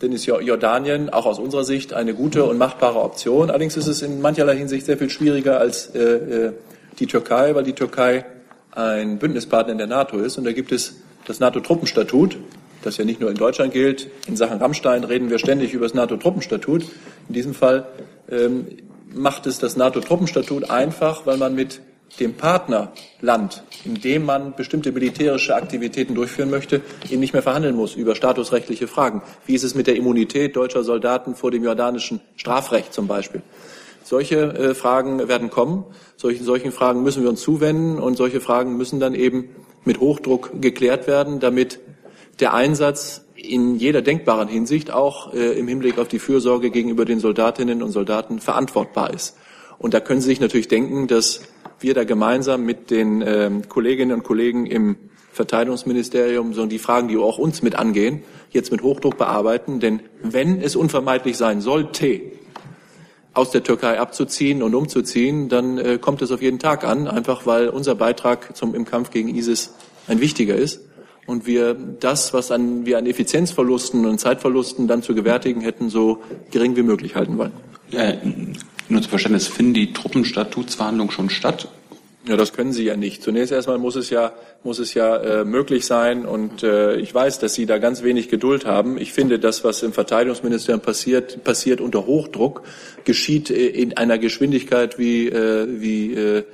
dann 0.00 0.12
ist 0.12 0.26
Jordanien 0.26 1.10
auch 1.10 1.26
aus 1.26 1.38
unserer 1.38 1.64
Sicht 1.64 1.92
eine 1.92 2.14
gute 2.14 2.44
und 2.44 2.58
machbare 2.58 3.00
Option. 3.00 3.50
Allerdings 3.50 3.76
ist 3.76 3.86
es 3.86 4.02
in 4.02 4.20
mancherlei 4.20 4.56
Hinsicht 4.56 4.86
sehr 4.86 4.98
viel 4.98 5.10
schwieriger 5.10 5.58
als 5.58 5.86
äh, 5.94 6.00
äh, 6.00 6.52
die 6.98 7.06
Türkei, 7.06 7.54
weil 7.54 7.64
die 7.64 7.72
Türkei 7.72 8.24
ein 8.72 9.18
Bündnispartner 9.18 9.72
in 9.72 9.78
der 9.78 9.86
NATO 9.86 10.18
ist. 10.18 10.38
Und 10.38 10.44
da 10.44 10.52
gibt 10.52 10.72
es 10.72 10.96
das 11.26 11.40
NATO-Truppenstatut, 11.40 12.36
das 12.82 12.96
ja 12.96 13.04
nicht 13.04 13.20
nur 13.20 13.30
in 13.30 13.36
Deutschland 13.36 13.72
gilt. 13.72 14.10
In 14.26 14.36
Sachen 14.36 14.58
Rammstein 14.58 15.04
reden 15.04 15.30
wir 15.30 15.38
ständig 15.38 15.72
über 15.72 15.86
das 15.86 15.94
NATO-Truppenstatut. 15.94 16.84
In 17.28 17.34
diesem 17.34 17.54
Fall 17.54 17.86
ähm, 18.30 18.66
macht 19.14 19.46
es 19.46 19.58
das 19.58 19.76
NATO-Truppenstatut 19.76 20.70
einfach, 20.70 21.26
weil 21.26 21.36
man 21.36 21.54
mit 21.54 21.80
dem 22.20 22.34
Partnerland, 22.34 23.62
in 23.84 23.94
dem 24.00 24.26
man 24.26 24.54
bestimmte 24.54 24.92
militärische 24.92 25.54
Aktivitäten 25.54 26.14
durchführen 26.14 26.50
möchte, 26.50 26.82
eben 27.08 27.20
nicht 27.20 27.32
mehr 27.32 27.42
verhandeln 27.42 27.74
muss 27.74 27.94
über 27.94 28.14
statusrechtliche 28.14 28.86
Fragen. 28.86 29.22
Wie 29.46 29.54
ist 29.54 29.62
es 29.62 29.74
mit 29.74 29.86
der 29.86 29.96
Immunität 29.96 30.56
deutscher 30.56 30.84
Soldaten 30.84 31.34
vor 31.34 31.50
dem 31.50 31.64
jordanischen 31.64 32.20
Strafrecht 32.36 32.92
zum 32.92 33.06
Beispiel? 33.06 33.42
Solche 34.12 34.36
äh, 34.36 34.74
Fragen 34.74 35.26
werden 35.26 35.48
kommen. 35.48 35.86
Solchen, 36.16 36.44
solchen 36.44 36.70
Fragen 36.70 37.02
müssen 37.02 37.22
wir 37.22 37.30
uns 37.30 37.40
zuwenden 37.40 37.98
und 37.98 38.14
solche 38.14 38.42
Fragen 38.42 38.76
müssen 38.76 39.00
dann 39.00 39.14
eben 39.14 39.48
mit 39.86 40.00
Hochdruck 40.00 40.60
geklärt 40.60 41.06
werden, 41.06 41.40
damit 41.40 41.80
der 42.38 42.52
Einsatz 42.52 43.24
in 43.34 43.76
jeder 43.76 44.02
denkbaren 44.02 44.48
Hinsicht 44.48 44.90
auch 44.90 45.32
äh, 45.32 45.58
im 45.58 45.66
Hinblick 45.66 45.98
auf 45.98 46.08
die 46.08 46.18
Fürsorge 46.18 46.70
gegenüber 46.70 47.06
den 47.06 47.20
Soldatinnen 47.20 47.82
und 47.82 47.90
Soldaten 47.90 48.38
verantwortbar 48.38 49.14
ist. 49.14 49.38
Und 49.78 49.94
da 49.94 50.00
können 50.00 50.20
Sie 50.20 50.28
sich 50.28 50.40
natürlich 50.40 50.68
denken, 50.68 51.06
dass 51.06 51.40
wir 51.80 51.94
da 51.94 52.04
gemeinsam 52.04 52.66
mit 52.66 52.90
den 52.90 53.24
ähm, 53.26 53.66
Kolleginnen 53.70 54.12
und 54.12 54.24
Kollegen 54.24 54.66
im 54.66 54.96
Verteidigungsministerium 55.32 56.52
so 56.52 56.66
die 56.66 56.78
Fragen, 56.78 57.08
die 57.08 57.16
auch 57.16 57.38
uns 57.38 57.62
mit 57.62 57.76
angehen, 57.76 58.24
jetzt 58.50 58.72
mit 58.72 58.82
Hochdruck 58.82 59.16
bearbeiten. 59.16 59.80
Denn 59.80 60.00
wenn 60.22 60.60
es 60.60 60.76
unvermeidlich 60.76 61.38
sein 61.38 61.62
sollte, 61.62 62.20
aus 63.34 63.50
der 63.50 63.62
Türkei 63.62 63.98
abzuziehen 63.98 64.62
und 64.62 64.74
umzuziehen, 64.74 65.48
dann 65.48 65.78
äh, 65.78 65.98
kommt 65.98 66.22
es 66.22 66.30
auf 66.30 66.42
jeden 66.42 66.58
Tag 66.58 66.84
an, 66.84 67.08
einfach 67.08 67.46
weil 67.46 67.68
unser 67.68 67.94
Beitrag 67.94 68.56
zum, 68.56 68.74
im 68.74 68.84
Kampf 68.84 69.10
gegen 69.10 69.34
ISIS 69.34 69.74
ein 70.06 70.20
wichtiger 70.20 70.54
ist 70.54 70.80
und 71.26 71.46
wir 71.46 71.74
das, 71.74 72.34
was 72.34 72.50
an, 72.50 72.84
wir 72.84 72.98
an 72.98 73.06
Effizienzverlusten 73.06 74.04
und 74.04 74.18
Zeitverlusten 74.18 74.86
dann 74.86 75.02
zu 75.02 75.14
gewärtigen 75.14 75.60
hätten, 75.60 75.88
so 75.88 76.22
gering 76.50 76.76
wie 76.76 76.82
möglich 76.82 77.14
halten 77.14 77.38
wollen. 77.38 77.52
Äh, 77.92 78.16
nur 78.88 79.00
zum 79.00 79.10
Verständnis, 79.10 79.46
finden 79.48 79.74
die 79.74 79.92
Truppenstatutsverhandlungen 79.92 81.12
schon 81.12 81.30
statt? 81.30 81.68
Ja, 82.24 82.36
das 82.36 82.52
können 82.52 82.72
Sie 82.72 82.84
ja 82.84 82.96
nicht. 82.96 83.20
Zunächst 83.20 83.50
erstmal 83.50 83.78
muss 83.78 83.96
es 83.96 84.08
ja, 84.08 84.32
muss 84.62 84.78
es 84.78 84.94
ja 84.94 85.16
äh, 85.16 85.44
möglich 85.44 85.86
sein. 85.86 86.24
Und 86.24 86.62
äh, 86.62 86.94
ich 86.96 87.12
weiß, 87.12 87.40
dass 87.40 87.54
Sie 87.54 87.66
da 87.66 87.78
ganz 87.78 88.04
wenig 88.04 88.28
Geduld 88.28 88.64
haben. 88.64 88.96
Ich 88.96 89.12
finde, 89.12 89.40
das, 89.40 89.64
was 89.64 89.82
im 89.82 89.92
Verteidigungsministerium 89.92 90.80
passiert, 90.80 91.42
passiert 91.42 91.80
unter 91.80 92.06
Hochdruck, 92.06 92.62
geschieht 93.04 93.50
äh, 93.50 93.66
in 93.66 93.96
einer 93.96 94.18
Geschwindigkeit, 94.18 95.00
wie, 95.00 95.30
äh, 95.30 95.66
wie 95.68 96.14
äh, 96.14 96.44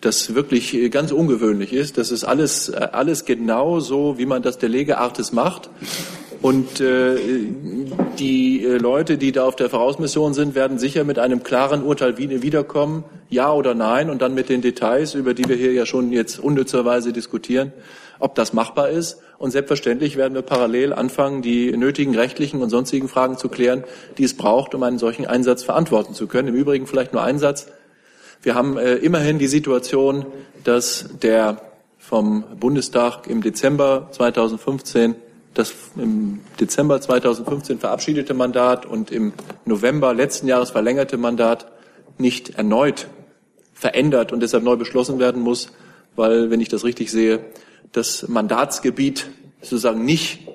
das 0.00 0.34
wirklich 0.34 0.90
ganz 0.90 1.12
ungewöhnlich 1.12 1.74
ist. 1.74 1.98
Das 1.98 2.10
ist 2.10 2.24
alles, 2.24 2.70
äh, 2.70 2.88
alles 2.92 3.26
genau 3.26 3.80
so, 3.80 4.16
wie 4.16 4.24
man 4.24 4.40
das 4.40 4.56
der 4.56 4.70
Legeartes 4.70 5.32
macht. 5.32 5.68
Und 6.40 6.80
äh, 6.80 7.16
die 8.18 8.64
äh, 8.64 8.76
Leute, 8.76 9.18
die 9.18 9.32
da 9.32 9.44
auf 9.44 9.56
der 9.56 9.68
Vorausmission 9.68 10.34
sind, 10.34 10.54
werden 10.54 10.78
sicher 10.78 11.02
mit 11.02 11.18
einem 11.18 11.42
klaren 11.42 11.82
Urteil 11.82 12.16
wiederkommen, 12.16 13.04
ja 13.28 13.52
oder 13.52 13.74
nein, 13.74 14.08
und 14.08 14.22
dann 14.22 14.34
mit 14.34 14.48
den 14.48 14.60
Details, 14.60 15.14
über 15.14 15.34
die 15.34 15.48
wir 15.48 15.56
hier 15.56 15.72
ja 15.72 15.84
schon 15.84 16.12
jetzt 16.12 16.38
unnützerweise 16.38 17.12
diskutieren, 17.12 17.72
ob 18.20 18.36
das 18.36 18.52
machbar 18.52 18.88
ist. 18.88 19.20
Und 19.38 19.50
selbstverständlich 19.50 20.16
werden 20.16 20.34
wir 20.34 20.42
parallel 20.42 20.92
anfangen, 20.92 21.42
die 21.42 21.76
nötigen 21.76 22.14
rechtlichen 22.14 22.62
und 22.62 22.70
sonstigen 22.70 23.08
Fragen 23.08 23.36
zu 23.36 23.48
klären, 23.48 23.82
die 24.16 24.24
es 24.24 24.36
braucht, 24.36 24.74
um 24.76 24.82
einen 24.84 24.98
solchen 24.98 25.26
Einsatz 25.26 25.64
verantworten 25.64 26.14
zu 26.14 26.28
können. 26.28 26.48
Im 26.48 26.54
Übrigen 26.54 26.86
vielleicht 26.86 27.12
nur 27.12 27.22
ein 27.22 27.38
Satz. 27.40 27.66
Wir 28.42 28.54
haben 28.54 28.78
äh, 28.78 28.94
immerhin 28.94 29.40
die 29.40 29.48
Situation, 29.48 30.24
dass 30.62 31.06
der 31.20 31.62
vom 31.98 32.44
Bundestag 32.58 33.26
im 33.26 33.42
Dezember 33.42 34.08
2015 34.12 35.16
das 35.58 35.74
im 35.96 36.40
Dezember 36.60 37.00
2015 37.00 37.80
verabschiedete 37.80 38.32
Mandat 38.32 38.86
und 38.86 39.10
im 39.10 39.32
November 39.64 40.14
letzten 40.14 40.46
Jahres 40.46 40.70
verlängerte 40.70 41.16
Mandat 41.16 41.66
nicht 42.16 42.50
erneut 42.50 43.08
verändert 43.74 44.32
und 44.32 44.40
deshalb 44.40 44.62
neu 44.62 44.76
beschlossen 44.76 45.18
werden 45.18 45.42
muss, 45.42 45.72
weil, 46.14 46.50
wenn 46.50 46.60
ich 46.60 46.68
das 46.68 46.84
richtig 46.84 47.10
sehe, 47.10 47.40
das 47.90 48.28
Mandatsgebiet 48.28 49.30
sozusagen 49.60 50.04
nicht 50.04 50.46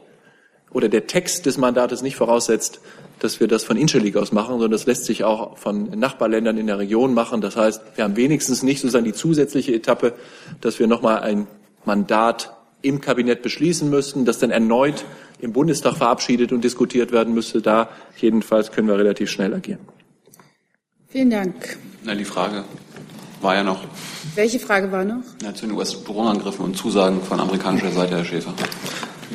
oder 0.72 0.88
der 0.88 1.06
Text 1.06 1.46
des 1.46 1.58
Mandates 1.58 2.02
nicht 2.02 2.16
voraussetzt, 2.16 2.80
dass 3.20 3.42
wir 3.42 3.48
das 3.48 3.66
von 3.66 3.76
Inchelik 3.76 4.16
aus 4.16 4.32
machen, 4.32 4.54
sondern 4.54 4.72
das 4.72 4.86
lässt 4.86 5.04
sich 5.04 5.26
auch 5.26 5.58
von 5.58 6.00
Nachbarländern 6.00 6.58
in 6.58 6.68
der 6.68 6.80
Region 6.80 7.14
machen. 7.14 7.42
Das 7.42 7.58
heißt, 7.58 7.82
wir 7.96 8.06
haben 8.06 8.16
wenigstens 8.16 8.64
nicht 8.64 8.80
sozusagen 8.80 9.06
die 9.06 9.14
zusätzliche 9.14 9.74
Etappe, 9.74 10.14
dass 10.62 10.80
wir 10.80 10.88
nochmal 10.88 11.20
ein 11.20 11.48
Mandat 11.84 12.54
im 12.84 13.02
Kabinett 13.02 13.42
beschließen 13.42 13.90
müssten, 13.90 14.26
das 14.26 14.38
dann 14.38 14.52
erneut 14.52 15.06
im 15.40 15.54
Bundestag 15.54 15.96
verabschiedet 15.98 16.52
und 16.52 16.64
diskutiert 16.64 17.12
werden 17.12 17.34
müsste. 17.34 17.62
Da 17.62 17.90
jedenfalls 18.18 18.72
können 18.72 18.88
wir 18.88 18.98
relativ 18.98 19.32
schnell 19.32 19.54
agieren. 19.54 19.80
Vielen 21.08 21.32
Dank. 21.32 21.78
Na, 22.04 22.14
die 22.14 22.26
Frage 22.26 22.66
war 23.42 23.56
ja 23.56 23.64
noch. 23.64 23.84
Welche 24.36 24.60
Frage 24.60 24.92
war 24.92 25.04
noch? 25.04 25.24
Ja, 25.42 25.54
zu 25.54 25.66
den 25.66 25.76
US-Drohnenangriffen 25.76 26.66
und 26.66 26.78
Zusagen 26.78 27.22
von 27.22 27.40
amerikanischer 27.40 27.92
Seite, 27.92 28.18
Herr 28.18 28.26
Schäfer. 28.26 28.54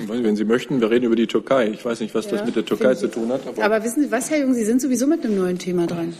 Wenn 0.06 0.36
Sie 0.36 0.44
möchten, 0.44 0.80
wir 0.80 0.90
reden 0.90 1.06
über 1.06 1.16
die 1.16 1.26
Türkei. 1.26 1.68
Ich 1.68 1.84
weiß 1.84 2.00
nicht, 2.00 2.14
was 2.14 2.26
ja, 2.26 2.32
das 2.32 2.44
mit 2.44 2.54
der 2.54 2.64
Türkei 2.64 2.94
zu 2.94 3.08
tun 3.08 3.30
hat. 3.32 3.46
Aber, 3.46 3.64
aber, 3.64 3.84
wissen 3.84 4.02
Sie 4.02 4.10
was, 4.10 4.30
Herr 4.30 4.38
Jung, 4.38 4.54
Sie 4.54 4.64
sind 4.64 4.80
sowieso 4.80 5.06
mit 5.06 5.24
einem 5.24 5.36
neuen 5.36 5.58
Thema 5.58 5.86
dran. 5.86 6.14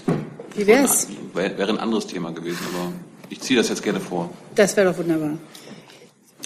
Wie 0.57 0.67
wäre 0.67 0.85
es? 0.85 1.09
Wäre 1.35 1.69
ein 1.69 1.79
anderes 1.79 2.07
Thema 2.07 2.33
gewesen, 2.33 2.59
aber 2.75 2.93
ich 3.31 3.41
ziehe 3.41 3.59
das 3.59 3.69
jetzt 3.69 3.83
gerne 3.83 4.01
vor. 4.01 4.31
Das 4.55 4.77
wäre 4.77 4.91
doch 4.91 4.99
wunderbar. 4.99 5.39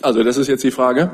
Also 0.02 0.22
das 0.22 0.36
ist 0.36 0.48
jetzt 0.48 0.64
die 0.64 0.70
Frage. 0.70 1.10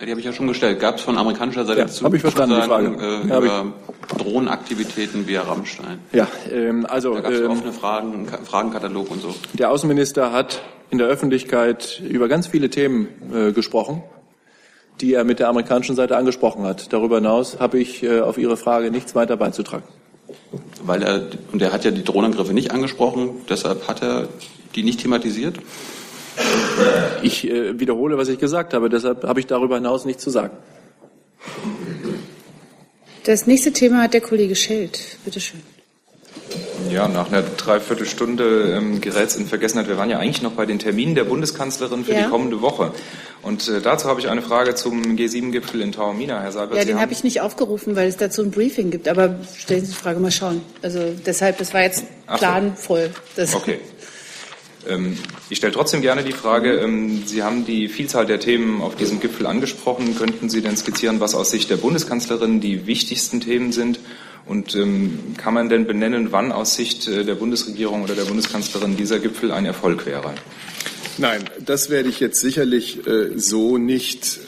Die 0.00 0.10
habe 0.10 0.18
ich 0.18 0.26
ja 0.26 0.32
schon 0.32 0.48
gestellt. 0.48 0.80
Gab 0.80 0.96
es 0.96 1.02
von 1.02 1.16
amerikanischer 1.16 1.64
Seite 1.64 1.80
ja, 1.80 1.86
zu 1.86 2.12
ich 2.12 2.20
verstanden, 2.20 2.56
die 2.56 2.66
Frage. 2.66 2.96
Äh, 2.98 3.28
ja, 3.28 3.38
über 3.38 3.72
Drohnenaktivitäten 4.18 5.28
via 5.28 5.42
Rammstein? 5.42 6.00
Ja, 6.12 6.26
ähm, 6.50 6.86
also 6.88 7.14
da 7.14 7.20
gab 7.20 7.32
es 7.32 7.40
ähm, 7.40 7.50
offene 7.50 7.72
Fragen, 7.72 8.26
Fragenkatalog 8.44 9.10
und 9.12 9.22
so. 9.22 9.32
Der 9.52 9.70
Außenminister 9.70 10.32
hat 10.32 10.62
in 10.90 10.98
der 10.98 11.06
Öffentlichkeit 11.06 12.02
über 12.04 12.26
ganz 12.26 12.48
viele 12.48 12.68
Themen 12.68 13.08
äh, 13.32 13.52
gesprochen, 13.52 14.02
die 15.00 15.14
er 15.14 15.22
mit 15.22 15.38
der 15.38 15.48
amerikanischen 15.48 15.94
Seite 15.94 16.16
angesprochen 16.16 16.64
hat. 16.64 16.92
Darüber 16.92 17.16
hinaus 17.16 17.60
habe 17.60 17.78
ich 17.78 18.02
äh, 18.02 18.20
auf 18.20 18.38
Ihre 18.38 18.56
Frage 18.56 18.90
nichts 18.90 19.14
weiter 19.14 19.36
beizutragen. 19.36 19.84
weil 20.82 21.02
er, 21.02 21.28
und 21.52 21.62
er 21.62 21.72
hat 21.72 21.84
ja 21.84 21.92
die 21.92 22.02
Drohnenangriffe 22.02 22.52
nicht 22.52 22.72
angesprochen, 22.72 23.42
deshalb 23.48 23.86
hat 23.86 24.02
er 24.02 24.28
die 24.74 24.82
nicht 24.82 25.00
thematisiert? 25.00 25.58
Ich 27.22 27.48
äh, 27.48 27.78
wiederhole, 27.78 28.16
was 28.18 28.28
ich 28.28 28.38
gesagt 28.38 28.74
habe, 28.74 28.88
deshalb 28.88 29.24
habe 29.24 29.40
ich 29.40 29.46
darüber 29.46 29.76
hinaus 29.76 30.04
nichts 30.04 30.22
zu 30.22 30.30
sagen. 30.30 30.56
Das 33.24 33.46
nächste 33.46 33.72
Thema 33.72 34.02
hat 34.02 34.14
der 34.14 34.20
Kollege 34.20 34.56
Schelt. 34.56 35.16
Bitte 35.24 35.40
schön. 35.40 35.60
Ja, 36.90 37.08
nach 37.08 37.28
einer 37.28 37.42
Dreiviertelstunde 37.42 38.74
ähm, 38.76 39.00
gerät 39.00 39.28
es 39.28 39.36
in 39.36 39.46
Vergessenheit. 39.46 39.88
Wir 39.88 39.96
waren 39.96 40.10
ja 40.10 40.18
eigentlich 40.18 40.42
noch 40.42 40.52
bei 40.52 40.66
den 40.66 40.78
Terminen 40.78 41.14
der 41.14 41.24
Bundeskanzlerin 41.24 42.04
für 42.04 42.12
Ja. 42.12 42.24
die 42.24 42.30
kommende 42.30 42.60
Woche. 42.60 42.92
Und 43.42 43.68
äh, 43.68 43.80
dazu 43.80 44.08
habe 44.08 44.20
ich 44.20 44.28
eine 44.28 44.42
Frage 44.42 44.74
zum 44.74 45.00
G7-Gipfel 45.16 45.80
in 45.80 45.92
Taormina, 45.92 46.40
Herr 46.40 46.52
Seibert. 46.52 46.76
Ja, 46.76 46.82
Sie 46.82 46.88
den 46.88 47.00
habe 47.00 47.12
ich 47.12 47.24
nicht 47.24 47.40
aufgerufen, 47.40 47.96
weil 47.96 48.08
es 48.08 48.16
dazu 48.16 48.42
ein 48.42 48.50
Briefing 48.50 48.90
gibt. 48.90 49.08
Aber 49.08 49.36
stellen 49.56 49.84
Sie 49.84 49.92
die 49.92 49.98
Frage, 49.98 50.18
mal 50.20 50.30
schauen. 50.32 50.60
Also 50.82 51.00
deshalb, 51.24 51.58
das 51.58 51.72
war 51.72 51.82
jetzt 51.82 52.00
so. 52.28 52.36
planvoll. 52.36 53.10
Das 53.36 53.54
Okay. 53.54 53.78
Ähm, 54.88 55.16
ich 55.50 55.58
stelle 55.58 55.72
trotzdem 55.72 56.02
gerne 56.02 56.24
die 56.24 56.32
Frage, 56.32 56.74
ähm, 56.76 57.22
Sie 57.26 57.42
haben 57.42 57.64
die 57.64 57.88
Vielzahl 57.88 58.26
der 58.26 58.40
Themen 58.40 58.82
auf 58.82 58.96
diesem 58.96 59.20
Gipfel 59.20 59.46
angesprochen. 59.46 60.16
Könnten 60.16 60.48
Sie 60.48 60.62
denn 60.62 60.76
skizzieren, 60.76 61.20
was 61.20 61.34
aus 61.34 61.50
Sicht 61.50 61.70
der 61.70 61.76
Bundeskanzlerin 61.76 62.60
die 62.60 62.86
wichtigsten 62.86 63.40
Themen 63.40 63.72
sind? 63.72 64.00
Und 64.44 64.74
ähm, 64.74 65.34
kann 65.36 65.54
man 65.54 65.68
denn 65.68 65.86
benennen, 65.86 66.32
wann 66.32 66.50
aus 66.50 66.74
Sicht 66.74 67.06
äh, 67.06 67.24
der 67.24 67.36
Bundesregierung 67.36 68.02
oder 68.02 68.14
der 68.14 68.24
Bundeskanzlerin 68.24 68.96
dieser 68.96 69.20
Gipfel 69.20 69.52
ein 69.52 69.66
Erfolg 69.66 70.04
wäre? 70.04 70.34
Nein, 71.18 71.44
das 71.64 71.90
werde 71.90 72.08
ich 72.08 72.20
jetzt 72.20 72.40
sicherlich 72.40 73.06
äh, 73.06 73.38
so 73.38 73.78
nicht 73.78 74.40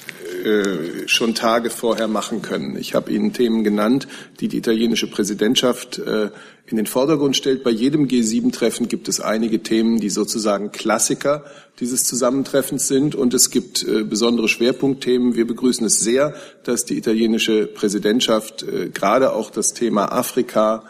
äh, 0.45 1.09
schon 1.09 1.35
Tage 1.35 1.71
vorher 1.71 2.09
machen 2.09 2.43
können. 2.43 2.77
Ich 2.77 2.95
habe 2.95 3.11
Ihnen 3.11 3.33
Themen 3.33 3.65
genannt, 3.65 4.07
die 4.41 4.49
die 4.49 4.59
italienische 4.59 5.11
Präsidentschaft 5.11 5.99
äh, 5.99 6.31
in 6.67 6.77
den 6.77 6.87
Vordergrund 6.87 7.37
stellt. 7.37 7.65
Bei 7.65 7.71
jedem 7.71 8.07
G7-Treffen 8.07 8.89
gibt 8.89 9.09
es 9.09 9.21
einige 9.21 9.63
Themen, 9.63 10.01
die 10.01 10.11
sozusagen 10.11 10.73
Klassiker 10.73 11.45
dieses 11.81 12.05
Zusammentreffens 12.05 12.87
sind. 12.87 13.15
Und 13.15 13.35
es 13.35 13.51
gibt 13.51 13.83
äh, 13.83 14.05
besondere 14.05 14.49
Schwerpunktthemen. 14.49 15.35
Wir 15.35 15.47
begrüßen 15.47 15.87
es 15.87 16.01
sehr, 16.01 16.35
dass 16.65 16.85
die 16.85 16.97
italienische 16.97 17.67
Präsidentschaft 17.67 18.65
gerade 18.95 19.33
auch 19.33 19.51
das 19.51 19.75
Thema 19.75 20.13
Afrika 20.13 20.85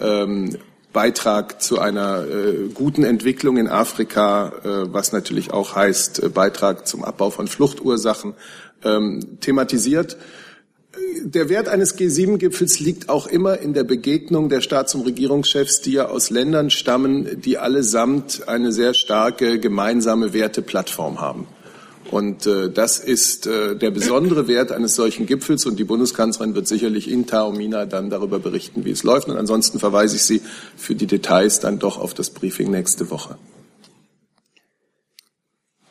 ähm, 0.00 0.56
Beitrag 0.92 1.60
zu 1.62 1.78
einer 1.78 2.24
äh, 2.26 2.68
guten 2.72 3.04
Entwicklung 3.04 3.58
in 3.58 3.68
Afrika, 3.68 4.52
äh, 4.64 4.92
was 4.92 5.12
natürlich 5.12 5.52
auch 5.52 5.76
heißt 5.76 6.22
äh, 6.22 6.28
Beitrag 6.28 6.86
zum 6.86 7.04
Abbau 7.04 7.30
von 7.30 7.46
Fluchtursachen, 7.46 8.34
ähm, 8.84 9.38
thematisiert. 9.40 10.16
Der 11.22 11.48
Wert 11.48 11.68
eines 11.68 11.96
G7-Gipfels 11.96 12.80
liegt 12.80 13.08
auch 13.08 13.26
immer 13.26 13.58
in 13.58 13.72
der 13.72 13.84
Begegnung 13.84 14.48
der 14.48 14.60
Staats- 14.60 14.94
und 14.94 15.02
Regierungschefs, 15.02 15.80
die 15.80 15.92
ja 15.92 16.08
aus 16.08 16.30
Ländern 16.30 16.70
stammen, 16.70 17.40
die 17.40 17.58
allesamt 17.58 18.48
eine 18.48 18.72
sehr 18.72 18.94
starke 18.94 19.60
gemeinsame 19.60 20.32
Werteplattform 20.32 21.20
haben. 21.20 21.46
Und 22.10 22.46
äh, 22.46 22.70
das 22.70 22.98
ist 22.98 23.46
äh, 23.46 23.76
der 23.76 23.90
besondere 23.90 24.48
Wert 24.48 24.72
eines 24.72 24.94
solchen 24.94 25.26
Gipfels. 25.26 25.66
Und 25.66 25.78
die 25.78 25.84
Bundeskanzlerin 25.84 26.54
wird 26.54 26.66
sicherlich 26.66 27.10
in 27.10 27.26
Taormina 27.26 27.84
dann 27.84 28.08
darüber 28.08 28.38
berichten, 28.38 28.84
wie 28.84 28.90
es 28.90 29.02
läuft. 29.02 29.28
Und 29.28 29.36
ansonsten 29.36 29.78
verweise 29.78 30.16
ich 30.16 30.22
Sie 30.22 30.40
für 30.76 30.94
die 30.94 31.06
Details 31.06 31.60
dann 31.60 31.78
doch 31.78 31.98
auf 31.98 32.14
das 32.14 32.30
Briefing 32.30 32.70
nächste 32.70 33.10
Woche. 33.10 33.36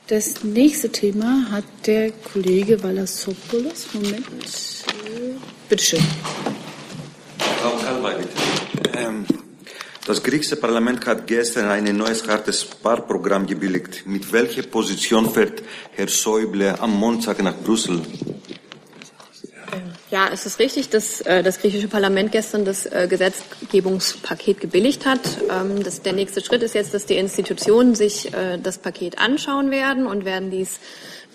Das 0.07 0.41
nächste 0.41 0.89
Thema 0.89 1.51
hat 1.51 1.65
der 1.85 2.11
Kollege 2.11 2.81
Valassopoulos. 2.81 3.87
Moment. 3.91 4.25
Bitte 5.67 5.83
schön. 5.83 5.99
Frau 7.61 7.71
Kalbay, 7.71 8.15
bitte. 8.19 8.97
Ähm, 8.97 9.25
das 10.05 10.23
griechische 10.23 10.55
Parlament 10.55 11.05
hat 11.05 11.27
gestern 11.27 11.67
ein 11.67 11.83
neues 11.97 12.25
hartes 12.25 12.61
Sparprogramm 12.61 13.45
gebilligt. 13.45 14.07
Mit 14.07 14.31
welcher 14.31 14.61
Position 14.63 15.29
fährt 15.29 15.61
Herr 15.91 16.07
Schäuble 16.07 16.79
am 16.79 16.97
Montag 16.97 17.43
nach 17.43 17.57
Brüssel? 17.57 18.01
Ja, 20.09 20.29
es 20.31 20.45
ist 20.45 20.59
richtig, 20.59 20.89
dass 20.89 21.19
äh, 21.21 21.43
das 21.43 21.59
griechische 21.59 21.89
Parlament 21.89 22.31
gestern 22.31 22.63
das 22.63 22.85
äh, 22.85 23.07
Gesetzgebungspaket 23.09 24.61
gebilligt 24.61 25.05
hat. 25.05 25.19
Ähm, 25.49 25.83
das, 25.83 26.01
der 26.01 26.13
nächste 26.13 26.39
Schritt 26.39 26.63
ist 26.63 26.75
jetzt, 26.75 26.93
dass 26.93 27.05
die 27.05 27.17
Institutionen 27.17 27.93
sich 27.93 28.33
äh, 28.33 28.57
das 28.57 28.77
Paket 28.77 29.19
anschauen 29.19 29.69
werden 29.69 30.07
und 30.07 30.23
werden 30.23 30.49
dies 30.49 30.79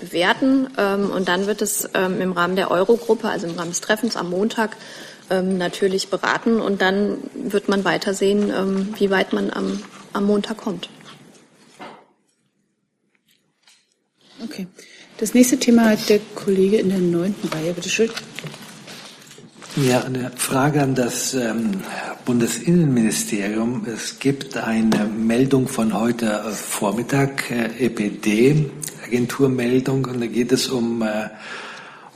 bewerten. 0.00 0.68
Ähm, 0.78 1.10
und 1.10 1.28
dann 1.28 1.46
wird 1.46 1.60
es 1.60 1.86
ähm, 1.92 2.22
im 2.22 2.32
Rahmen 2.32 2.56
der 2.56 2.70
Eurogruppe, 2.70 3.28
also 3.28 3.46
im 3.46 3.58
Rahmen 3.58 3.70
des 3.72 3.82
Treffens 3.82 4.16
am 4.16 4.30
Montag, 4.30 4.78
ähm, 5.28 5.58
natürlich 5.58 6.08
beraten. 6.08 6.58
Und 6.58 6.80
dann 6.80 7.18
wird 7.34 7.68
man 7.68 7.84
weitersehen, 7.84 8.50
ähm, 8.50 8.94
wie 8.98 9.10
weit 9.10 9.34
man 9.34 9.50
am, 9.50 9.82
am 10.14 10.24
Montag 10.24 10.56
kommt. 10.56 10.88
Okay. 14.42 14.66
Das 15.18 15.34
nächste 15.34 15.58
Thema 15.58 15.90
hat 15.90 16.08
der 16.08 16.20
Kollege 16.34 16.78
in 16.78 16.88
der 16.88 16.98
neunten 16.98 17.48
Reihe. 17.48 17.74
Bitte 17.74 17.90
schön. 17.90 18.10
Ja, 19.76 20.02
eine 20.02 20.30
Frage 20.36 20.82
an 20.82 20.94
das 20.94 21.32
ähm, 21.32 21.80
Bundesinnenministerium. 22.26 23.86
Es 23.86 24.18
gibt 24.18 24.58
eine 24.58 25.06
Meldung 25.06 25.66
von 25.66 25.94
heute 25.94 26.44
Vormittag, 26.52 27.50
äh, 27.50 27.86
EPD, 27.86 28.70
Agenturmeldung, 29.02 30.04
und 30.04 30.20
da 30.20 30.26
geht 30.26 30.52
es 30.52 30.68
um, 30.68 31.00
äh, 31.00 31.30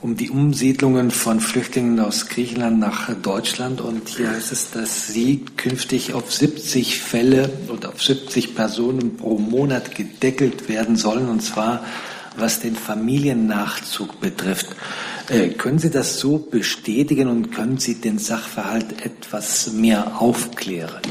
um 0.03 0.15
die 0.15 0.29
Umsiedlungen 0.29 1.09
von 1.09 1.39
Flüchtlingen 1.39 1.99
aus 1.99 2.27
Griechenland 2.27 2.77
nach 2.77 3.11
Deutschland. 3.15 3.81
Und 3.81 4.07
hier 4.07 4.29
heißt 4.29 4.51
es, 4.51 4.69
dass 4.69 5.07
sie 5.07 5.43
künftig 5.57 6.13
auf 6.13 6.31
70 6.31 6.99
Fälle 6.99 7.49
und 7.69 7.87
auf 7.87 8.03
70 8.03 8.53
Personen 8.53 9.17
pro 9.17 9.39
Monat 9.39 9.95
gedeckelt 9.95 10.69
werden 10.69 10.95
sollen, 10.95 11.27
und 11.27 11.41
zwar 11.41 11.83
was 12.37 12.59
den 12.59 12.75
Familiennachzug 12.75 14.19
betrifft. 14.21 14.67
Äh, 15.29 15.49
können 15.49 15.79
Sie 15.79 15.89
das 15.89 16.19
so 16.19 16.37
bestätigen 16.37 17.27
und 17.27 17.51
können 17.51 17.77
Sie 17.77 17.95
den 17.95 18.17
Sachverhalt 18.17 19.05
etwas 19.05 19.73
mehr 19.73 20.21
aufklären? 20.21 21.01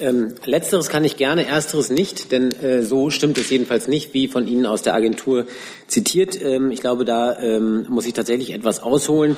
Ähm, 0.00 0.34
letzteres 0.44 0.88
kann 0.88 1.04
ich 1.04 1.16
gerne, 1.16 1.46
ersteres 1.46 1.88
nicht, 1.88 2.32
denn 2.32 2.50
äh, 2.60 2.82
so 2.82 3.08
stimmt 3.08 3.38
es 3.38 3.48
jedenfalls 3.50 3.88
nicht, 3.88 4.12
wie 4.14 4.28
von 4.28 4.46
Ihnen 4.48 4.66
aus 4.66 4.82
der 4.82 4.94
Agentur 4.94 5.46
zitiert. 5.86 6.40
Ähm, 6.42 6.72
ich 6.72 6.80
glaube, 6.80 7.04
da 7.04 7.38
ähm, 7.38 7.86
muss 7.88 8.06
ich 8.06 8.12
tatsächlich 8.12 8.52
etwas 8.52 8.82
ausholen. 8.82 9.36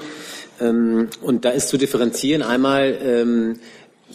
Ähm, 0.61 1.11
und 1.21 1.45
da 1.45 1.51
ist 1.51 1.69
zu 1.69 1.77
differenzieren 1.77 2.43
einmal 2.43 2.99
ähm, 3.01 3.61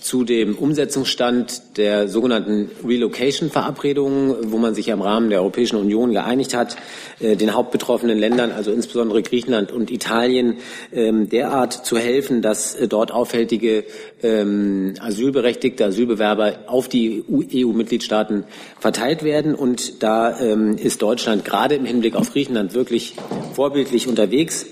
zu 0.04 0.24
dem 0.24 0.56
Umsetzungsstand 0.56 1.78
der 1.78 2.08
sogenannten 2.08 2.70
Relocation-Verabredungen, 2.86 4.52
wo 4.52 4.58
man 4.58 4.76
sich 4.76 4.88
im 4.88 5.02
Rahmen 5.02 5.30
der 5.30 5.40
Europäischen 5.40 5.78
Union 5.78 6.12
geeinigt 6.12 6.54
hat, 6.54 6.78
äh, 7.20 7.36
den 7.36 7.54
hauptbetroffenen 7.54 8.18
Ländern, 8.18 8.52
also 8.52 8.72
insbesondere 8.72 9.22
Griechenland 9.22 9.72
und 9.72 9.92
Italien, 9.92 10.58
ähm, 10.92 11.30
derart 11.30 11.74
zu 11.74 11.98
helfen, 11.98 12.42
dass 12.42 12.76
äh, 12.76 12.88
dort 12.88 13.12
auffällige 13.12 13.84
ähm, 14.24 14.96
Asylberechtigte, 15.00 15.86
Asylbewerber 15.86 16.60
auf 16.68 16.88
die 16.88 17.24
EU-Mitgliedstaaten 17.30 18.44
verteilt 18.80 19.24
werden. 19.24 19.56
Und 19.56 20.04
da 20.04 20.40
ähm, 20.40 20.78
ist 20.78 21.02
Deutschland 21.02 21.46
gerade 21.46 21.76
im 21.76 21.86
Hinblick 21.86 22.16
auf 22.16 22.32
Griechenland 22.32 22.74
wirklich 22.74 23.16
vorbildlich 23.54 24.08
unterwegs. 24.08 24.66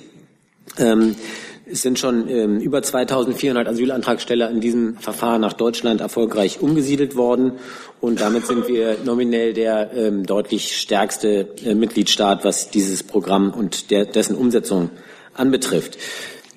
Es 1.70 1.82
sind 1.82 2.00
schon 2.00 2.30
ähm, 2.30 2.60
über 2.60 2.82
2400 2.82 3.68
Asylantragsteller 3.68 4.50
in 4.50 4.62
diesem 4.62 4.96
Verfahren 4.98 5.42
nach 5.42 5.54
Deutschland 5.54 6.00
erfolgreich 6.00 6.62
umgesiedelt 6.62 7.16
worden. 7.16 7.54
Und 8.00 8.22
damit 8.22 8.46
sind 8.46 8.70
wir 8.70 8.98
nominell 9.04 9.54
der 9.54 9.92
ähm, 9.94 10.26
deutlich 10.26 10.78
stärkste 10.78 11.50
äh, 11.66 11.76
Mitgliedstaat, 11.76 12.46
was 12.46 12.70
dieses 12.70 13.04
Programm 13.04 13.52
und 13.52 13.92
der, 13.92 14.06
dessen 14.06 14.38
Umsetzung 14.38 14.92
anbetrifft. 15.34 15.98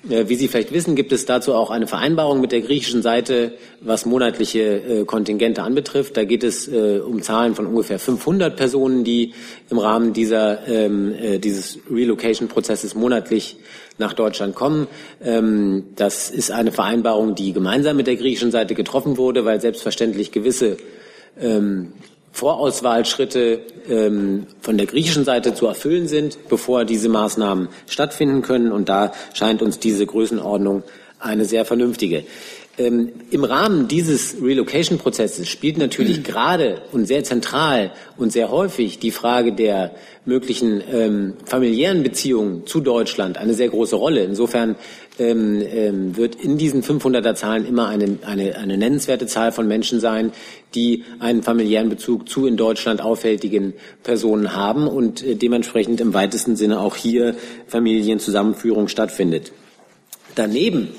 Äh, 0.09 0.29
Wie 0.29 0.35
Sie 0.35 0.47
vielleicht 0.47 0.71
wissen, 0.71 0.95
gibt 0.95 1.11
es 1.11 1.25
dazu 1.25 1.53
auch 1.53 1.71
eine 1.71 1.87
Vereinbarung 1.87 2.39
mit 2.39 2.51
der 2.51 2.61
griechischen 2.61 3.01
Seite, 3.01 3.53
was 3.81 4.05
monatliche 4.05 4.61
äh, 4.61 5.05
Kontingente 5.05 5.63
anbetrifft. 5.63 6.15
Da 6.15 6.23
geht 6.23 6.43
es 6.43 6.67
äh, 6.67 6.99
um 6.99 7.21
Zahlen 7.21 7.53
von 7.55 7.67
ungefähr 7.67 7.99
500 7.99 8.55
Personen, 8.55 9.03
die 9.03 9.33
im 9.69 9.77
Rahmen 9.77 10.13
dieser, 10.13 10.67
ähm, 10.67 11.13
äh, 11.13 11.37
dieses 11.37 11.79
Relocation-Prozesses 11.89 12.95
monatlich 12.95 13.57
nach 14.01 14.13
Deutschland 14.13 14.55
kommen. 14.55 14.87
Ähm, 15.23 15.85
das 15.95 16.29
ist 16.29 16.51
eine 16.51 16.73
Vereinbarung, 16.73 17.35
die 17.35 17.53
gemeinsam 17.53 17.95
mit 17.95 18.07
der 18.07 18.17
griechischen 18.17 18.51
Seite 18.51 18.75
getroffen 18.75 19.15
wurde, 19.15 19.45
weil 19.45 19.61
selbstverständlich 19.61 20.33
gewisse 20.33 20.75
ähm, 21.39 21.93
Vorauswahlschritte 22.33 23.61
ähm, 23.89 24.47
von 24.61 24.77
der 24.77 24.87
griechischen 24.87 25.23
Seite 25.23 25.53
zu 25.53 25.67
erfüllen 25.67 26.07
sind, 26.07 26.49
bevor 26.49 26.85
diese 26.85 27.09
Maßnahmen 27.09 27.69
stattfinden 27.87 28.41
können. 28.41 28.71
Und 28.71 28.89
da 28.89 29.13
scheint 29.33 29.61
uns 29.61 29.79
diese 29.79 30.05
Größenordnung 30.05 30.83
eine 31.19 31.45
sehr 31.45 31.65
vernünftige. 31.65 32.23
Ähm, 32.77 33.09
Im 33.31 33.43
Rahmen 33.43 33.89
dieses 33.89 34.35
Relocation-Prozesses 34.41 35.49
spielt 35.49 35.77
natürlich 35.77 36.19
mhm. 36.19 36.23
gerade 36.23 36.81
und 36.93 37.05
sehr 37.05 37.23
zentral 37.23 37.91
und 38.17 38.31
sehr 38.31 38.49
häufig 38.49 38.97
die 38.99 39.11
Frage 39.11 39.51
der 39.53 39.91
möglichen 40.23 40.81
ähm, 40.89 41.33
familiären 41.45 42.01
Beziehungen 42.01 42.65
zu 42.65 42.79
Deutschland 42.79 43.37
eine 43.37 43.55
sehr 43.55 43.67
große 43.67 43.95
Rolle. 43.97 44.23
Insofern 44.23 44.77
ähm, 45.19 45.61
ähm, 45.61 46.15
wird 46.15 46.35
in 46.35 46.57
diesen 46.57 46.81
500er 46.81 47.35
Zahlen 47.35 47.65
immer 47.65 47.89
eine, 47.89 48.19
eine, 48.25 48.55
eine 48.57 48.77
nennenswerte 48.77 49.25
Zahl 49.27 49.51
von 49.51 49.67
Menschen 49.67 49.99
sein, 49.99 50.31
die 50.73 51.03
einen 51.19 51.43
familiären 51.43 51.89
Bezug 51.89 52.29
zu 52.29 52.47
in 52.47 52.55
Deutschland 52.55 53.01
auffälligen 53.01 53.73
Personen 54.03 54.55
haben 54.55 54.87
und 54.87 55.23
äh, 55.23 55.35
dementsprechend 55.35 55.99
im 55.99 56.13
weitesten 56.13 56.55
Sinne 56.55 56.79
auch 56.79 56.95
hier 56.95 57.35
Familienzusammenführung 57.67 58.87
stattfindet. 58.87 59.51
Daneben 60.35 60.89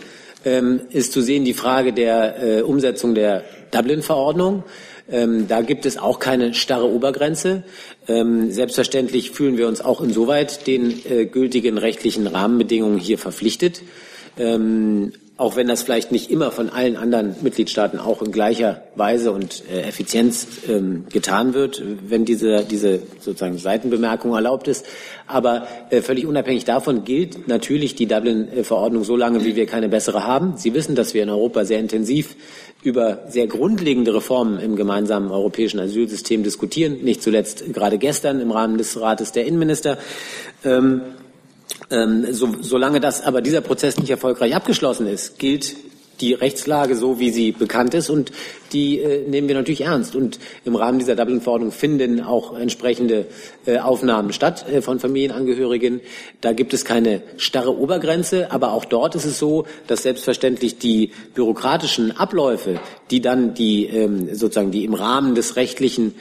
ist 0.45 1.13
zu 1.13 1.21
sehen 1.21 1.45
die 1.45 1.55
Frage 1.55 1.93
der 1.93 2.43
äh, 2.43 2.63
Umsetzung 2.63 3.15
der 3.15 3.45
Dublin-Verordnung. 3.71 4.65
Ähm, 5.11 5.47
da 5.49 5.63
gibt 5.63 5.85
es 5.87 5.99
auch 5.99 6.19
keine 6.19 6.55
starre 6.55 6.89
Obergrenze. 6.89 7.65
Ähm, 8.09 8.51
selbstverständlich 8.51 9.31
fühlen 9.31 9.59
wir 9.59 9.69
uns 9.69 9.81
auch 9.81 10.01
insoweit 10.01 10.67
den 10.67 10.95
äh, 11.09 11.27
gültigen 11.27 11.79
rechtlichen 11.79 12.27
Rahmenbedingungen 12.27 12.99
hier 12.99 13.19
verpflichtet. 13.19 13.83
Ähm, 14.39 15.13
auch 15.43 15.57
wenn 15.57 15.67
das 15.67 15.83
vielleicht 15.83 16.13
nicht 16.13 16.31
immer 16.31 16.53
von 16.53 16.71
allen 16.71 16.97
anderen 16.97 17.35
Mitgliedstaaten 17.43 17.99
auch 17.99 18.23
in 18.23 18.31
gleicher 18.31 18.85
Weise 18.95 19.33
und 19.33 19.65
äh, 19.69 19.81
Effizienz 19.81 20.47
ähm, 20.69 21.05
getan 21.11 21.53
wird, 21.53 21.83
wenn 22.09 22.25
diese, 22.25 22.65
diese 22.65 23.01
sozusagen 23.19 23.59
Seitenbemerkung 23.59 24.33
erlaubt 24.35 24.69
ist. 24.69 24.87
Aber 25.27 25.67
äh, 25.91 26.01
völlig 26.01 26.27
unabhängig 26.27 26.65
davon 26.65 27.03
gilt 27.03 27.49
natürlich 27.49 27.97
die 27.97 28.07
Dublin-Verordnung 28.07 29.03
so 29.03 29.17
lange, 29.17 29.45
wie 29.45 29.57
wir 29.57 29.67
keine 29.67 29.89
bessere 29.89 30.25
haben. 30.25 30.57
Sie 30.59 30.75
wissen, 30.75 30.95
dass 30.95 31.13
wir 31.13 31.25
in 31.25 31.31
Europa 31.31 31.65
sehr 31.65 31.81
intensiv 31.81 32.37
über 32.85 33.25
sehr 33.27 33.49
grundlegende 33.49 34.15
Reformen 34.15 34.61
im 34.61 34.77
gemeinsamen 34.77 35.33
europäischen 35.33 35.81
Asylsystem 35.81 36.45
diskutieren, 36.45 36.99
nicht 37.03 37.21
zuletzt 37.21 37.65
gerade 37.73 37.99
gestern 37.99 38.41
im 38.41 38.53
Rahmen 38.53 38.79
des 38.79 39.01
Rates 39.01 39.33
der 39.33 39.45
Innenminister. 39.45 39.99
Ähm, 40.65 41.01
ähm, 41.91 42.27
so, 42.33 42.55
solange 42.61 43.01
das 43.01 43.23
aber 43.23 43.41
dieser 43.43 43.61
Prozess 43.61 43.99
nicht 43.99 44.11
erfolgreich 44.11 44.55
abgeschlossen 44.55 45.07
ist, 45.07 45.39
gilt 45.39 45.77
die 46.21 46.35
Rechtslage 46.35 46.95
so, 46.95 47.19
wie 47.19 47.31
sie 47.31 47.53
bekannt 47.53 47.95
ist 47.95 48.09
und 48.09 48.31
die 48.73 49.01
äh, 49.01 49.29
nehmen 49.29 49.49
wir 49.49 49.57
natürlich 49.57 49.83
ernst. 49.83 50.15
Und 50.15 50.39
im 50.65 50.77
Rahmen 50.77 50.99
dieser 50.99 51.17
Dublin-Verordnung 51.17 51.73
finden 51.73 52.21
auch 52.21 52.57
entsprechende 52.57 53.27
äh, 53.67 53.79
Aufnahmen 53.79 54.33
statt 54.33 54.65
äh, 54.71 54.81
von 54.81 55.01
Familienangehörigen. 55.01 56.01
Da 56.41 56.53
gibt 56.53 56.73
es 56.73 56.85
keine 56.85 57.23
starre 57.37 57.77
Obergrenze, 57.77 58.53
aber 58.53 58.73
auch 58.73 58.85
dort 58.85 59.15
ist 59.15 59.25
es 59.25 59.39
so, 59.39 59.67
dass 59.89 60.05
selbstverständlich 60.05 60.79
die 60.79 61.11
bürokratischen 61.35 62.17
Abläufe, 62.17 62.81
die 63.11 63.21
dann 63.21 63.55
die 63.55 63.87
ähm, 63.87 64.35
sozusagen 64.35 64.71
die 64.71 64.85
im 64.85 64.95
Rahmen 64.95 65.35
des 65.35 65.57
rechtlichen 65.57 66.15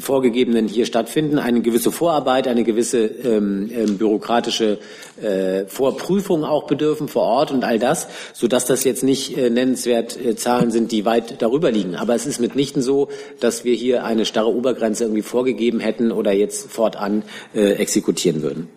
vorgegebenen 0.00 0.68
hier 0.68 0.86
stattfinden, 0.86 1.38
eine 1.38 1.60
gewisse 1.60 1.92
Vorarbeit, 1.92 2.48
eine 2.48 2.64
gewisse 2.64 3.04
ähm, 3.06 3.70
ähm, 3.72 3.98
bürokratische 3.98 4.78
äh, 5.20 5.66
Vorprüfung 5.66 6.44
auch 6.44 6.66
bedürfen 6.66 7.08
vor 7.08 7.22
Ort 7.22 7.50
und 7.50 7.64
all 7.64 7.78
das, 7.78 8.08
so 8.32 8.48
dass 8.48 8.64
das 8.64 8.84
jetzt 8.84 9.02
nicht 9.02 9.36
äh, 9.36 9.50
nennenswert 9.50 10.18
äh, 10.18 10.36
Zahlen 10.36 10.70
sind, 10.70 10.92
die 10.92 11.04
weit 11.04 11.42
darüber 11.42 11.70
liegen. 11.70 11.96
Aber 11.96 12.14
es 12.14 12.26
ist 12.26 12.40
mitnichten 12.40 12.82
so, 12.82 13.08
dass 13.40 13.64
wir 13.64 13.74
hier 13.74 14.04
eine 14.04 14.24
starre 14.24 14.54
Obergrenze 14.54 15.04
irgendwie 15.04 15.22
vorgegeben 15.22 15.80
hätten 15.80 16.12
oder 16.12 16.32
jetzt 16.32 16.70
fortan 16.70 17.22
äh, 17.54 17.72
exekutieren 17.72 18.42
würden. 18.42 18.68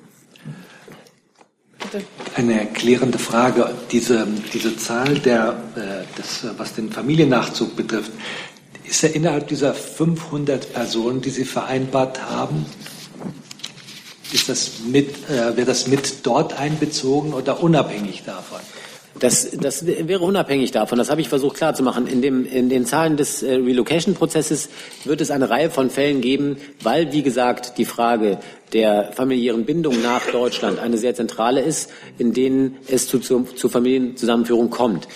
Eine 2.36 2.59
erklärende 2.59 3.17
Frage. 3.17 3.69
Diese, 3.91 4.28
diese 4.53 4.78
Zahl, 4.78 5.15
der, 5.19 5.61
äh, 5.76 6.17
des, 6.17 6.45
was 6.57 6.76
den 6.76 6.91
Familiennachzug 6.91 7.76
betrifft, 7.76 8.11
ist 8.92 9.06
er 9.06 9.16
innerhalb 9.16 9.48
dieser 9.48 9.74
500 9.74 10.74
Personen, 10.74 11.22
die 11.22 11.30
Sie 11.30 11.46
vereinbart 11.46 12.30
haben, 12.30 12.66
ist 14.34 14.50
das 14.50 14.72
mit, 14.86 15.30
äh, 15.30 15.56
wird 15.56 15.70
das 15.70 15.88
mit 15.88 16.26
dort 16.26 16.60
einbezogen 16.60 17.34
oder 17.34 17.64
unabhängig 17.64 18.24
davon? 18.26 18.60
Das, 19.20 19.50
das 19.52 19.86
wäre 19.86 20.22
unabhängig 20.22 20.72
davon. 20.72 20.98
Das 20.98 21.10
habe 21.10 21.22
ich 21.22 21.30
versucht 21.30 21.58
klarzumachen. 21.58 22.08
In, 22.08 22.22
dem, 22.22 22.46
in 22.46 22.70
den 22.70 22.86
Zahlen 22.86 23.18
des 23.18 23.44
äh, 23.44 23.56
Relocation-Prozesses 23.56 24.70
wird 25.06 25.22
es 25.22 25.32
eine 25.32 25.50
Reihe 25.50 25.70
von 25.70 25.89
Fällen 25.89 26.22
geben, 26.22 26.58
weil, 26.82 27.14
wie 27.14 27.24
gesagt, 27.24 27.78
die 27.78 27.86
Frage 27.86 28.39
der 28.74 29.12
familiären 29.14 29.66
Bindung 29.66 30.02
nach 30.02 30.26
Deutschland 30.28 30.80
eine 30.80 30.98
sehr 30.98 31.16
zentrale 31.16 31.62
ist, 31.62 31.89
in 32.18 32.34
denen 32.34 32.78
es 32.88 33.08
zu, 33.08 33.20
zu, 33.20 33.44
zu 33.44 33.70
Familienzusammenführung 33.70 34.70
kommt. 34.70 35.08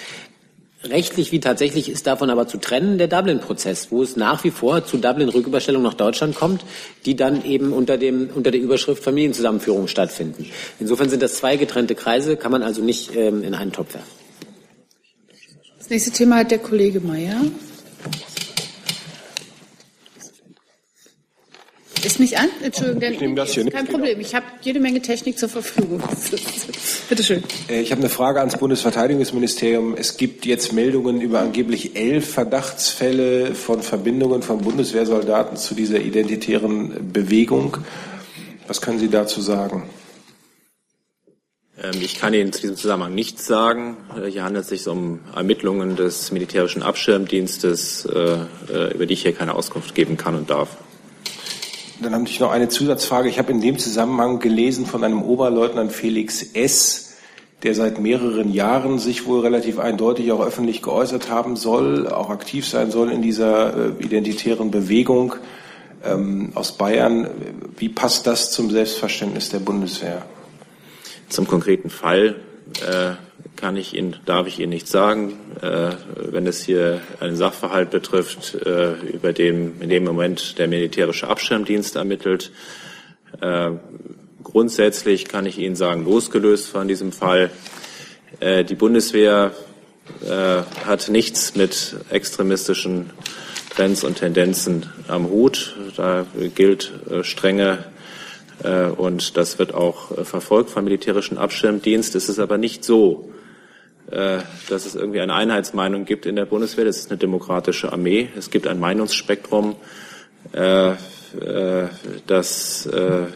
Rechtlich 0.90 1.32
wie 1.32 1.40
tatsächlich 1.40 1.90
ist 1.90 2.06
davon 2.06 2.30
aber 2.30 2.48
zu 2.48 2.58
trennen 2.58 2.98
der 2.98 3.08
Dublin-Prozess, 3.08 3.88
wo 3.92 4.04
es 4.04 4.16
nach 4.16 4.44
wie 4.44 4.52
vor 4.52 4.86
zu 4.86 4.98
Dublin-Rücküberstellung 4.98 5.82
nach 5.82 5.96
Deutschland 5.96 6.36
kommt, 6.36 6.64
die 7.06 7.16
dann 7.16 7.44
eben 7.44 7.74
unter, 7.74 7.98
dem, 7.98 8.30
unter 8.34 8.52
der 8.52 8.62
Überschrift 8.62 9.04
Familienzusammenführung 9.04 9.88
stattfinden. 9.88 10.46
Insofern 10.80 11.10
sind 11.10 11.24
das 11.24 11.36
zwei 11.36 11.58
getrennte 11.58 11.96
Kreise, 11.96 12.38
kann 12.38 12.52
man 12.52 12.62
also 12.62 12.84
nicht 12.84 13.16
ähm, 13.16 13.44
in 13.44 13.56
einen 13.56 13.72
Topf 13.72 13.94
werfen. 13.94 14.10
Das 15.78 15.90
nächste 15.90 16.12
Thema 16.12 16.38
hat 16.38 16.52
der 16.52 16.60
Kollege 16.60 17.00
Mayer. 17.00 17.42
Ist 22.06 22.20
nicht 22.20 22.38
an? 22.38 22.50
Entschuldigung, 22.62 23.14
ich 23.14 23.20
nehme 23.20 23.36
das 23.36 23.54
hier 23.54 23.64
nicht. 23.64 23.76
Kein 23.76 23.88
Problem. 23.88 24.20
Ich 24.20 24.36
habe 24.36 24.46
jede 24.62 24.80
Menge 24.80 25.02
Technik 25.02 25.40
zur 25.40 25.50
Verfügung. 25.50 26.04
Bitte 27.10 27.24
schön. 27.24 27.44
Äh, 27.68 27.82
ich 27.82 27.92
habe 27.92 28.02
eine 28.02 28.10
Frage 28.10 28.40
ans 28.42 28.58
Bundesverteidigungsministerium. 28.58 29.96
Es 29.98 30.16
gibt 30.16 30.46
jetzt 30.46 30.72
Meldungen 30.72 31.20
über 31.20 31.40
angeblich 31.40 31.96
elf 31.96 32.30
Verdachtsfälle 32.30 33.56
von 33.56 33.82
Verbindungen 33.82 34.44
von 34.44 34.60
Bundeswehrsoldaten 34.60 35.58
zu 35.58 35.74
dieser 35.74 36.00
identitären 36.00 37.12
Bewegung. 37.12 37.78
Was 38.68 38.82
können 38.82 39.00
Sie 39.00 39.10
dazu 39.10 39.42
sagen? 39.42 39.90
Ähm, 41.82 42.00
ich 42.02 42.20
kann 42.20 42.36
Ihnen 42.36 42.54
zu 42.54 42.62
diesem 42.62 42.76
Zusammenhang 42.76 43.16
nichts 43.16 43.48
sagen. 43.48 43.98
Äh, 44.16 44.30
hier 44.30 44.44
handelt 44.44 44.66
es 44.66 44.70
sich 44.70 44.88
um 44.88 45.22
Ermittlungen 45.36 45.96
des 45.96 46.32
militärischen 46.32 46.84
Abschirmdienstes, 46.84 48.06
äh, 48.06 48.94
über 48.94 49.08
die 49.08 49.14
ich 49.16 49.24
hier 49.24 49.34
keine 49.34 49.56
Auskunft 49.56 49.96
geben 49.96 50.18
kann 50.18 50.36
und 50.36 50.52
darf. 50.52 50.78
Dann 52.02 52.14
habe 52.14 52.26
ich 52.26 52.40
noch 52.40 52.52
eine 52.52 52.68
Zusatzfrage. 52.68 53.30
Ich 53.30 53.40
habe 53.40 53.52
in 53.52 53.62
dem 53.62 53.78
Zusammenhang 53.78 54.40
gelesen 54.40 54.86
von 54.86 55.04
einem 55.04 55.24
Oberleutnant 55.24 55.92
Felix 55.92 56.44
S., 56.54 57.14
der 57.64 57.74
seit 57.74 58.00
mehreren 58.00 58.54
Jahren 58.54 59.00
sich 59.00 59.26
wohl 59.26 59.40
relativ 59.40 59.80
eindeutig 59.80 60.32
auch 60.32 60.46
öffentlich 60.46 60.82
geäußert 60.82 61.30
haben 61.30 61.56
soll, 61.56 62.08
auch 62.08 62.30
aktiv 62.30 62.68
sein 62.68 62.92
soll 62.92 63.12
in 63.12 63.22
dieser 63.22 63.98
äh, 63.98 64.04
identitären 64.04 64.72
Bewegung 64.72 65.36
ähm, 66.04 66.52
aus 66.54 66.74
Bayern. 66.74 67.28
Wie 67.78 67.90
passt 67.90 68.28
das 68.28 68.52
zum 68.52 68.70
Selbstverständnis 68.70 69.50
der 69.50 69.60
Bundeswehr? 69.60 70.24
Zum 71.30 71.48
konkreten 71.48 71.90
Fall 71.90 72.36
kann 73.56 73.78
ich 73.78 73.94
Ihnen, 73.94 74.18
darf 74.26 74.48
ich 74.48 74.60
Ihnen 74.60 74.70
nicht 74.70 74.88
sagen. 74.88 75.34
Äh, 75.62 75.92
wenn 76.32 76.48
es 76.48 76.64
hier 76.64 77.02
einen 77.20 77.36
Sachverhalt 77.36 77.90
betrifft, 77.90 78.56
äh, 78.56 78.94
über 78.94 79.34
den 79.34 79.82
in 79.82 79.90
dem 79.90 80.04
Moment 80.04 80.58
der 80.60 80.68
militärische 80.68 81.28
Abschirmdienst 81.28 81.96
ermittelt. 81.96 82.52
Äh, 83.42 83.72
grundsätzlich 84.44 85.26
kann 85.26 85.46
ich 85.46 85.58
Ihnen 85.58 85.76
sagen, 85.76 86.06
losgelöst 86.06 86.68
von 86.68 86.88
diesem 86.88 87.12
Fall, 87.12 87.52
äh, 88.40 88.64
die 88.64 88.76
Bundeswehr 88.76 89.52
äh, 90.24 90.62
hat 90.86 91.10
nichts 91.10 91.56
mit 91.56 91.96
extremistischen 92.10 93.12
Trends 93.70 94.04
und 94.04 94.18
Tendenzen 94.18 94.86
am 95.08 95.30
Hut. 95.30 95.76
Da 95.96 96.26
gilt 96.54 96.92
äh, 97.10 97.24
strenge 97.24 97.86
und 98.98 99.38
das 99.38 99.60
wird 99.60 99.74
auch 99.74 100.26
verfolgt 100.26 100.70
vom 100.70 100.84
militärischen 100.86 101.38
Abschirmdienst. 101.38 102.16
Es 102.16 102.30
ist 102.30 102.40
aber 102.40 102.58
nicht 102.58 102.84
so, 102.84 103.30
äh, 104.12 104.40
dass 104.70 104.86
es 104.86 104.94
irgendwie 104.94 105.20
eine 105.20 105.34
Einheitsmeinung 105.34 106.06
gibt 106.06 106.28
in 106.28 106.36
der 106.36 106.46
Bundeswehr. 106.46 106.86
Das 106.86 106.98
ist 106.98 107.10
eine 107.10 107.18
demokratische 107.18 107.92
Armee. 107.92 108.30
Es 108.38 108.52
gibt 108.52 108.68
ein 108.68 108.80
Meinungsspektrum, 108.80 109.76
äh, 110.54 110.92
äh, 110.92 110.96
das 112.28 112.88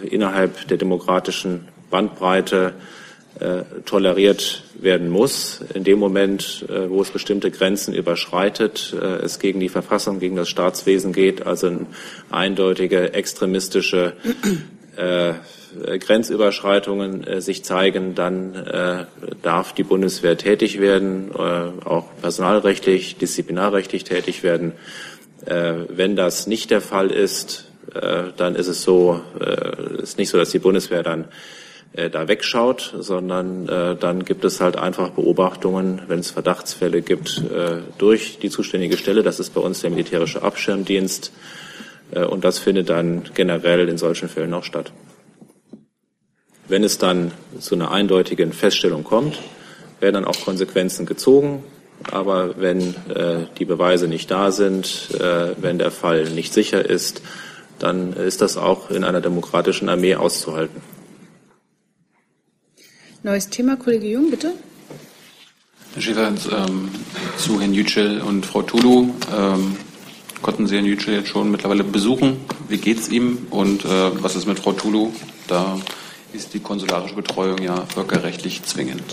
innerhalb 0.10 0.68
der 0.68 0.78
demokratischen 0.78 1.68
Bandbreite 1.90 2.74
toleriert 3.86 4.64
werden 4.80 5.10
muss. 5.10 5.62
In 5.74 5.86
dem 5.86 5.98
Moment, 5.98 6.66
wo 6.68 7.02
es 7.02 7.10
bestimmte 7.10 7.52
Grenzen 7.52 7.94
überschreitet, 7.94 8.94
es 9.24 9.40
gegen 9.40 9.62
die 9.62 9.70
Verfassung, 9.70 10.20
gegen 10.20 10.36
das 10.36 10.50
Staatswesen 10.50 11.14
geht, 11.14 11.46
also 11.46 11.68
eine 11.68 11.86
eindeutige 12.32 13.14
extremistische 13.14 14.14
äh, 15.00 15.34
Grenzüberschreitungen 16.00 17.26
äh, 17.26 17.42
sich 17.42 17.64
zeigen, 17.64 18.16
dann 18.16 18.56
äh, 18.56 19.06
darf 19.42 19.74
die 19.74 19.84
Bundeswehr 19.84 20.38
tätig 20.38 20.80
werden, 20.80 21.32
äh, 21.32 21.86
auch 21.86 22.08
personalrechtlich, 22.22 23.18
disziplinarrechtlich 23.18 24.04
tätig 24.04 24.44
werden. 24.44 24.74
Äh, 25.46 25.74
wenn 25.90 26.16
das 26.16 26.48
nicht 26.48 26.72
der 26.72 26.82
Fall 26.82 27.12
ist, 27.12 27.66
äh, 27.94 28.24
dann 28.36 28.56
ist 28.56 28.68
es 28.68 28.84
so, 28.84 29.22
ist 30.02 30.18
nicht 30.18 30.30
so, 30.30 30.38
dass 30.38 30.52
die 30.52 30.60
Bundeswehr 30.60 31.04
dann 31.04 31.26
da 31.92 32.28
wegschaut, 32.28 32.94
sondern 33.00 33.66
dann 33.66 34.24
gibt 34.24 34.46
es 34.46 34.62
halt 34.62 34.78
einfach 34.78 35.10
Beobachtungen, 35.10 36.04
wenn 36.08 36.20
es 36.20 36.30
Verdachtsfälle 36.30 37.02
gibt, 37.02 37.42
durch 37.98 38.38
die 38.38 38.52
zuständige 38.52 38.96
Stelle. 38.96 39.24
Das 39.24 39.40
ist 39.40 39.56
bei 39.56 39.62
uns 39.62 39.82
der 39.82 39.90
militärische 39.90 40.44
Abschirmdienst. 40.44 41.32
Äh, 42.12 42.26
und 42.26 42.44
das 42.44 42.60
findet 42.60 42.90
dann 42.90 43.24
generell 43.34 43.88
in 43.90 43.98
solchen 43.98 44.30
Fällen 44.30 44.54
auch 44.54 44.64
statt. 44.64 44.92
Wenn 46.68 46.84
es 46.84 46.98
dann 46.98 47.32
zu 47.60 47.76
einer 47.76 47.92
eindeutigen 47.92 48.54
Feststellung 48.54 49.04
kommt, 49.04 49.40
werden 50.00 50.16
dann 50.16 50.26
auch 50.26 50.40
Konsequenzen 50.42 51.06
gezogen. 51.06 51.64
Aber 52.12 52.62
wenn 52.62 52.96
äh, 53.10 53.48
die 53.58 53.66
Beweise 53.66 54.08
nicht 54.08 54.32
da 54.32 54.52
sind, 54.52 55.10
äh, 55.20 55.56
wenn 55.58 55.80
der 55.80 55.92
Fall 55.92 56.30
nicht 56.30 56.54
sicher 56.54 56.88
ist, 56.88 57.22
dann 57.78 58.14
ist 58.14 58.42
das 58.42 58.58
auch 58.58 58.90
in 58.90 59.04
einer 59.04 59.22
demokratischen 59.22 59.90
Armee 59.90 60.16
auszuhalten. 60.16 60.82
Neues 63.24 63.50
Thema, 63.50 63.76
Kollege 63.76 64.08
Jung, 64.08 64.30
bitte. 64.30 64.54
Herr 65.94 66.02
Schäfer, 66.02 66.28
ähm, 66.28 66.90
zu 67.38 67.60
Herrn 67.60 67.74
Yücel 67.74 68.22
und 68.22 68.46
Frau 68.46 68.62
Tulu. 68.62 69.10
Ähm, 69.36 69.76
konnten 70.42 70.68
Sie 70.68 70.76
Herrn 70.76 70.86
Yücel 70.86 71.14
jetzt 71.14 71.30
schon 71.30 71.52
mittlerweile 71.52 71.84
besuchen? 71.84 72.38
Wie 72.68 72.78
geht 72.78 73.00
es 73.00 73.10
ihm 73.10 73.48
und 73.50 73.86
äh, 73.86 74.24
was 74.24 74.36
ist 74.36 74.48
mit 74.48 74.60
Frau 74.60 74.74
Tulu? 74.74 75.12
Da 75.48 75.78
ist 76.34 76.54
die 76.54 76.60
konsularische 76.60 77.16
Betreuung 77.16 77.62
ja 77.62 77.86
völkerrechtlich 77.86 78.64
zwingend. 78.64 79.04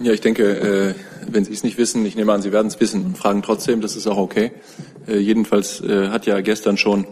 Ja, 0.00 0.12
ich 0.12 0.20
denke, 0.20 0.44
äh, 0.44 0.94
wenn 1.28 1.44
Sie 1.44 1.52
es 1.52 1.62
nicht 1.62 1.78
wissen, 1.78 2.04
ich 2.06 2.16
nehme 2.16 2.32
an, 2.32 2.42
Sie 2.42 2.52
werden 2.52 2.68
es 2.68 2.80
wissen 2.80 3.04
und 3.04 3.18
fragen 3.18 3.42
trotzdem, 3.42 3.80
das 3.80 3.96
ist 3.96 4.06
auch 4.06 4.18
okay. 4.18 4.52
Äh, 5.06 5.18
jedenfalls 5.18 5.80
äh, 5.80 6.08
hat 6.08 6.26
ja 6.26 6.40
gestern 6.40 6.76
schon 6.76 7.06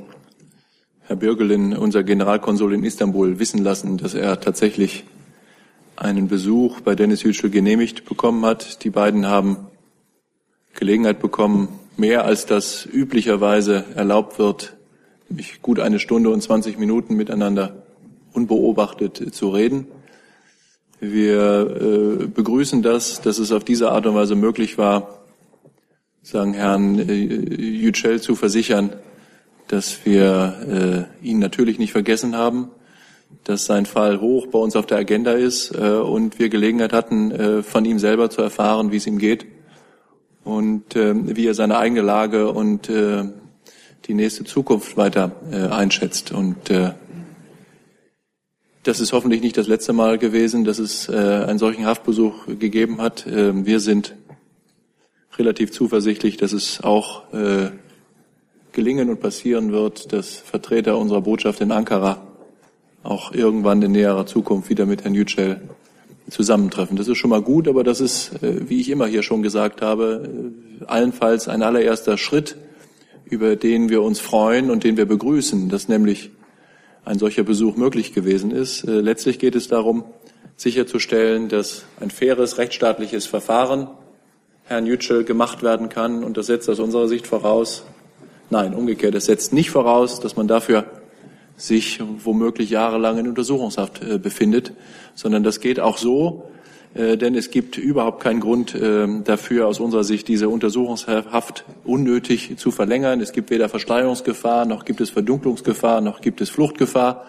Herr 1.07 1.17
Bürgelin, 1.17 1.77
unser 1.77 2.03
Generalkonsul 2.03 2.73
in 2.73 2.85
Istanbul, 2.85 3.39
wissen 3.39 3.63
lassen, 3.63 3.99
dass 3.99 4.15
er 4.15 4.41
tatsächlich 4.41 5.05
einen 5.97 6.29
Besuch 6.29 6.81
bei 6.81 6.95
Dennis 6.95 7.23
Yücel 7.23 7.51
genehmigt 7.51 8.05
bekommen 8.05 8.45
hat. 8.45 8.85
Die 8.85 8.91
beiden 8.91 9.27
haben 9.27 9.69
Gelegenheit 10.75 11.21
bekommen, 11.21 11.69
mehr 11.97 12.25
als 12.25 12.47
das 12.47 12.87
üblicherweise 12.87 13.85
erlaubt 13.95 14.39
wird, 14.39 14.77
nämlich 15.29 15.63
gut 15.63 15.81
eine 15.81 15.99
Stunde 15.99 16.31
und 16.31 16.43
20 16.43 16.79
Minuten 16.79 17.15
miteinander 17.15 17.83
unbeobachtet 18.33 19.35
zu 19.35 19.51
reden. 19.51 19.87
Wir 21.01 22.21
äh, 22.23 22.27
begrüßen 22.27 22.83
das, 22.83 23.21
dass 23.21 23.39
es 23.39 23.53
auf 23.53 23.65
diese 23.65 23.91
Art 23.91 24.07
und 24.07 24.15
Weise 24.15 24.35
möglich 24.35 24.79
war, 24.79 25.21
sagen 26.23 26.55
Herrn 26.55 26.99
äh, 26.99 27.13
Yücel 27.13 28.21
zu 28.21 28.35
versichern, 28.35 28.95
dass 29.69 30.05
wir 30.05 31.09
äh, 31.23 31.27
ihn 31.27 31.39
natürlich 31.39 31.79
nicht 31.79 31.93
vergessen 31.93 32.37
haben, 32.37 32.71
dass 33.45 33.67
sein 33.67 33.87
Fall 33.87 34.21
hoch 34.21 34.47
bei 34.47 34.59
uns 34.59 34.77
auf 34.77 34.87
der 34.87 34.99
Agenda 34.99 35.33
ist 35.33 35.75
äh, 35.75 35.91
und 35.91 36.39
wir 36.39 36.49
Gelegenheit 36.49 36.93
hatten, 36.93 37.31
äh, 37.31 37.63
von 37.63 37.85
ihm 37.85 37.99
selber 37.99 38.31
zu 38.31 38.41
erfahren, 38.43 38.91
wie 38.91 38.97
es 38.97 39.07
ihm 39.07 39.19
geht 39.19 39.47
und 40.45 40.95
äh, 40.95 41.37
wie 41.37 41.47
er 41.47 41.55
seine 41.55 41.79
eigene 41.79 42.03
Lage 42.03 42.51
und 42.51 42.89
äh, 42.89 43.25
die 44.07 44.15
nächste 44.15 44.45
Zukunft 44.45 44.97
weiter 44.97 45.33
äh, 45.51 45.67
einschätzt. 45.69 46.33
Und 46.33 46.71
äh, 46.71 46.93
das 48.83 49.01
ist 49.01 49.13
hoffentlich 49.13 49.41
nicht 49.41 49.57
das 49.57 49.67
letzte 49.67 49.95
Mal 49.95 50.19
gewesen, 50.19 50.65
dass 50.65 50.79
es 50.79 51.09
äh, 51.09 51.13
einen 51.13 51.59
solchen 51.59 51.87
Haftbesuch 51.87 52.47
gegeben 52.59 53.01
hat. 53.01 53.27
Äh, 53.27 53.65
wir 53.65 53.81
sind 53.81 54.15
relativ 55.39 55.73
zuversichtlich, 55.73 56.37
dass 56.37 56.53
es 56.53 56.83
auch 56.85 57.33
äh, 57.33 57.71
gelingen 58.73 59.09
und 59.09 59.21
passieren 59.21 59.73
wird, 59.73 60.13
dass 60.13 60.37
Vertreter 60.37 60.99
unserer 60.99 61.23
Botschaft 61.23 61.61
in 61.61 61.73
Ankara 61.73 62.21
auch 63.03 63.33
irgendwann 63.33 63.81
in 63.83 63.93
näherer 63.93 64.27
Zukunft 64.27 64.69
wieder 64.69 64.87
mit 64.87 65.05
Herrn 65.05 65.15
Yücel 65.15 65.61
zusammentreffen. 66.29 66.97
Das 66.97 67.09
ist 67.09 67.19
schon 67.19 67.31
mal 67.31 67.43
gut, 67.43 67.69
aber 67.69 67.85
das 67.85 68.01
ist, 68.01 68.43
äh, 68.43 68.69
wie 68.69 68.81
ich 68.81 68.89
immer 68.89 69.07
hier 69.07 69.23
schon 69.23 69.43
gesagt 69.43 69.83
habe, 69.83 70.29
äh, 70.81 70.85
allenfalls 70.87 71.49
ein 71.49 71.63
allererster 71.63 72.17
Schritt, 72.17 72.57
über 73.25 73.57
den 73.57 73.89
wir 73.89 74.03
uns 74.03 74.21
freuen 74.21 74.71
und 74.71 74.85
den 74.85 74.97
wir 74.97 75.07
begrüßen, 75.07 75.69
dass 75.69 75.89
nämlich 75.89 76.31
ein 77.05 77.19
solcher 77.19 77.43
Besuch 77.43 77.77
möglich 77.77 78.13
gewesen 78.15 78.51
ist. 78.51 78.85
Äh, 78.85 79.01
letztlich 79.01 79.39
geht 79.39 79.55
es 79.55 79.69
darum, 79.69 80.05
sicherzustellen, 80.57 81.49
dass 81.49 81.85
ein 82.01 82.11
faires 82.11 82.59
rechtsstaatliches 82.59 83.27
Verfahren 83.27 83.89
Herrn 84.65 84.87
Yücel 84.87 85.25
gemacht 85.25 85.63
werden 85.63 85.89
kann. 85.89 86.25
Und 86.25 86.37
das 86.37 86.47
setzt 86.47 86.71
aus 86.71 86.81
unserer 86.81 87.09
Sicht 87.09 87.27
voraus, 87.27 87.85
nein, 88.51 88.75
umgekehrt, 88.75 89.15
es 89.15 89.27
setzt 89.27 89.53
nicht 89.53 89.71
voraus, 89.71 90.21
dass 90.21 90.37
man 90.37 90.49
dafür 90.49 90.87
sich 91.57 92.01
womöglich 92.25 92.71
jahrelang 92.71 93.19
in 93.19 93.29
Untersuchungshaft 93.29 94.03
äh, 94.03 94.19
befindet, 94.19 94.73
sondern 95.15 95.43
das 95.43 95.61
geht 95.61 95.79
auch 95.81 95.99
so, 95.99 96.49
äh, 96.95 97.17
denn 97.17 97.35
es 97.35 97.51
gibt 97.51 97.77
überhaupt 97.77 98.23
keinen 98.23 98.41
Grund 98.41 98.75
äh, 98.75 99.07
dafür, 99.23 99.67
aus 99.69 99.81
unserer 99.81 100.05
Sicht 100.05 100.29
diese 100.29 100.49
Untersuchungshaft 100.49 101.65
unnötig 101.85 102.57
zu 102.57 102.71
verlängern. 102.71 103.21
Es 103.21 103.33
gibt 103.33 103.51
weder 103.51 103.69
Versteigerungsgefahr, 103.69 104.65
noch 104.65 104.85
gibt 104.85 105.01
es 105.01 105.11
Verdunklungsgefahr, 105.11 106.01
noch 106.01 106.21
gibt 106.21 106.41
es 106.41 106.51
Fluchtgefahr. 106.51 107.27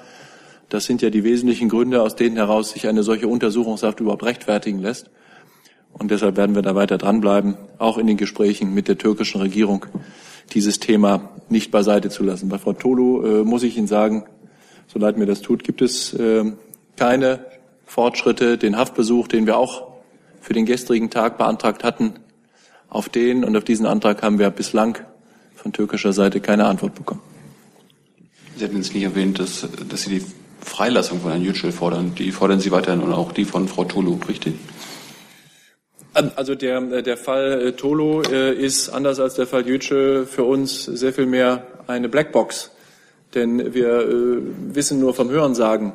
Das 0.69 0.85
sind 0.85 1.01
ja 1.01 1.09
die 1.09 1.23
wesentlichen 1.23 1.69
Gründe, 1.69 2.01
aus 2.01 2.15
denen 2.15 2.37
heraus 2.37 2.71
sich 2.71 2.87
eine 2.87 3.03
solche 3.03 3.27
Untersuchungshaft 3.27 3.99
überhaupt 3.99 4.23
rechtfertigen 4.23 4.79
lässt. 4.79 5.09
Und 5.93 6.11
deshalb 6.11 6.35
werden 6.35 6.55
wir 6.55 6.61
da 6.61 6.75
weiter 6.75 6.97
dranbleiben, 6.97 7.55
auch 7.77 7.97
in 7.97 8.07
den 8.07 8.17
Gesprächen 8.17 8.73
mit 8.73 8.87
der 8.87 8.97
türkischen 8.97 9.39
Regierung 9.39 9.85
dieses 10.53 10.79
Thema 10.79 11.29
nicht 11.49 11.71
beiseite 11.71 12.09
zu 12.09 12.23
lassen. 12.23 12.49
Bei 12.49 12.57
Frau 12.57 12.73
Tolu 12.73 13.41
äh, 13.41 13.43
muss 13.43 13.63
ich 13.63 13.77
Ihnen 13.77 13.87
sagen, 13.87 14.25
so 14.87 14.99
leid 14.99 15.17
mir 15.17 15.25
das 15.25 15.41
tut, 15.41 15.63
gibt 15.63 15.81
es 15.81 16.13
äh, 16.13 16.51
keine 16.95 17.45
Fortschritte. 17.85 18.57
Den 18.57 18.77
Haftbesuch, 18.77 19.27
den 19.27 19.45
wir 19.45 19.57
auch 19.57 19.87
für 20.41 20.53
den 20.53 20.65
gestrigen 20.65 21.09
Tag 21.09 21.37
beantragt 21.37 21.83
hatten, 21.83 22.13
auf 22.89 23.09
den 23.09 23.43
und 23.43 23.55
auf 23.57 23.63
diesen 23.63 23.85
Antrag 23.85 24.21
haben 24.21 24.39
wir 24.39 24.49
bislang 24.51 24.97
von 25.55 25.73
türkischer 25.73 26.13
Seite 26.13 26.39
keine 26.39 26.65
Antwort 26.65 26.95
bekommen. 26.95 27.21
Sie 28.55 28.63
hatten 28.63 28.77
jetzt 28.77 28.93
nicht 28.93 29.03
erwähnt, 29.03 29.39
dass, 29.39 29.67
dass 29.89 30.03
Sie 30.03 30.19
die 30.19 30.25
Freilassung 30.61 31.19
von 31.19 31.31
Herrn 31.31 31.43
Yücel 31.43 31.71
fordern. 31.71 32.13
Die 32.15 32.31
fordern 32.31 32.59
Sie 32.59 32.71
weiterhin 32.71 33.01
und 33.01 33.11
auch 33.11 33.31
die 33.31 33.45
von 33.45 33.67
Frau 33.67 33.83
Tolu, 33.83 34.19
richtig? 34.27 34.55
Also 36.15 36.55
der, 36.55 36.77
äh, 36.77 37.03
der 37.03 37.17
Fall 37.17 37.61
äh, 37.61 37.71
Tolo 37.73 38.21
äh, 38.21 38.53
ist 38.53 38.87
anders 38.87 39.19
als 39.19 39.35
der 39.35 39.47
Fall 39.47 39.67
Yücel 39.67 40.25
für 40.25 40.45
uns 40.45 40.85
sehr 40.85 41.11
viel 41.11 41.25
mehr 41.25 41.67
eine 41.87 42.07
Blackbox. 42.07 42.71
Denn 43.33 43.73
wir 43.73 44.07
wissen 44.69 45.01
nur 45.01 45.13
vom 45.13 45.29
Hörensagen 45.29 45.91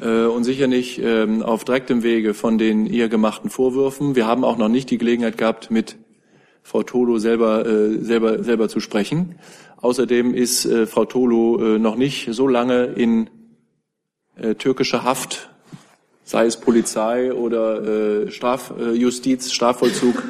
und 0.00 0.42
sicher 0.42 0.66
nicht 0.66 0.98
ähm, 0.98 1.44
auf 1.44 1.64
direktem 1.64 2.02
Wege 2.02 2.34
von 2.34 2.58
den 2.58 2.86
ihr 2.86 3.08
gemachten 3.08 3.50
Vorwürfen. 3.50 4.16
Wir 4.16 4.26
haben 4.26 4.42
auch 4.42 4.58
noch 4.58 4.68
nicht 4.68 4.90
die 4.90 4.98
Gelegenheit 4.98 5.38
gehabt, 5.38 5.70
mit 5.70 5.96
Frau 6.64 6.82
Tolo 6.82 7.18
selber, 7.18 7.64
selber, 8.00 8.42
selber 8.42 8.68
zu 8.68 8.80
sprechen. 8.80 9.36
Außerdem 9.76 10.34
ist 10.34 10.68
Frau 10.86 11.04
Tolo 11.04 11.78
noch 11.78 11.94
nicht 11.94 12.30
so 12.32 12.48
lange 12.48 12.86
in 12.86 13.30
türkischer 14.58 15.04
Haft 15.04 15.48
sei 16.26 16.46
es 16.46 16.56
Polizei 16.56 17.32
oder 17.32 18.24
äh, 18.26 18.30
Strafjustiz, 18.30 19.46
äh, 19.46 19.50
Strafvollzug 19.50 20.24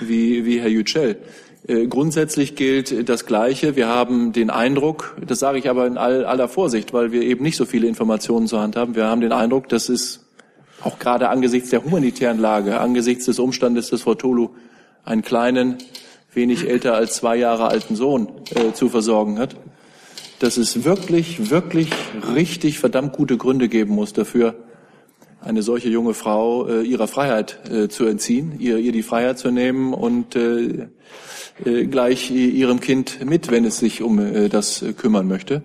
wie, 0.00 0.46
wie 0.46 0.60
Herr 0.60 0.68
Yücel. 0.68 1.18
Äh, 1.66 1.88
grundsätzlich 1.88 2.54
gilt 2.54 3.08
das 3.08 3.26
Gleiche. 3.26 3.74
Wir 3.74 3.88
haben 3.88 4.32
den 4.32 4.50
Eindruck, 4.50 5.16
das 5.26 5.40
sage 5.40 5.58
ich 5.58 5.68
aber 5.68 5.86
in 5.88 5.98
all, 5.98 6.24
aller 6.24 6.46
Vorsicht, 6.46 6.92
weil 6.92 7.10
wir 7.10 7.22
eben 7.22 7.42
nicht 7.42 7.56
so 7.56 7.64
viele 7.64 7.88
Informationen 7.88 8.46
zur 8.46 8.60
Hand 8.60 8.76
haben. 8.76 8.94
Wir 8.94 9.06
haben 9.06 9.20
den 9.20 9.32
Eindruck, 9.32 9.68
dass 9.68 9.88
es 9.88 10.24
auch 10.80 11.00
gerade 11.00 11.28
angesichts 11.28 11.70
der 11.70 11.84
humanitären 11.84 12.38
Lage, 12.38 12.78
angesichts 12.78 13.24
des 13.24 13.40
Umstandes, 13.40 13.90
dass 13.90 14.02
Frau 14.02 14.14
Tolu 14.14 14.50
einen 15.04 15.22
kleinen, 15.22 15.78
wenig 16.32 16.68
älter 16.68 16.94
als 16.94 17.16
zwei 17.16 17.36
Jahre 17.36 17.66
alten 17.66 17.96
Sohn 17.96 18.28
äh, 18.54 18.72
zu 18.72 18.88
versorgen 18.88 19.40
hat, 19.40 19.56
dass 20.38 20.56
es 20.56 20.84
wirklich, 20.84 21.50
wirklich 21.50 21.90
richtig 22.32 22.78
verdammt 22.78 23.12
gute 23.12 23.36
Gründe 23.36 23.68
geben 23.68 23.94
muss 23.94 24.12
dafür, 24.12 24.54
eine 25.42 25.62
solche 25.62 25.88
junge 25.88 26.14
Frau 26.14 26.68
äh, 26.68 26.82
ihrer 26.82 27.08
Freiheit 27.08 27.58
äh, 27.70 27.88
zu 27.88 28.06
entziehen, 28.06 28.56
ihr, 28.58 28.78
ihr 28.78 28.92
die 28.92 29.02
Freiheit 29.02 29.38
zu 29.38 29.50
nehmen 29.50 29.92
und 29.92 30.36
äh, 30.36 30.88
äh, 31.64 31.86
gleich 31.86 32.30
ihrem 32.30 32.80
Kind 32.80 33.24
mit, 33.24 33.50
wenn 33.50 33.64
es 33.64 33.78
sich 33.78 34.02
um 34.02 34.18
äh, 34.18 34.48
das 34.48 34.84
kümmern 34.96 35.28
möchte. 35.28 35.62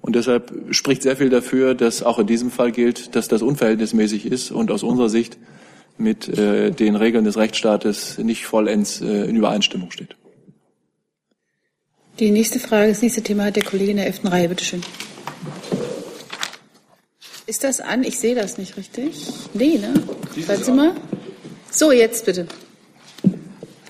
Und 0.00 0.16
deshalb 0.16 0.52
spricht 0.70 1.02
sehr 1.02 1.16
viel 1.16 1.30
dafür, 1.30 1.74
dass 1.74 2.02
auch 2.02 2.18
in 2.18 2.26
diesem 2.26 2.50
Fall 2.50 2.72
gilt, 2.72 3.14
dass 3.14 3.28
das 3.28 3.40
unverhältnismäßig 3.40 4.26
ist 4.26 4.50
und 4.50 4.70
aus 4.72 4.82
unserer 4.82 5.08
Sicht 5.08 5.38
mit 5.96 6.28
äh, 6.28 6.72
den 6.72 6.96
Regeln 6.96 7.24
des 7.24 7.36
Rechtsstaates 7.36 8.18
nicht 8.18 8.46
vollends 8.46 9.00
äh, 9.00 9.24
in 9.24 9.36
Übereinstimmung 9.36 9.90
steht. 9.92 10.16
Die 12.18 12.30
nächste 12.30 12.58
Frage, 12.58 12.88
das 12.88 13.00
nächste 13.00 13.22
Thema 13.22 13.44
hat 13.44 13.56
der 13.56 13.64
Kollege 13.64 13.92
in 13.92 13.96
der 13.96 14.06
elften 14.06 14.26
Reihe. 14.26 14.48
Bitte 14.48 14.64
schön. 14.64 14.82
Ist 17.46 17.64
das 17.64 17.80
an? 17.80 18.04
Ich 18.04 18.18
sehe 18.18 18.34
das 18.34 18.56
nicht 18.56 18.76
richtig. 18.76 19.26
Nee, 19.52 19.78
ne? 19.78 19.94
Warten 20.46 20.64
Sie 20.64 20.72
mal. 20.72 20.92
So, 21.70 21.90
jetzt 21.90 22.24
bitte. 22.24 22.46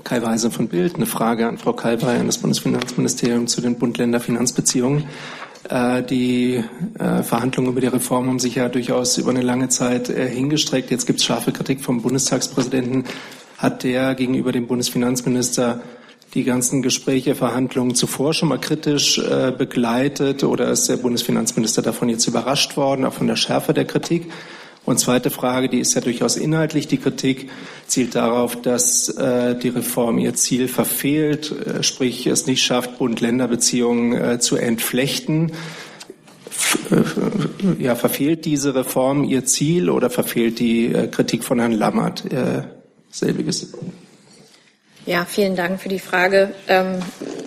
Kai 0.04 0.22
Weise 0.22 0.50
von 0.50 0.68
Bild. 0.68 0.94
Eine 0.94 1.06
Frage 1.06 1.46
an 1.46 1.58
Frau 1.58 1.74
Kalbei 1.74 2.18
an 2.18 2.26
das 2.26 2.38
Bundesfinanzministerium 2.38 3.46
zu 3.46 3.60
den 3.60 3.78
Bund-Länder-Finanzbeziehungen. 3.78 5.04
Äh, 5.68 6.02
die 6.02 6.64
äh, 6.98 7.22
Verhandlungen 7.22 7.70
über 7.70 7.80
die 7.80 7.86
Reform 7.88 8.28
haben 8.28 8.38
sich 8.38 8.54
ja 8.54 8.68
durchaus 8.68 9.18
über 9.18 9.30
eine 9.30 9.42
lange 9.42 9.68
Zeit 9.68 10.08
äh, 10.08 10.28
hingestreckt. 10.28 10.90
Jetzt 10.90 11.06
gibt 11.06 11.20
es 11.20 11.24
scharfe 11.24 11.52
Kritik 11.52 11.82
vom 11.82 12.02
Bundestagspräsidenten. 12.02 13.04
Hat 13.58 13.84
der 13.84 14.14
gegenüber 14.14 14.50
dem 14.50 14.66
Bundesfinanzminister 14.66 15.82
die 16.34 16.44
ganzen 16.44 16.82
Gespräche, 16.82 17.34
Verhandlungen 17.34 17.94
zuvor 17.94 18.32
schon 18.32 18.48
mal 18.48 18.58
kritisch 18.58 19.18
äh, 19.18 19.52
begleitet 19.56 20.44
oder 20.44 20.70
ist 20.70 20.88
der 20.88 20.96
Bundesfinanzminister 20.96 21.82
davon 21.82 22.08
jetzt 22.08 22.26
überrascht 22.26 22.76
worden, 22.76 23.04
auch 23.04 23.12
von 23.12 23.26
der 23.26 23.36
Schärfe 23.36 23.74
der 23.74 23.84
Kritik? 23.84 24.30
Und 24.84 24.98
zweite 24.98 25.30
Frage, 25.30 25.68
die 25.68 25.78
ist 25.78 25.94
ja 25.94 26.00
durchaus 26.00 26.36
inhaltlich. 26.36 26.88
Die 26.88 26.96
Kritik 26.96 27.50
zielt 27.86 28.16
darauf, 28.16 28.60
dass 28.60 29.08
äh, 29.10 29.56
die 29.56 29.68
Reform 29.68 30.18
ihr 30.18 30.34
Ziel 30.34 30.66
verfehlt, 30.66 31.52
äh, 31.52 31.82
sprich 31.84 32.26
es 32.26 32.46
nicht 32.46 32.62
schafft, 32.62 32.98
Bund-Länder-Beziehungen 32.98 34.12
äh, 34.12 34.38
zu 34.40 34.56
entflechten. 34.56 35.52
F 36.46 36.78
äh, 36.90 37.82
ja, 37.82 37.94
verfehlt 37.94 38.44
diese 38.44 38.74
Reform 38.74 39.22
ihr 39.22 39.44
Ziel 39.44 39.88
oder 39.88 40.10
verfehlt 40.10 40.58
die 40.58 40.86
äh, 40.86 41.06
Kritik 41.06 41.44
von 41.44 41.60
Herrn 41.60 41.72
Lammert 41.72 42.24
selbiges? 43.10 43.72
Ja, 45.04 45.24
vielen 45.24 45.56
Dank 45.56 45.80
für 45.80 45.88
die 45.88 45.98
Frage. 45.98 46.54
Ähm, 46.68 47.00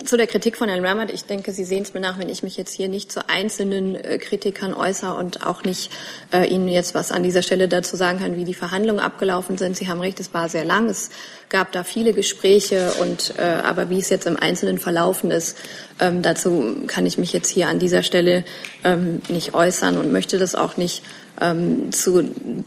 zu 0.04 0.18
der 0.18 0.26
Kritik 0.26 0.58
von 0.58 0.68
Herrn 0.68 0.84
Rammert. 0.84 1.10
Ich 1.10 1.24
denke, 1.24 1.52
Sie 1.52 1.64
sehen 1.64 1.84
es 1.84 1.94
mir 1.94 2.00
nach, 2.00 2.18
wenn 2.18 2.28
ich 2.28 2.42
mich 2.42 2.58
jetzt 2.58 2.74
hier 2.74 2.88
nicht 2.88 3.10
zu 3.10 3.30
einzelnen 3.30 3.94
äh, 3.94 4.18
Kritikern 4.18 4.74
äußere 4.74 5.14
und 5.14 5.46
auch 5.46 5.64
nicht 5.64 5.90
äh, 6.34 6.46
Ihnen 6.46 6.68
jetzt 6.68 6.94
was 6.94 7.12
an 7.12 7.22
dieser 7.22 7.40
Stelle 7.40 7.66
dazu 7.66 7.96
sagen 7.96 8.18
kann, 8.18 8.36
wie 8.36 8.44
die 8.44 8.52
Verhandlungen 8.52 9.00
abgelaufen 9.00 9.56
sind. 9.56 9.74
Sie 9.74 9.88
haben 9.88 10.00
recht, 10.00 10.20
es 10.20 10.34
war 10.34 10.50
sehr 10.50 10.66
lang. 10.66 10.90
Es 10.90 11.08
gab 11.48 11.72
da 11.72 11.82
viele 11.82 12.12
Gespräche 12.12 12.92
und 13.00 13.32
äh, 13.38 13.42
aber 13.42 13.88
wie 13.88 14.00
es 14.00 14.10
jetzt 14.10 14.26
im 14.26 14.36
Einzelnen 14.36 14.76
verlaufen 14.76 15.30
ist, 15.30 15.56
ähm, 15.98 16.20
dazu 16.20 16.82
kann 16.86 17.06
ich 17.06 17.16
mich 17.16 17.32
jetzt 17.32 17.48
hier 17.48 17.68
an 17.68 17.78
dieser 17.78 18.02
Stelle 18.02 18.44
ähm, 18.84 19.22
nicht 19.30 19.54
äußern 19.54 19.96
und 19.96 20.12
möchte 20.12 20.36
das 20.36 20.54
auch 20.54 20.76
nicht. 20.76 21.02
Ähm, 21.38 21.92
zu 21.92 22.22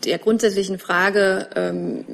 der 0.05 0.19
grundsätzlichen 0.19 0.77
Frage, 0.77 1.47
ähm, 1.55 2.05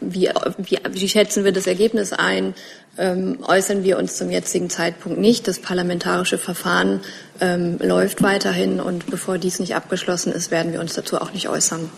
wie, 0.00 0.30
wie, 0.58 0.78
wie 0.90 1.08
schätzen 1.08 1.44
wir 1.44 1.52
das 1.52 1.66
Ergebnis 1.66 2.12
ein, 2.12 2.54
ähm, 2.98 3.38
äußern 3.46 3.84
wir 3.84 3.98
uns 3.98 4.16
zum 4.16 4.30
jetzigen 4.30 4.70
Zeitpunkt 4.70 5.18
nicht. 5.18 5.48
Das 5.48 5.58
parlamentarische 5.58 6.38
Verfahren 6.38 7.00
ähm, 7.40 7.78
läuft 7.80 8.22
weiterhin 8.22 8.80
und 8.80 9.06
bevor 9.06 9.38
dies 9.38 9.58
nicht 9.58 9.74
abgeschlossen 9.74 10.32
ist, 10.32 10.50
werden 10.50 10.72
wir 10.72 10.80
uns 10.80 10.94
dazu 10.94 11.18
auch 11.20 11.32
nicht 11.32 11.48
äußern. 11.48 11.90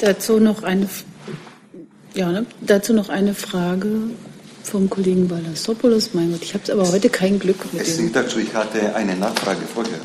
Dazu 0.00 0.38
noch 0.38 0.62
eine, 0.62 0.88
ja, 2.14 2.30
ne? 2.30 2.46
dazu 2.60 2.92
noch 2.92 3.08
eine 3.08 3.34
Frage 3.34 3.88
vom 4.62 4.88
Kollegen 4.90 5.28
Balasopoulos. 5.28 6.10
Mein 6.14 6.30
Gott, 6.32 6.42
ich 6.42 6.54
habe 6.54 6.72
aber 6.72 6.90
heute 6.90 7.08
kein 7.08 7.38
Glück 7.38 7.72
mit 7.72 7.82
es 7.82 7.96
dem. 7.96 8.12
dazu, 8.12 8.38
ich 8.38 8.54
hatte 8.54 8.94
eine 8.94 9.16
Nachfrage 9.16 9.62
vorher, 9.72 9.98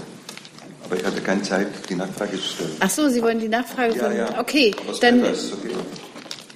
aber 0.93 1.01
ich 1.01 1.05
hatte 1.07 1.21
keine 1.21 1.41
Zeit, 1.41 1.67
die 1.89 1.95
Nachfrage 1.95 2.37
zu 2.37 2.43
stellen. 2.43 2.71
Ach 2.79 2.89
so, 2.89 3.09
Sie 3.09 3.21
wollen 3.21 3.39
die 3.39 3.47
Nachfrage 3.47 3.95
Ja, 3.95 4.03
von. 4.05 4.15
ja. 4.15 4.39
Okay, 4.39 4.75
dann, 5.01 5.23
okay. 5.23 5.35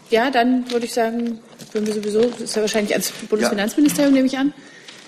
ja, 0.10 0.30
dann 0.30 0.70
würde 0.72 0.86
ich 0.86 0.94
sagen, 0.94 1.40
wenn 1.74 1.86
wir 1.86 1.94
sowieso, 1.94 2.22
das 2.22 2.42
ist 2.42 2.56
ja 2.56 2.62
wahrscheinlich 2.62 2.94
ans 2.94 3.12
Bundesfinanzministerium, 3.30 4.14
nehme 4.14 4.28
ich 4.28 4.38
an. 4.38 4.54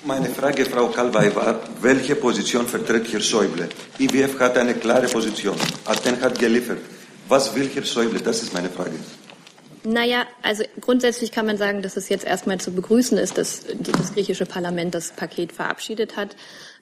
Meine 0.03 0.29
Frage, 0.29 0.65
Frau 0.65 0.87
Kalway, 0.87 1.35
war, 1.35 1.59
welche 1.81 2.15
Position 2.15 2.65
vertritt 2.65 3.11
Herr 3.11 3.19
Schäuble? 3.19 3.67
IWF 3.99 4.39
hat 4.39 4.57
eine 4.57 4.73
klare 4.73 5.07
Position. 5.07 5.55
Athen 5.85 6.19
hat 6.21 6.39
geliefert. 6.39 6.79
Was 7.27 7.53
will 7.53 7.69
Herr 7.73 7.83
Schäuble? 7.83 8.19
Das 8.21 8.41
ist 8.41 8.53
meine 8.53 8.69
Frage. 8.69 8.93
Naja, 9.83 10.25
also 10.41 10.63
grundsätzlich 10.81 11.31
kann 11.31 11.45
man 11.45 11.57
sagen, 11.57 11.81
dass 11.81 11.97
es 11.97 12.09
jetzt 12.09 12.25
erstmal 12.25 12.59
zu 12.59 12.71
begrüßen 12.71 13.17
ist, 13.17 13.37
dass 13.37 13.61
das 13.79 14.13
griechische 14.13 14.45
Parlament 14.45 14.95
das 14.95 15.11
Paket 15.11 15.51
verabschiedet 15.51 16.15
hat. 16.17 16.35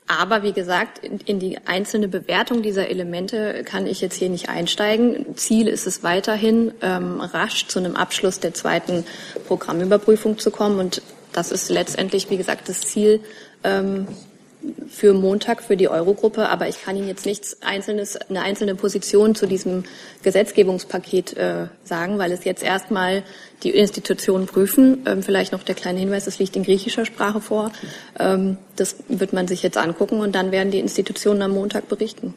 Aber 0.07 0.41
wie 0.41 0.53
gesagt, 0.53 0.99
in, 0.99 1.39
die 1.39 1.59
einzelne 1.65 2.07
Bewertung 2.07 2.61
dieser 2.61 2.89
Elemente 2.89 3.63
kann 3.65 3.85
ich 3.85 3.99
jetzt 3.99 4.15
hier 4.15 4.29
nicht 4.29 4.47
einsteigen. 4.47 5.35
Ziel 5.35 5.67
ist 5.67 5.85
es 5.85 6.01
weiterhin, 6.01 6.71
ähm, 6.81 7.19
rasch 7.19 7.67
zu 7.67 7.79
einem 7.79 7.97
Abschluss 7.97 8.39
der 8.39 8.53
zweiten 8.53 9.05
Programmüberprüfung 9.47 10.37
zu 10.37 10.49
kommen. 10.49 10.79
Und 10.79 11.01
das 11.33 11.51
ist 11.51 11.69
letztendlich, 11.69 12.29
wie 12.29 12.37
gesagt, 12.37 12.69
das 12.69 12.81
Ziel 12.81 13.19
ähm, 13.65 14.07
für 14.89 15.13
Montag 15.13 15.61
für 15.61 15.77
die 15.77 15.89
Eurogruppe. 15.89 16.49
Aber 16.49 16.67
ich 16.67 16.81
kann 16.81 16.95
Ihnen 16.95 17.07
jetzt 17.07 17.25
nichts 17.25 17.61
Einzelnes, 17.61 18.17
eine 18.17 18.41
einzelne 18.41 18.75
Position 18.75 19.35
zu 19.35 19.45
diesem 19.45 19.83
Gesetzgebungspaket 20.23 21.37
äh, 21.37 21.67
sagen, 21.83 22.17
weil 22.17 22.31
es 22.31 22.43
jetzt 22.43 22.63
erstmal 22.63 23.23
die 23.63 23.71
Institutionen 23.71 24.47
prüfen. 24.47 25.03
Ähm, 25.05 25.23
vielleicht 25.23 25.51
noch 25.51 25.63
der 25.63 25.75
kleine 25.75 25.99
Hinweis, 25.99 26.25
das 26.25 26.39
liegt 26.39 26.55
in 26.55 26.63
griechischer 26.63 27.05
Sprache 27.05 27.41
vor. 27.41 27.71
Ähm, 28.19 28.57
das 28.75 28.95
wird 29.07 29.33
man 29.33 29.47
sich 29.47 29.63
jetzt 29.63 29.77
angucken 29.77 30.19
und 30.19 30.33
dann 30.35 30.51
werden 30.51 30.71
die 30.71 30.79
Institutionen 30.79 31.41
am 31.41 31.51
Montag 31.51 31.87
berichten. 31.87 32.33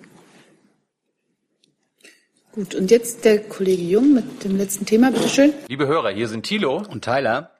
Gut, 2.52 2.74
und 2.74 2.90
jetzt 2.90 3.24
der 3.24 3.38
Kollege 3.38 3.82
Jung 3.82 4.12
mit 4.12 4.42
dem 4.42 4.56
letzten 4.56 4.84
Thema, 4.84 5.12
bitteschön. 5.12 5.52
Liebe 5.68 5.86
Hörer, 5.86 6.10
hier 6.10 6.26
sind 6.26 6.44
Thilo 6.44 6.82
und 6.90 7.04
Tyler. 7.04 7.59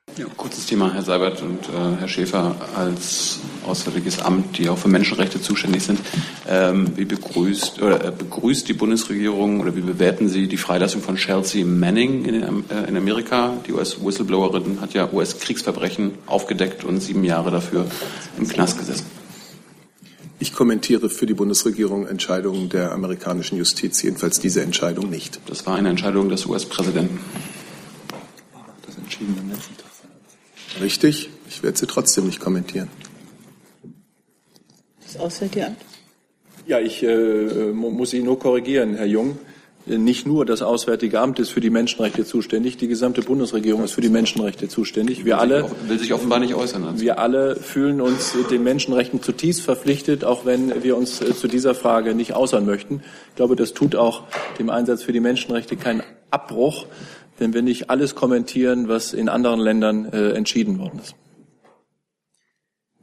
Ja, 0.17 0.25
kurzes 0.35 0.65
Thema, 0.65 0.93
Herr 0.93 1.03
Seibert 1.03 1.41
und 1.41 1.69
äh, 1.69 1.99
Herr 1.99 2.07
Schäfer 2.09 2.55
als 2.75 3.39
Auswärtiges 3.65 4.19
Amt, 4.19 4.57
die 4.57 4.67
auch 4.67 4.77
für 4.77 4.89
Menschenrechte 4.89 5.41
zuständig 5.41 5.83
sind. 5.83 6.01
Ähm, 6.49 6.97
wie 6.97 7.05
begrüßt 7.05 7.81
oder 7.81 8.03
äh, 8.03 8.11
begrüßt 8.11 8.67
die 8.67 8.73
Bundesregierung 8.73 9.61
oder 9.61 9.73
wie 9.73 9.81
bewerten 9.81 10.27
Sie 10.27 10.47
die 10.49 10.57
Freilassung 10.57 11.01
von 11.01 11.15
Chelsea 11.15 11.65
Manning 11.65 12.25
in, 12.25 12.43
äh, 12.43 12.89
in 12.89 12.97
Amerika? 12.97 13.53
Die 13.65 13.71
US-Whistleblowerin 13.71 14.81
hat 14.81 14.93
ja 14.93 15.09
US-Kriegsverbrechen 15.13 16.11
aufgedeckt 16.25 16.83
und 16.83 16.99
sieben 16.99 17.23
Jahre 17.23 17.49
dafür 17.49 17.85
im 18.37 18.49
Knast 18.49 18.79
gesessen. 18.79 19.05
Ich 20.39 20.51
kommentiere 20.51 21.09
für 21.09 21.25
die 21.25 21.35
Bundesregierung 21.35 22.05
Entscheidungen 22.05 22.67
der 22.67 22.91
amerikanischen 22.91 23.57
Justiz, 23.57 24.01
jedenfalls 24.01 24.41
diese 24.41 24.61
Entscheidung 24.61 25.09
nicht. 25.09 25.39
Das 25.45 25.65
war 25.65 25.75
eine 25.75 25.87
Entscheidung 25.87 26.27
des 26.27 26.45
US-Präsidenten. 26.47 27.17
Das 28.85 28.97
entschieden 28.97 29.37
am 29.39 29.49
letzten 29.49 29.77
Tag. 29.77 29.91
Richtig, 30.81 31.29
ich 31.49 31.61
werde 31.63 31.77
sie 31.77 31.85
trotzdem 31.87 32.25
nicht 32.25 32.39
kommentieren. 32.39 32.87
Das 35.03 35.17
Auswärtige 35.17 35.67
Amt. 35.67 35.77
Ja, 36.67 36.79
ich 36.79 37.03
äh, 37.03 37.71
mu- 37.73 37.89
muss 37.91 38.11
Sie 38.11 38.21
nur 38.21 38.39
korrigieren, 38.39 38.95
Herr 38.95 39.05
Jung. 39.05 39.37
Nicht 39.87 40.27
nur 40.27 40.45
das 40.45 40.61
Auswärtige 40.61 41.19
Amt 41.19 41.39
ist 41.39 41.49
für 41.49 41.59
die 41.59 41.71
Menschenrechte 41.71 42.23
zuständig, 42.23 42.77
die 42.77 42.87
gesamte 42.87 43.23
Bundesregierung 43.23 43.83
ist 43.83 43.93
für 43.93 44.01
die 44.01 44.09
Menschenrechte 44.09 44.67
zuständig. 44.69 45.25
Wir 45.25 45.39
alle, 45.39 45.69
Will 45.87 45.97
sich 45.97 46.13
offenbar 46.13 46.37
nicht 46.39 46.53
äußern. 46.53 46.83
Also. 46.83 47.01
wir 47.01 47.17
alle 47.17 47.55
fühlen 47.55 47.99
uns 47.99 48.35
den 48.51 48.61
Menschenrechten 48.63 49.23
zutiefst 49.23 49.61
verpflichtet, 49.63 50.23
auch 50.23 50.45
wenn 50.45 50.83
wir 50.83 50.95
uns 50.95 51.19
äh, 51.21 51.35
zu 51.35 51.47
dieser 51.47 51.73
Frage 51.73 52.13
nicht 52.13 52.35
äußern 52.35 52.63
möchten. 52.65 53.01
Ich 53.29 53.35
glaube, 53.35 53.55
das 53.55 53.73
tut 53.73 53.95
auch 53.95 54.23
dem 54.59 54.69
Einsatz 54.69 55.01
für 55.01 55.13
die 55.13 55.19
Menschenrechte 55.19 55.75
keinen 55.77 56.03
Abbruch, 56.29 56.85
wenn 57.41 57.53
wir 57.53 57.61
nicht 57.61 57.89
alles 57.89 58.15
kommentieren, 58.15 58.87
was 58.87 59.11
in 59.11 59.27
anderen 59.27 59.59
Ländern 59.59 60.05
äh, 60.05 60.31
entschieden 60.31 60.79
worden 60.79 61.01
ist. 61.03 61.15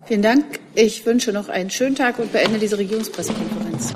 Vielen 0.07 0.23
Dank. 0.23 0.61
Ich 0.75 1.05
wünsche 1.05 1.33
noch 1.33 1.51
einen 1.51 1.69
schönen 1.69 1.95
Tag 1.95 2.19
und 2.19 2.33
beende 2.33 2.59
diese 2.59 2.79
Regierungspressekonferenz. 2.79 3.93